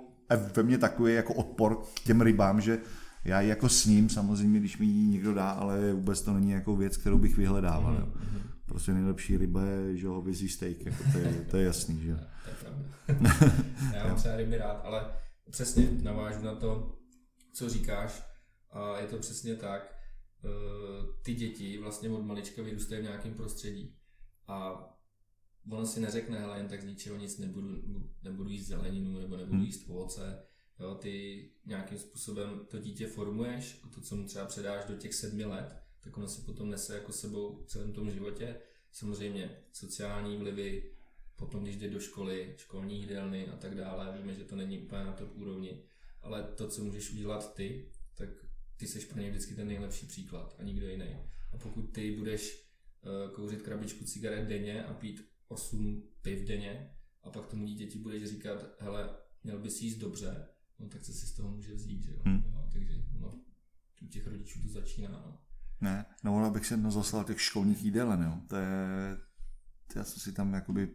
ve 0.56 0.64
mně 0.64 0.78
takový 0.78 1.14
jako 1.14 1.34
odpor 1.34 1.84
k 1.94 2.00
těm 2.00 2.22
rybám, 2.22 2.62
že 2.62 2.80
já 3.26 3.42
ji 3.42 3.50
jako 3.50 3.70
s 3.70 3.86
ním 3.86 4.10
samozřejmě, 4.10 4.60
když 4.60 4.78
mi 4.78 4.86
ji 4.86 5.08
někdo 5.08 5.34
dá, 5.34 5.50
ale 5.50 5.94
vůbec 5.94 6.22
to 6.22 6.34
není 6.34 6.52
jako 6.52 6.76
věc, 6.76 6.98
kterou 6.98 7.18
bych 7.18 7.38
vyhledával. 7.38 7.94
Mm-hmm. 7.94 8.42
Prostě 8.66 8.94
nejlepší 8.94 9.38
ryba 9.38 9.64
je, 9.64 9.98
že 9.98 10.08
hovězí 10.08 10.50
steak, 10.50 10.86
jako 10.86 11.04
to, 11.12 11.18
je, 11.18 11.46
to 11.52 11.58
je 11.58 11.66
jasný, 11.66 12.02
že? 12.02 12.16
To 12.16 12.50
je 12.50 12.56
pravda. 12.56 13.54
já 13.94 14.08
mám 14.08 14.16
třeba 14.16 14.36
ryby 14.36 14.58
rád, 14.58 14.82
ale 14.84 15.06
přesně 15.52 15.90
navážu 16.02 16.46
na 16.46 16.56
to, 16.56 16.98
co 17.54 17.70
říkáš 17.70 18.24
a 18.72 18.98
je 19.00 19.08
to 19.08 19.18
přesně 19.18 19.56
tak 19.56 19.93
ty 21.24 21.34
děti 21.34 21.78
vlastně 21.78 22.10
od 22.10 22.22
malička 22.22 22.64
vyrůstají 22.64 23.02
v 23.02 23.04
nějakém 23.04 23.34
prostředí 23.34 23.96
a 24.48 24.90
ono 25.72 25.86
si 25.86 26.00
neřekne, 26.00 26.40
hele, 26.40 26.58
jen 26.58 26.68
tak 26.68 26.82
z 26.82 26.86
ničeho 26.86 27.18
nic 27.18 27.38
nebudu, 27.38 27.70
nebudu 28.24 28.50
jíst 28.50 28.68
zeleninu 28.68 29.20
nebo 29.20 29.38
nebudu 29.38 29.58
hmm. 29.58 29.66
jíst 29.66 29.90
ovoce. 29.90 30.44
Jo, 30.80 30.96
ty 30.96 31.50
nějakým 31.66 31.98
způsobem 31.98 32.66
to 32.70 32.80
dítě 32.80 33.08
formuješ 33.08 33.80
a 33.84 33.88
to, 33.88 34.02
co 34.02 34.16
mu 34.16 34.26
třeba 34.26 34.46
předáš 34.46 34.86
do 34.86 34.98
těch 34.98 35.14
sedmi 35.14 35.46
let, 35.46 35.76
tak 36.04 36.18
ono 36.18 36.28
si 36.28 36.42
potom 36.42 36.70
nese 36.70 36.96
jako 36.96 37.12
sebou 37.12 37.64
v 37.64 37.66
celém 37.66 37.94
tom 37.94 38.12
životě. 38.12 38.60
Samozřejmě 38.92 39.58
sociální 39.72 40.38
vlivy, 40.38 40.92
potom 41.36 41.64
když 41.64 41.78
jde 41.78 41.90
do 41.90 42.00
školy, 42.00 42.56
školní 42.58 43.00
jídelny 43.00 43.48
a 43.48 43.58
tak 43.58 43.76
dále, 43.76 44.18
víme, 44.18 44.34
že 44.34 44.44
to 44.44 44.56
není 44.56 44.80
úplně 44.80 45.04
na 45.04 45.14
top 45.14 45.36
úrovni, 45.36 45.84
ale 46.22 46.44
to, 46.44 46.68
co 46.68 46.84
můžeš 46.84 47.12
udělat 47.12 47.54
ty, 47.54 47.92
tak 48.16 48.30
ty 48.84 48.90
jsi 48.90 49.06
pro 49.06 49.20
něj 49.20 49.30
vždycky 49.30 49.56
ten 49.56 49.68
nejlepší 49.68 50.08
příklad 50.08 50.56
a 50.60 50.64
nikdo 50.64 50.88
jiný. 50.88 51.16
A 51.54 51.58
pokud 51.58 51.82
ty 51.82 52.16
budeš 52.18 52.70
uh, 53.02 53.36
kouřit 53.36 53.62
krabičku 53.62 54.06
cigaret 54.06 54.48
denně 54.48 54.84
a 54.84 54.94
pít 54.94 55.22
8 55.48 56.04
piv 56.22 56.48
denně 56.48 56.92
a 57.24 57.30
pak 57.30 57.48
tomu 57.48 57.66
dítěti 57.66 58.00
budeš 58.00 58.30
říkat, 58.30 58.66
hele, 58.80 59.16
měl 59.44 59.60
bys 59.60 59.82
jíst 59.82 59.98
dobře, 59.98 60.48
no 60.80 60.90
tak 60.90 61.02
co 61.02 61.14
si 61.14 61.26
z 61.28 61.34
toho 61.34 61.52
může 61.52 61.74
vzít, 61.74 62.04
že 62.04 62.12
jo? 62.12 62.22
Hmm. 62.26 62.44
jo 62.46 62.70
takže 62.74 63.04
no, 63.20 63.42
u 64.02 64.08
těch 64.08 64.28
rodičů 64.28 64.62
to 64.62 64.68
začíná. 64.68 65.10
No. 65.10 65.40
Ne, 65.82 66.06
no 66.24 66.36
ono 66.36 66.52
bych 66.52 66.66
se 66.66 66.78
no, 66.78 66.92
zaslal 66.92 67.24
těch 67.24 67.42
školních 67.42 67.84
jídelen, 67.84 68.24
jo. 68.24 68.42
To 68.48 68.56
je, 68.56 68.68
já 69.96 70.04
jsem 70.04 70.20
si 70.20 70.34
tam 70.34 70.54
jakoby, 70.54 70.90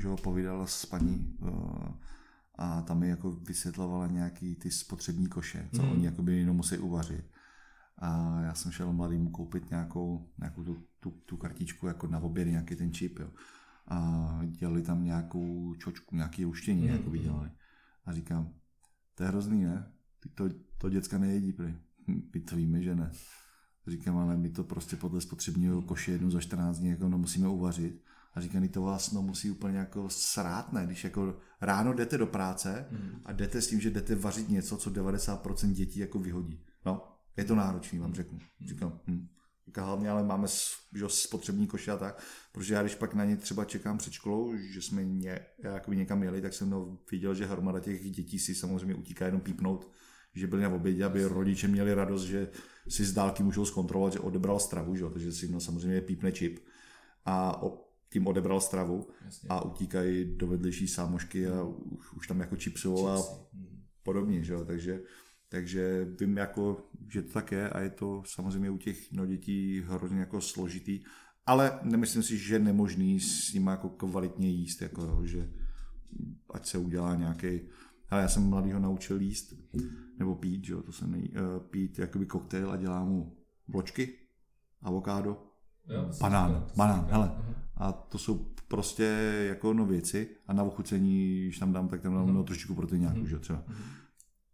že 0.00 0.08
ho 0.08 0.16
povídal 0.16 0.66
s 0.66 0.86
paní, 0.86 1.36
uh, 1.40 1.88
a 2.58 2.82
tam 2.82 2.98
mi 2.98 3.08
jako 3.08 3.32
vysvětlovala 3.32 4.06
nějaký 4.06 4.54
ty 4.54 4.70
spotřební 4.70 5.26
koše, 5.26 5.68
co 5.76 5.82
mm. 5.82 5.92
oni 5.92 6.04
jakoby 6.04 6.36
jenom 6.36 6.56
musí 6.56 6.78
uvařit. 6.78 7.24
A 7.98 8.40
já 8.40 8.54
jsem 8.54 8.72
šel 8.72 8.92
mladým 8.92 9.30
koupit 9.30 9.70
nějakou, 9.70 10.28
nějakou 10.38 10.64
tu, 10.64 10.76
tu, 11.00 11.10
tu 11.10 11.36
kartičku 11.36 11.86
jako 11.86 12.06
na 12.06 12.18
oběd, 12.18 12.48
nějaký 12.48 12.76
ten 12.76 12.92
čip, 12.92 13.18
jo. 13.18 13.30
A 13.86 14.40
dělali 14.46 14.82
tam 14.82 15.04
nějakou 15.04 15.74
čočku, 15.74 16.16
nějaký 16.16 16.44
uštění, 16.44 16.82
mm. 16.82 16.88
jako 16.88 17.10
vydělali. 17.10 17.50
A 18.04 18.12
říkám, 18.12 18.54
to 19.14 19.22
je 19.22 19.28
hrozný, 19.28 19.64
ne? 19.64 19.92
Ty 20.20 20.28
to, 20.28 20.48
to 20.78 20.88
děcka 20.88 21.18
nejedí, 21.18 21.52
prý. 21.52 21.74
My 22.34 22.40
to 22.40 22.56
víme, 22.56 22.82
že 22.82 22.94
ne. 22.94 23.10
Říkám, 23.86 24.16
ale 24.16 24.36
my 24.36 24.50
to 24.50 24.64
prostě 24.64 24.96
podle 24.96 25.20
spotřebního 25.20 25.82
koše 25.82 26.12
jednu 26.12 26.30
za 26.30 26.40
14 26.40 26.78
dní 26.78 26.88
jako 26.88 27.08
no, 27.08 27.18
musíme 27.18 27.48
uvařit 27.48 28.02
a 28.38 28.40
říkaný, 28.40 28.68
to 28.68 28.82
vás 28.82 29.12
no, 29.12 29.22
musí 29.22 29.50
úplně 29.50 29.78
jako 29.78 30.10
srát, 30.10 30.72
ne? 30.72 30.86
Když 30.86 31.04
jako 31.04 31.36
ráno 31.60 31.92
jdete 31.92 32.18
do 32.18 32.26
práce 32.26 32.86
hmm. 32.90 33.20
a 33.24 33.32
jdete 33.32 33.62
s 33.62 33.68
tím, 33.68 33.80
že 33.80 33.90
jdete 33.90 34.14
vařit 34.14 34.48
něco, 34.48 34.76
co 34.76 34.90
90% 34.90 35.72
dětí 35.72 35.98
jako 35.98 36.18
vyhodí. 36.18 36.64
No, 36.86 37.02
je 37.36 37.44
to 37.44 37.54
náročný, 37.54 37.98
vám 37.98 38.14
řeknu. 38.14 38.38
Hmm. 38.38 38.68
Říkám, 38.68 39.00
hm. 39.06 39.28
Říká, 39.66 39.84
hlavně 39.84 40.10
ale 40.10 40.24
máme 40.24 40.48
že, 40.94 41.04
spotřební 41.08 41.66
koše 41.66 41.90
a 41.90 41.96
tak, 41.96 42.22
protože 42.52 42.74
já 42.74 42.82
když 42.82 42.94
pak 42.94 43.14
na 43.14 43.24
ně 43.24 43.36
třeba 43.36 43.64
čekám 43.64 43.98
před 43.98 44.12
školou, 44.12 44.56
že 44.56 44.82
jsme 44.82 45.04
ně, 45.04 45.40
jakoby 45.62 45.96
někam 45.96 46.22
jeli, 46.22 46.42
tak 46.42 46.54
jsem 46.54 46.70
no, 46.70 46.98
viděl, 47.10 47.34
že 47.34 47.46
hromada 47.46 47.80
těch 47.80 48.10
dětí 48.10 48.38
si 48.38 48.54
samozřejmě 48.54 48.94
utíká 48.94 49.26
jenom 49.26 49.40
pípnout, 49.40 49.92
že 50.34 50.46
byli 50.46 50.62
na 50.62 50.68
obědě, 50.68 51.04
aby 51.04 51.24
rodiče 51.24 51.68
měli 51.68 51.94
radost, 51.94 52.24
že 52.24 52.48
si 52.88 53.04
z 53.04 53.12
dálky 53.12 53.42
můžou 53.42 53.64
zkontrolovat, 53.64 54.12
že 54.12 54.20
odebral 54.20 54.60
stravu, 54.60 54.96
že? 54.96 55.04
takže 55.12 55.32
si 55.32 55.48
no, 55.48 55.60
samozřejmě 55.60 56.00
pípne 56.00 56.32
čip. 56.32 56.58
A 57.24 57.62
tím 58.12 58.26
odebral 58.26 58.60
stravu 58.60 59.08
Jasně. 59.24 59.48
a 59.48 59.64
utíkají 59.64 60.36
do 60.36 60.46
vedlejší 60.46 60.88
sámošky 60.88 61.46
a 61.46 61.62
už, 61.64 62.12
už 62.12 62.26
tam 62.26 62.40
jako 62.40 62.56
čipsou 62.56 63.06
a 63.06 63.16
hmm. 63.52 63.82
podobně, 64.02 64.44
že 64.44 64.52
jo? 64.52 64.64
Takže, 64.64 65.00
takže 65.48 66.06
vím 66.20 66.36
jako, 66.36 66.88
že 67.08 67.22
to 67.22 67.32
tak 67.32 67.52
je 67.52 67.70
a 67.70 67.80
je 67.80 67.90
to 67.90 68.22
samozřejmě 68.26 68.70
u 68.70 68.78
těch 68.78 69.12
no, 69.12 69.26
dětí 69.26 69.82
hrozně 69.86 70.20
jako 70.20 70.40
složitý, 70.40 71.00
ale 71.46 71.80
nemyslím 71.82 72.22
si, 72.22 72.38
že 72.38 72.54
je 72.54 72.58
nemožný 72.58 73.20
s 73.20 73.52
nimi 73.52 73.70
jako 73.70 73.88
kvalitně 73.88 74.48
jíst, 74.48 74.82
jako 74.82 75.02
jo, 75.02 75.24
že 75.24 75.50
ať 76.50 76.66
se 76.66 76.78
udělá 76.78 77.14
nějaký 77.14 77.60
ale 78.10 78.22
já 78.22 78.28
jsem 78.28 78.48
mladýho 78.48 78.80
naučil 78.80 79.20
jíst, 79.20 79.52
nebo 80.18 80.34
pít, 80.34 80.64
že 80.64 80.72
jo, 80.72 80.82
to 80.82 80.92
se 80.92 81.06
nej, 81.06 81.30
uh, 81.30 81.62
pít 81.62 81.98
jakoby 81.98 82.26
koktejl 82.26 82.70
a 82.70 82.76
dělám 82.76 83.08
mu 83.08 83.36
vločky, 83.68 84.14
avokádo, 84.82 85.42
jo, 85.88 86.10
banán, 86.20 86.66
banán, 86.76 87.06
hele, 87.10 87.26
uh-huh. 87.26 87.54
A 87.78 87.92
to 87.92 88.18
jsou 88.18 88.46
prostě 88.68 89.04
jako 89.48 89.72
no 89.72 89.86
věci 89.86 90.28
a 90.46 90.52
na 90.52 90.62
ochucení, 90.62 91.42
když 91.44 91.58
tam 91.58 91.72
dám, 91.72 91.88
tak 91.88 92.02
tam 92.02 92.14
dám 92.14 92.26
mm. 92.26 92.34
no, 92.34 92.44
trošičku 92.44 92.74
proteináku, 92.74 93.18
mm. 93.18 93.26
že 93.26 93.38
třeba. 93.38 93.62
Mm. 93.68 93.74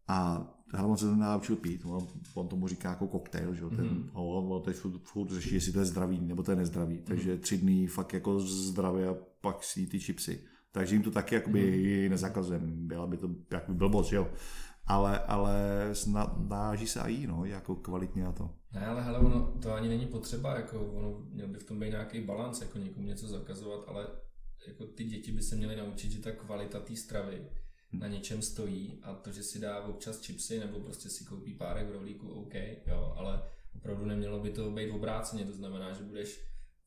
A 0.09 0.47
on 0.83 0.97
se 0.97 1.05
to 1.05 1.17
naučil 1.17 1.57
pít, 1.57 1.85
on, 1.85 2.07
on 2.35 2.49
tomu 2.49 2.69
říká 2.69 2.91
jako 2.91 3.07
koktejl, 3.07 3.55
že 3.55 3.63
ten, 3.77 3.85
mm. 3.85 4.11
on, 4.13 4.53
on 4.53 4.63
teď 4.63 4.77
furt, 4.77 5.03
furt 5.03 5.31
řeší, 5.31 5.55
jestli 5.55 5.73
to 5.73 5.79
je 5.79 5.85
zdravý 5.85 6.21
nebo 6.21 6.43
to 6.43 6.53
je 6.53 6.57
nezdravý, 6.57 6.95
mm. 6.95 7.03
takže 7.05 7.37
tři 7.37 7.59
dny 7.59 7.87
fakt 7.87 8.13
jako 8.13 8.41
zdravě 8.41 9.09
a 9.09 9.17
pak 9.41 9.65
si 9.65 9.87
ty 9.87 9.99
chipsy. 10.01 10.41
Takže 10.73 10.95
jim 10.95 11.03
to 11.03 11.11
taky 11.11 11.35
jakoby 11.35 12.03
mm. 12.05 12.11
nezakazujeme, 12.11 12.67
byla 12.67 13.07
by 13.07 13.17
to 13.17 13.31
jak 13.51 13.69
by 13.69 13.75
blbost, 13.75 14.13
jo. 14.13 14.31
ale, 14.87 15.19
ale 15.19 15.55
snaží 15.93 16.87
se 16.87 17.01
i 17.01 17.27
no, 17.27 17.45
jako 17.45 17.77
kvalitně 17.77 18.25
na 18.25 18.33
to. 18.33 18.51
Ne, 18.75 18.87
ale 18.87 19.03
hele, 19.03 19.19
ono, 19.19 19.59
to 19.63 19.73
ani 19.73 19.89
není 19.89 20.07
potřeba, 20.07 20.57
jako 20.57 20.81
ono, 20.81 21.27
měl 21.31 21.49
by 21.49 21.59
v 21.59 21.65
tom 21.65 21.81
být 21.81 21.91
nějaký 21.91 22.21
balans, 22.21 22.61
jako 22.61 22.79
někomu 22.79 23.07
něco 23.07 23.29
zakazovat, 23.29 23.85
ale 23.87 24.07
jako 24.67 24.87
ty 24.87 25.05
děti 25.05 25.33
by 25.33 25.43
se 25.43 25.57
měly 25.57 25.77
naučit, 25.77 26.13
že 26.13 26.23
ta 26.23 26.33
kvalita 26.33 26.81
té 26.81 26.97
stravy 26.97 27.51
na 27.93 28.09
něčem 28.09 28.43
stojí 28.43 28.99
a 29.03 29.15
to, 29.15 29.33
že 29.33 29.43
si 29.43 29.59
dá 29.59 29.85
občas 29.85 30.21
chipsy 30.21 30.59
nebo 30.59 30.81
prostě 30.81 31.09
si 31.09 31.25
koupí 31.25 31.55
párek 31.55 31.89
v 31.89 31.93
rohlíku, 31.93 32.29
OK, 32.29 32.55
jo, 32.87 33.15
ale 33.17 33.43
opravdu 33.77 34.05
nemělo 34.05 34.41
by 34.41 34.51
to 34.51 34.71
být 34.71 34.91
obráceně, 34.91 35.45
to 35.45 35.53
znamená, 35.53 35.93
že 35.93 36.05
budeš 36.05 36.41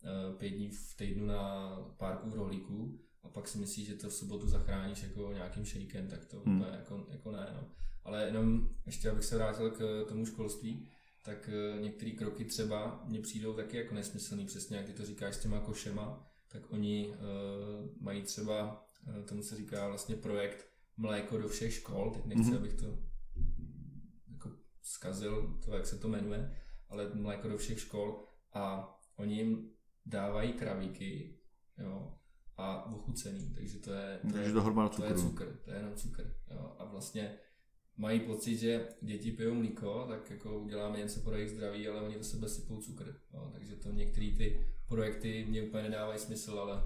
uh, 0.04 0.38
pět 0.38 0.50
dní 0.50 0.70
v 0.70 0.96
týdnu 0.98 1.26
na 1.26 1.72
párku 1.98 2.30
v 2.30 2.36
rohlíku 2.36 3.00
a 3.24 3.30
pak 3.30 3.48
si 3.48 3.58
myslíš, 3.58 3.88
že 3.88 3.96
to 3.96 4.10
v 4.10 4.14
sobotu 4.14 4.48
zachráníš 4.48 5.04
jako 5.04 5.32
nějakým 5.34 5.66
shakem, 5.66 6.08
tak 6.08 6.26
to 6.26 6.40
hmm. 6.46 6.66
jako, 6.72 7.06
jako 7.10 7.32
ne, 7.32 7.52
no. 7.56 7.68
Ale 8.04 8.26
jenom 8.26 8.70
ještě, 8.86 9.10
abych 9.10 9.26
se 9.26 9.36
vrátil 9.36 9.72
k 9.72 10.06
tomu 10.08 10.26
školství, 10.26 10.90
tak 11.28 11.50
uh, 11.50 11.82
některé 11.82 12.12
kroky 12.12 12.46
třeba 12.46 13.04
mně 13.06 13.22
přijdou 13.22 13.54
taky 13.54 13.78
jako 13.78 13.96
nesmyslný, 13.96 14.46
přesně 14.46 14.78
jak 14.78 14.86
ty 14.86 14.94
to 14.94 15.06
říkáš 15.06 15.36
s 15.36 15.40
těma 15.40 15.60
košema, 15.60 16.30
tak 16.48 16.72
oni 16.72 17.08
uh, 17.08 18.02
mají 18.02 18.22
třeba, 18.22 18.86
uh, 19.08 19.26
tomu 19.26 19.44
se 19.44 19.56
říká 19.56 19.88
vlastně 19.88 20.16
projekt 20.16 20.68
mléko 20.98 21.38
do 21.38 21.48
všech 21.48 21.74
škol, 21.74 22.12
teď 22.12 22.26
nechci, 22.26 22.44
mm-hmm. 22.44 22.58
abych 22.58 22.74
to 22.74 23.00
jako 24.32 24.52
zkazil, 24.82 25.60
to, 25.66 25.74
jak 25.76 25.86
se 25.86 25.98
to 25.98 26.08
jmenuje, 26.08 26.58
ale 26.90 27.12
mléko 27.14 27.48
do 27.50 27.58
všech 27.58 27.80
škol. 27.80 28.24
A 28.54 28.94
oni 29.16 29.36
jim 29.36 29.70
dávají 30.06 30.54
kravíky, 30.54 31.40
jo, 31.78 32.18
a 32.58 32.86
ochucený, 32.86 33.54
takže 33.54 33.80
to 33.80 33.94
je, 33.94 34.20
to 34.22 34.34
takže 34.34 34.50
je, 34.50 34.54
to, 34.54 34.90
to 34.90 35.06
je 35.06 35.16
cukr, 35.16 35.60
to 35.66 35.72
je 35.72 35.78
jenom 35.78 35.96
cukr, 35.96 36.36
jo, 36.52 36.76
a 36.80 36.86
vlastně 36.86 37.38
mají 37.98 38.20
pocit, 38.20 38.58
že 38.58 38.88
děti 39.02 39.32
pijou 39.32 39.54
mlíko, 39.54 40.06
tak 40.10 40.32
jako 40.32 40.60
uděláme 40.60 40.98
něco 40.98 41.20
pro 41.20 41.36
jejich 41.36 41.52
zdraví, 41.52 41.88
ale 41.88 42.02
oni 42.02 42.18
do 42.18 42.24
sebe 42.24 42.50
sypou 42.50 42.82
cukr, 42.82 43.16
jo, 43.34 43.50
takže 43.54 43.76
to 43.76 43.92
některé 43.92 44.32
ty 44.38 44.66
projekty 44.88 45.46
mě 45.50 45.64
úplně 45.64 45.84
nedávají 45.84 46.20
smysl, 46.20 46.60
ale 46.60 46.84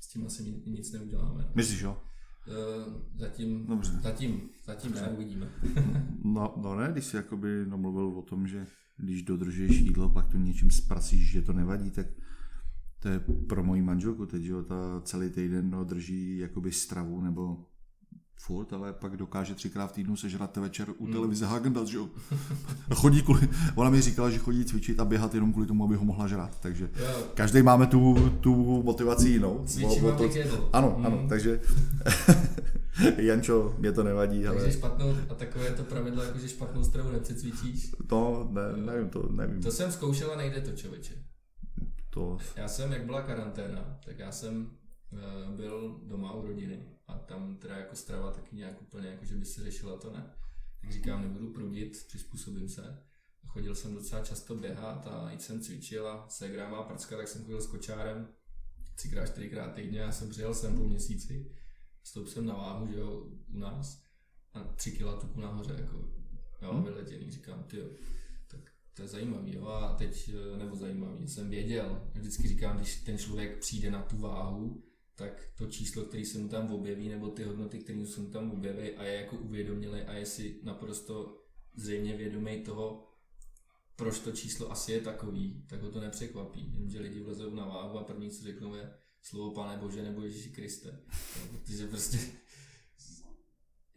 s 0.00 0.08
tím 0.08 0.26
asi 0.26 0.62
nic 0.66 0.92
neuděláme. 0.92 1.50
Myslíš, 1.54 1.80
jo? 1.80 2.02
Eh, 2.48 3.00
zatím, 3.16 3.66
Dobře. 3.66 3.92
zatím, 4.02 4.50
zatím 4.64 4.92
ne. 4.92 5.08
uvidíme. 5.08 5.50
no, 6.24 6.54
no 6.56 6.76
ne, 6.76 6.88
když 6.92 7.04
jsi 7.04 7.16
jakoby 7.16 7.66
namluvil 7.66 8.06
o 8.06 8.22
tom, 8.22 8.46
že 8.46 8.66
když 8.96 9.22
dodržuješ 9.22 9.78
jídlo, 9.78 10.08
pak 10.08 10.28
to 10.28 10.36
něčím 10.36 10.70
zpracíš, 10.70 11.30
že 11.30 11.42
to 11.42 11.52
nevadí, 11.52 11.90
tak 11.90 12.06
to 12.98 13.08
je 13.08 13.20
pro 13.48 13.64
moji 13.64 13.82
manželku 13.82 14.26
teď, 14.26 14.42
že 14.42 14.52
jo, 14.52 14.62
ta 14.62 15.00
celý 15.04 15.30
týden 15.30 15.70
no, 15.70 15.84
drží 15.84 16.38
jakoby 16.38 16.72
stravu 16.72 17.20
nebo 17.20 17.66
furt, 18.38 18.72
ale 18.72 18.92
pak 18.92 19.16
dokáže 19.16 19.54
třikrát 19.54 19.86
v 19.86 19.92
týdnu 19.92 20.16
sežrat 20.16 20.56
večer 20.56 20.88
u 20.98 21.04
hmm. 21.04 21.12
televize 21.12 21.46
Hagendas, 21.46 21.88
že 21.88 21.96
jo. 21.96 22.08
Chodí 22.94 23.22
kvůli, 23.22 23.48
ona 23.74 23.90
mi 23.90 24.00
říkala, 24.00 24.30
že 24.30 24.38
chodí 24.38 24.64
cvičit 24.64 25.00
a 25.00 25.04
běhat 25.04 25.34
jenom 25.34 25.52
kvůli 25.52 25.66
tomu, 25.66 25.84
aby 25.84 25.96
ho 25.96 26.04
mohla 26.04 26.26
žrat, 26.26 26.58
takže 26.60 26.90
každý 27.34 27.62
máme 27.62 27.86
tu, 27.86 28.30
tu 28.40 28.82
motivaci 28.82 29.28
jinou. 29.28 29.62
Cvičím, 29.66 30.02
to, 30.02 30.70
Ano, 30.72 30.94
hmm. 30.96 31.06
ano, 31.06 31.26
takže 31.28 31.60
Jančo, 33.16 33.74
mě 33.78 33.92
to 33.92 34.02
nevadí. 34.02 34.42
Takže 34.42 34.64
ale... 34.64 34.72
špatnou, 34.72 35.16
a 35.30 35.34
takové 35.34 35.70
to 35.70 35.82
pravidlo, 35.82 36.22
jako 36.22 36.38
že 36.38 36.48
špatnou 36.48 36.84
stravu 36.84 37.10
nepřecvičíš. 37.10 37.92
To, 38.06 38.48
ne, 38.50 38.76
nevím, 38.76 39.08
to 39.08 39.28
nevím. 39.32 39.62
To 39.62 39.72
jsem 39.72 39.92
zkoušel 39.92 40.32
a 40.32 40.36
nejde 40.36 40.60
to, 40.60 40.72
člověče. 40.72 41.14
To... 42.10 42.38
Já 42.56 42.68
jsem, 42.68 42.92
jak 42.92 43.04
byla 43.04 43.22
karanténa, 43.22 43.98
tak 44.04 44.18
já 44.18 44.32
jsem 44.32 44.70
uh, 45.12 45.56
byl 45.56 46.00
doma 46.02 46.32
u 46.32 46.46
rodiny 46.46 46.95
a 47.06 47.18
tam 47.18 47.56
teda 47.56 47.76
jako 47.76 47.96
strava 47.96 48.30
taky 48.30 48.56
nějak 48.56 48.82
úplně, 48.82 49.08
jako 49.08 49.24
že 49.24 49.34
by 49.34 49.44
se 49.44 49.62
řešila 49.62 49.98
to 49.98 50.12
ne. 50.12 50.32
Tak 50.80 50.92
říkám, 50.92 51.22
nebudu 51.22 51.52
prudit, 51.52 52.04
přizpůsobím 52.06 52.68
se. 52.68 53.02
Chodil 53.46 53.74
jsem 53.74 53.94
docela 53.94 54.24
často 54.24 54.54
běhat 54.54 55.06
a 55.06 55.30
i 55.30 55.38
jsem 55.38 55.60
cvičil 55.60 56.08
a 56.08 56.28
segra 56.28 56.68
má 56.68 56.82
prcka, 56.82 57.16
tak 57.16 57.28
jsem 57.28 57.44
chodil 57.44 57.60
s 57.60 57.66
kočárem 57.66 58.28
třikrát, 58.94 59.26
čtyřikrát 59.26 59.74
týdně. 59.74 60.00
Já 60.00 60.12
jsem 60.12 60.30
přijel 60.30 60.54
sem 60.54 60.76
po 60.76 60.84
měsíci, 60.84 61.50
stoup 62.02 62.28
jsem 62.28 62.46
na 62.46 62.54
váhu, 62.54 62.86
že 62.86 62.98
jo, 62.98 63.28
u 63.48 63.58
nás 63.58 64.02
a 64.52 64.64
tři 64.64 64.92
kila 64.92 65.20
tuku 65.20 65.40
nahoře, 65.40 65.76
jako 65.80 65.96
jo, 66.62 66.72
hmm. 66.72 66.84
vyletěný. 66.84 67.30
Říkám, 67.30 67.62
ty 67.64 67.82
tak 68.46 68.60
to 68.94 69.02
je 69.02 69.08
zajímavý, 69.08 69.54
jo, 69.54 69.66
a 69.66 69.94
teď, 69.94 70.30
nebo 70.58 70.76
zajímavý, 70.76 71.28
jsem 71.28 71.50
věděl, 71.50 72.10
vždycky 72.14 72.48
říkám, 72.48 72.76
když 72.76 72.96
ten 72.96 73.18
člověk 73.18 73.58
přijde 73.58 73.90
na 73.90 74.02
tu 74.02 74.18
váhu, 74.18 74.84
tak 75.16 75.48
to 75.58 75.66
číslo, 75.66 76.02
který 76.02 76.24
se 76.24 76.38
mu 76.38 76.48
tam 76.48 76.72
objeví, 76.72 77.08
nebo 77.08 77.28
ty 77.28 77.44
hodnoty, 77.44 77.78
které 77.78 78.06
se 78.06 78.20
mu 78.20 78.30
tam 78.30 78.50
objeví 78.50 78.90
a 78.90 79.04
je 79.04 79.20
jako 79.20 79.36
uvědomili 79.36 80.02
a 80.02 80.12
je 80.12 80.26
si 80.26 80.60
naprosto 80.62 81.42
zřejmě 81.74 82.16
vědomý 82.16 82.62
toho, 82.62 83.08
proč 83.96 84.18
to 84.18 84.32
číslo 84.32 84.72
asi 84.72 84.92
je 84.92 85.00
takový, 85.00 85.64
tak 85.66 85.82
ho 85.82 85.90
to 85.90 86.00
nepřekvapí. 86.00 86.72
Jenomže 86.72 87.00
lidi 87.00 87.20
vlezou 87.20 87.54
na 87.54 87.66
váhu 87.66 87.98
a 87.98 88.04
první, 88.04 88.30
co 88.30 88.44
řeknou, 88.44 88.74
je 88.74 88.94
slovo 89.22 89.50
Pane 89.50 89.76
Bože 89.76 90.02
nebo 90.02 90.22
Ježíši 90.22 90.50
Kriste. 90.50 91.00
Protože 91.50 91.86
prostě 91.86 92.18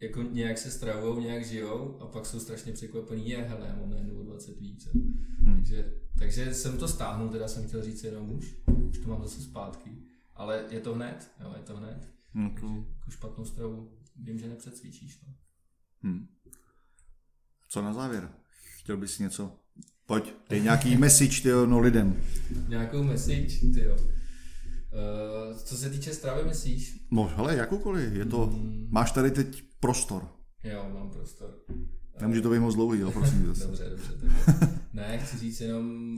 jako 0.00 0.22
nějak 0.22 0.58
se 0.58 0.70
stravují, 0.70 1.24
nějak 1.24 1.44
žijou 1.44 2.00
a 2.00 2.06
pak 2.06 2.26
jsou 2.26 2.40
strašně 2.40 2.72
překvapení, 2.72 3.30
je 3.30 3.38
hele, 3.38 3.66
já 3.66 3.76
mám 3.76 3.90
najednou 3.90 4.22
20 4.22 4.60
víc. 4.60 4.88
Hmm. 4.92 5.56
Takže, 5.56 5.94
takže 6.18 6.54
jsem 6.54 6.78
to 6.78 6.88
stáhnul, 6.88 7.28
teda 7.28 7.48
jsem 7.48 7.68
chtěl 7.68 7.82
říct 7.82 8.04
jenom 8.04 8.32
už, 8.32 8.56
už 8.88 8.98
to 8.98 9.08
mám 9.08 9.22
zase 9.22 9.42
zpátky 9.42 10.09
ale 10.40 10.64
je 10.70 10.80
to 10.80 10.94
hned, 10.94 11.30
jo, 11.40 11.54
je 11.56 11.62
to 11.62 11.76
hned. 11.76 12.08
No 12.34 12.50
to... 12.60 12.66
jako 12.66 13.10
špatnou 13.10 13.44
stravu 13.44 13.92
vím, 14.16 14.38
že 14.38 14.48
nepředcvičíš. 14.48 15.22
No. 15.26 15.34
Hmm. 16.02 16.26
Co 17.68 17.82
na 17.82 17.92
závěr? 17.92 18.32
Chtěl 18.78 18.96
bys 18.96 19.18
něco? 19.18 19.52
Pojď, 20.06 20.34
je 20.50 20.60
nějaký 20.60 20.96
message 20.96 21.42
tyjo, 21.42 21.66
no 21.66 21.78
lidem. 21.78 22.22
Nějakou 22.68 23.02
message, 23.02 23.60
ty 23.74 23.84
jo. 23.84 23.96
Uh, 23.96 25.56
co 25.56 25.76
se 25.76 25.90
týče 25.90 26.14
stravy, 26.14 26.48
myslíš? 26.48 27.06
No, 27.10 27.24
hele, 27.36 27.56
jakoukoliv, 27.56 28.12
je 28.12 28.24
to, 28.24 28.46
hmm. 28.46 28.88
máš 28.90 29.12
tady 29.12 29.30
teď 29.30 29.62
prostor. 29.80 30.28
Jo, 30.64 30.90
mám 30.94 31.10
prostor. 31.10 31.58
Nemůže 32.20 32.42
to 32.42 32.50
být 32.50 32.58
moc 32.58 32.74
dlouhý, 32.74 33.00
jo, 33.00 33.10
prosím. 33.12 33.46
dobře, 33.46 33.90
dobře. 33.90 34.12
Tak. 34.46 34.70
ne, 34.92 35.18
chci 35.18 35.38
říct 35.38 35.60
jenom 35.60 36.10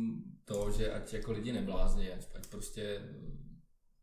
to, 0.45 0.71
že 0.79 0.93
ať 0.93 1.13
jako 1.13 1.33
lidi 1.33 1.53
neblázní, 1.53 2.09
ať, 2.09 2.29
ať 2.35 2.47
prostě 2.47 3.01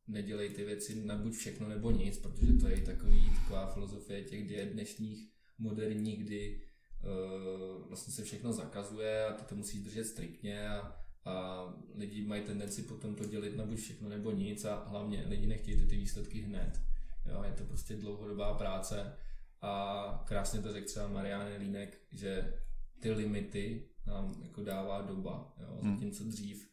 nedělej 0.09 0.49
ty 0.49 0.65
věci 0.65 1.05
na 1.05 1.15
buď 1.15 1.33
všechno 1.33 1.69
nebo 1.69 1.91
nic, 1.91 2.17
protože 2.17 2.53
to 2.53 2.67
je 2.67 2.81
takový, 2.81 3.31
taková 3.41 3.73
filozofie 3.73 4.23
těch 4.23 4.47
diet 4.47 4.69
dnešních 4.69 5.29
moderních, 5.57 6.23
kdy 6.23 6.61
uh, 7.03 7.87
vlastně 7.87 8.13
se 8.13 8.23
všechno 8.23 8.53
zakazuje 8.53 9.25
a 9.25 9.33
ty 9.33 9.43
to 9.43 9.55
musíš 9.55 9.81
držet 9.81 10.05
striktně 10.05 10.69
a, 10.69 10.95
a 11.25 11.65
lidi 11.95 12.25
mají 12.25 12.43
tendenci 12.43 12.83
potom 12.83 13.15
to 13.15 13.25
dělit 13.25 13.55
na 13.55 13.65
buď 13.65 13.77
všechno 13.77 14.09
nebo 14.09 14.31
nic 14.31 14.65
a 14.65 14.83
hlavně 14.87 15.25
lidi 15.27 15.47
nechtějí 15.47 15.87
ty 15.87 15.97
výsledky 15.97 16.41
hned. 16.41 16.81
Jo, 17.25 17.43
je 17.43 17.53
to 17.53 17.63
prostě 17.63 17.95
dlouhodobá 17.95 18.53
práce 18.53 19.13
a 19.61 20.23
krásně 20.27 20.61
to 20.61 20.73
řekl 20.73 20.87
třeba 20.87 21.07
Marianne 21.07 21.57
Línek, 21.57 21.97
že 22.11 22.53
ty 22.99 23.11
limity 23.11 23.89
nám 24.07 24.41
jako 24.43 24.63
dává 24.63 25.01
doba, 25.01 25.53
jo, 25.59 25.79
hmm. 25.81 25.93
zatímco 25.93 26.23
dřív 26.23 26.69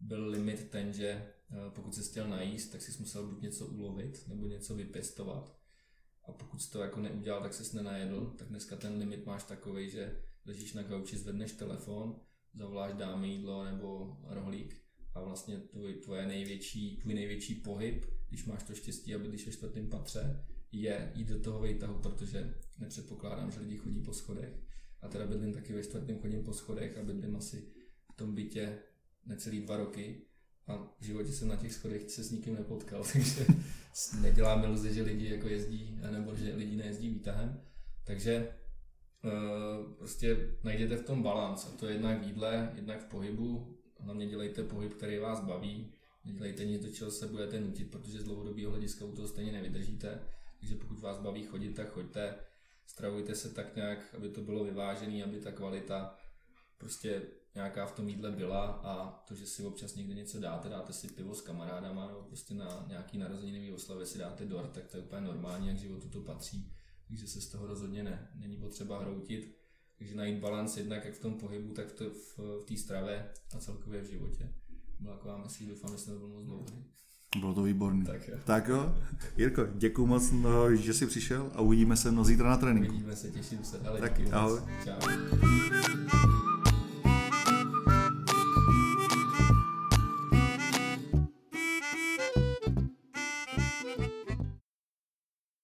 byl 0.00 0.28
limit 0.28 0.70
ten, 0.70 0.92
že 0.92 1.32
pokud 1.74 1.94
jsi 1.94 2.10
chtěl 2.10 2.28
najíst, 2.28 2.72
tak 2.72 2.82
jsi 2.82 3.00
musel 3.00 3.26
buď 3.26 3.42
něco 3.42 3.66
ulovit 3.66 4.28
nebo 4.28 4.46
něco 4.46 4.74
vypěstovat. 4.74 5.58
A 6.24 6.32
pokud 6.32 6.62
jsi 6.62 6.70
to 6.70 6.80
jako 6.80 7.00
neudělal, 7.00 7.42
tak 7.42 7.54
jsi 7.54 7.76
nenajedl, 7.76 8.34
tak 8.38 8.48
dneska 8.48 8.76
ten 8.76 8.98
limit 8.98 9.26
máš 9.26 9.44
takový, 9.44 9.90
že 9.90 10.22
ležíš 10.46 10.72
na 10.72 10.82
gauči, 10.82 11.18
zvedneš 11.18 11.52
telefon, 11.52 12.20
zavoláš 12.54 12.94
dáme 12.94 13.26
jídlo 13.26 13.64
nebo 13.64 14.16
rohlík 14.24 14.82
a 15.14 15.22
vlastně 15.22 15.58
tvoj, 15.58 15.94
tvoje 15.94 16.26
největší, 16.26 16.96
tvůj 16.96 17.14
největší 17.14 17.54
pohyb, 17.54 18.06
když 18.28 18.46
máš 18.46 18.62
to 18.62 18.74
štěstí 18.74 19.14
a 19.14 19.18
bydlíš 19.18 19.46
ve 19.46 19.52
čtvrtém 19.52 19.88
patře, 19.90 20.46
je 20.72 21.12
jít 21.14 21.28
do 21.28 21.40
toho 21.40 21.60
vejtahu, 21.60 22.00
protože 22.02 22.54
nepředpokládám, 22.78 23.50
že 23.50 23.60
lidi 23.60 23.76
chodí 23.76 24.00
po 24.00 24.12
schodech. 24.12 24.62
A 25.00 25.08
teda 25.08 25.26
bydlím 25.26 25.52
taky 25.52 25.72
ve 25.72 25.82
čtvrtém, 25.82 26.18
chodím 26.18 26.44
po 26.44 26.52
schodech 26.52 26.98
a 26.98 27.02
bydlím 27.02 27.36
asi 27.36 27.72
v 28.12 28.16
tom 28.16 28.34
bytě 28.34 28.78
necelý 29.26 29.60
dva 29.60 29.76
roky 29.76 30.27
a 30.68 30.76
v 31.00 31.04
životě 31.04 31.32
jsem 31.32 31.48
na 31.48 31.56
těch 31.56 31.72
schodech 31.72 32.10
se 32.10 32.24
s 32.24 32.30
nikým 32.30 32.54
nepotkal, 32.54 33.04
takže 33.12 33.46
nedělám 34.20 34.64
iluzi, 34.64 34.94
že 34.94 35.02
lidi 35.02 35.30
jako 35.30 35.48
jezdí, 35.48 36.00
nebo 36.10 36.34
že 36.34 36.54
lidi 36.54 36.76
nejezdí 36.76 37.08
výtahem. 37.08 37.60
Takže 38.04 38.54
uh, 39.24 39.92
prostě 39.92 40.50
najděte 40.64 40.96
v 40.96 41.04
tom 41.04 41.22
balans 41.22 41.66
a 41.66 41.76
to 41.76 41.86
je 41.86 41.92
jednak 41.92 42.20
v 42.20 42.26
jídle, 42.26 42.72
jednak 42.74 43.00
v 43.00 43.10
pohybu. 43.10 43.74
Hlavně 44.00 44.26
dělejte 44.26 44.62
pohyb, 44.62 44.94
který 44.94 45.18
vás 45.18 45.40
baví. 45.40 45.92
Nedělejte 46.24 46.64
nic, 46.64 46.84
do 46.84 46.92
čeho 46.92 47.10
se 47.10 47.26
budete 47.26 47.60
nutit, 47.60 47.90
protože 47.90 48.20
z 48.20 48.24
dlouhodobého 48.24 48.70
hlediska 48.70 49.04
u 49.04 49.12
toho 49.12 49.28
stejně 49.28 49.52
nevydržíte. 49.52 50.20
Takže 50.60 50.74
pokud 50.74 51.00
vás 51.00 51.18
baví 51.18 51.44
chodit, 51.44 51.74
tak 51.74 51.92
choďte. 51.92 52.34
Stravujte 52.86 53.34
se 53.34 53.54
tak 53.54 53.76
nějak, 53.76 54.14
aby 54.14 54.28
to 54.28 54.40
bylo 54.40 54.64
vyvážené, 54.64 55.24
aby 55.24 55.40
ta 55.40 55.52
kvalita 55.52 56.18
prostě 56.78 57.22
nějaká 57.58 57.86
v 57.86 57.92
tom 57.92 58.08
jídle 58.08 58.30
byla 58.30 58.66
a 58.66 59.22
to, 59.28 59.34
že 59.34 59.46
si 59.46 59.62
občas 59.64 59.94
někde 59.94 60.14
něco 60.14 60.40
dáte, 60.40 60.68
dáte 60.68 60.92
si 60.92 61.08
pivo 61.08 61.34
s 61.34 61.40
kamarádama 61.40 62.06
nebo 62.06 62.22
prostě 62.22 62.54
na 62.54 62.84
nějaký 62.88 63.18
narozeninový 63.18 63.72
oslavě 63.72 64.06
si 64.06 64.18
dáte 64.18 64.44
dort, 64.44 64.70
tak 64.72 64.86
to 64.88 64.96
je 64.96 65.02
úplně 65.02 65.20
normální, 65.20 65.68
jak 65.68 65.76
životu 65.76 66.08
to 66.08 66.20
patří. 66.20 66.72
takže 67.08 67.26
se 67.26 67.40
z 67.40 67.48
toho 67.48 67.66
rozhodně 67.66 68.02
ne. 68.02 68.28
Není 68.34 68.56
potřeba 68.56 69.00
hroutit, 69.00 69.56
takže 69.98 70.14
najít 70.16 70.40
balans 70.40 70.76
jednak 70.76 71.04
jak 71.04 71.14
v 71.14 71.20
tom 71.20 71.34
pohybu, 71.34 71.74
tak 71.74 71.92
to 71.92 72.04
v, 72.10 72.38
v 72.38 72.64
té 72.68 72.76
stravě 72.76 73.30
a 73.56 73.58
celkově 73.58 74.02
v 74.02 74.10
životě. 74.10 74.52
Byla 75.00 75.16
taková 75.16 75.38
myslí, 75.38 75.66
doufám, 75.66 75.92
že 75.92 75.98
jsem 75.98 76.12
nebyl 76.14 76.28
moc 76.28 76.44
dlouhý. 76.44 76.84
Bylo 77.40 77.54
to 77.54 77.62
výborné. 77.62 78.04
Tak 78.04 78.28
jo. 78.28 78.38
Tak 78.44 78.68
jo. 78.68 78.94
Jirko, 79.36 79.66
děkuji 79.74 80.06
moc, 80.06 80.30
no, 80.30 80.76
že 80.76 80.94
jsi 80.94 81.06
přišel 81.06 81.50
a 81.54 81.60
uvidíme 81.60 81.96
se 81.96 82.12
no 82.12 82.24
zítra 82.24 82.48
na 82.50 82.56
tréninku. 82.56 82.88
Uvidíme 82.92 83.16
se, 83.16 83.30
těším 83.30 83.64
se. 83.64 83.80
Ale 83.80 84.00
Tak 84.00 84.12
díky 84.18 84.22
moc. 84.24 84.34
ahoj. 84.34 84.60
Čau. 84.84 86.47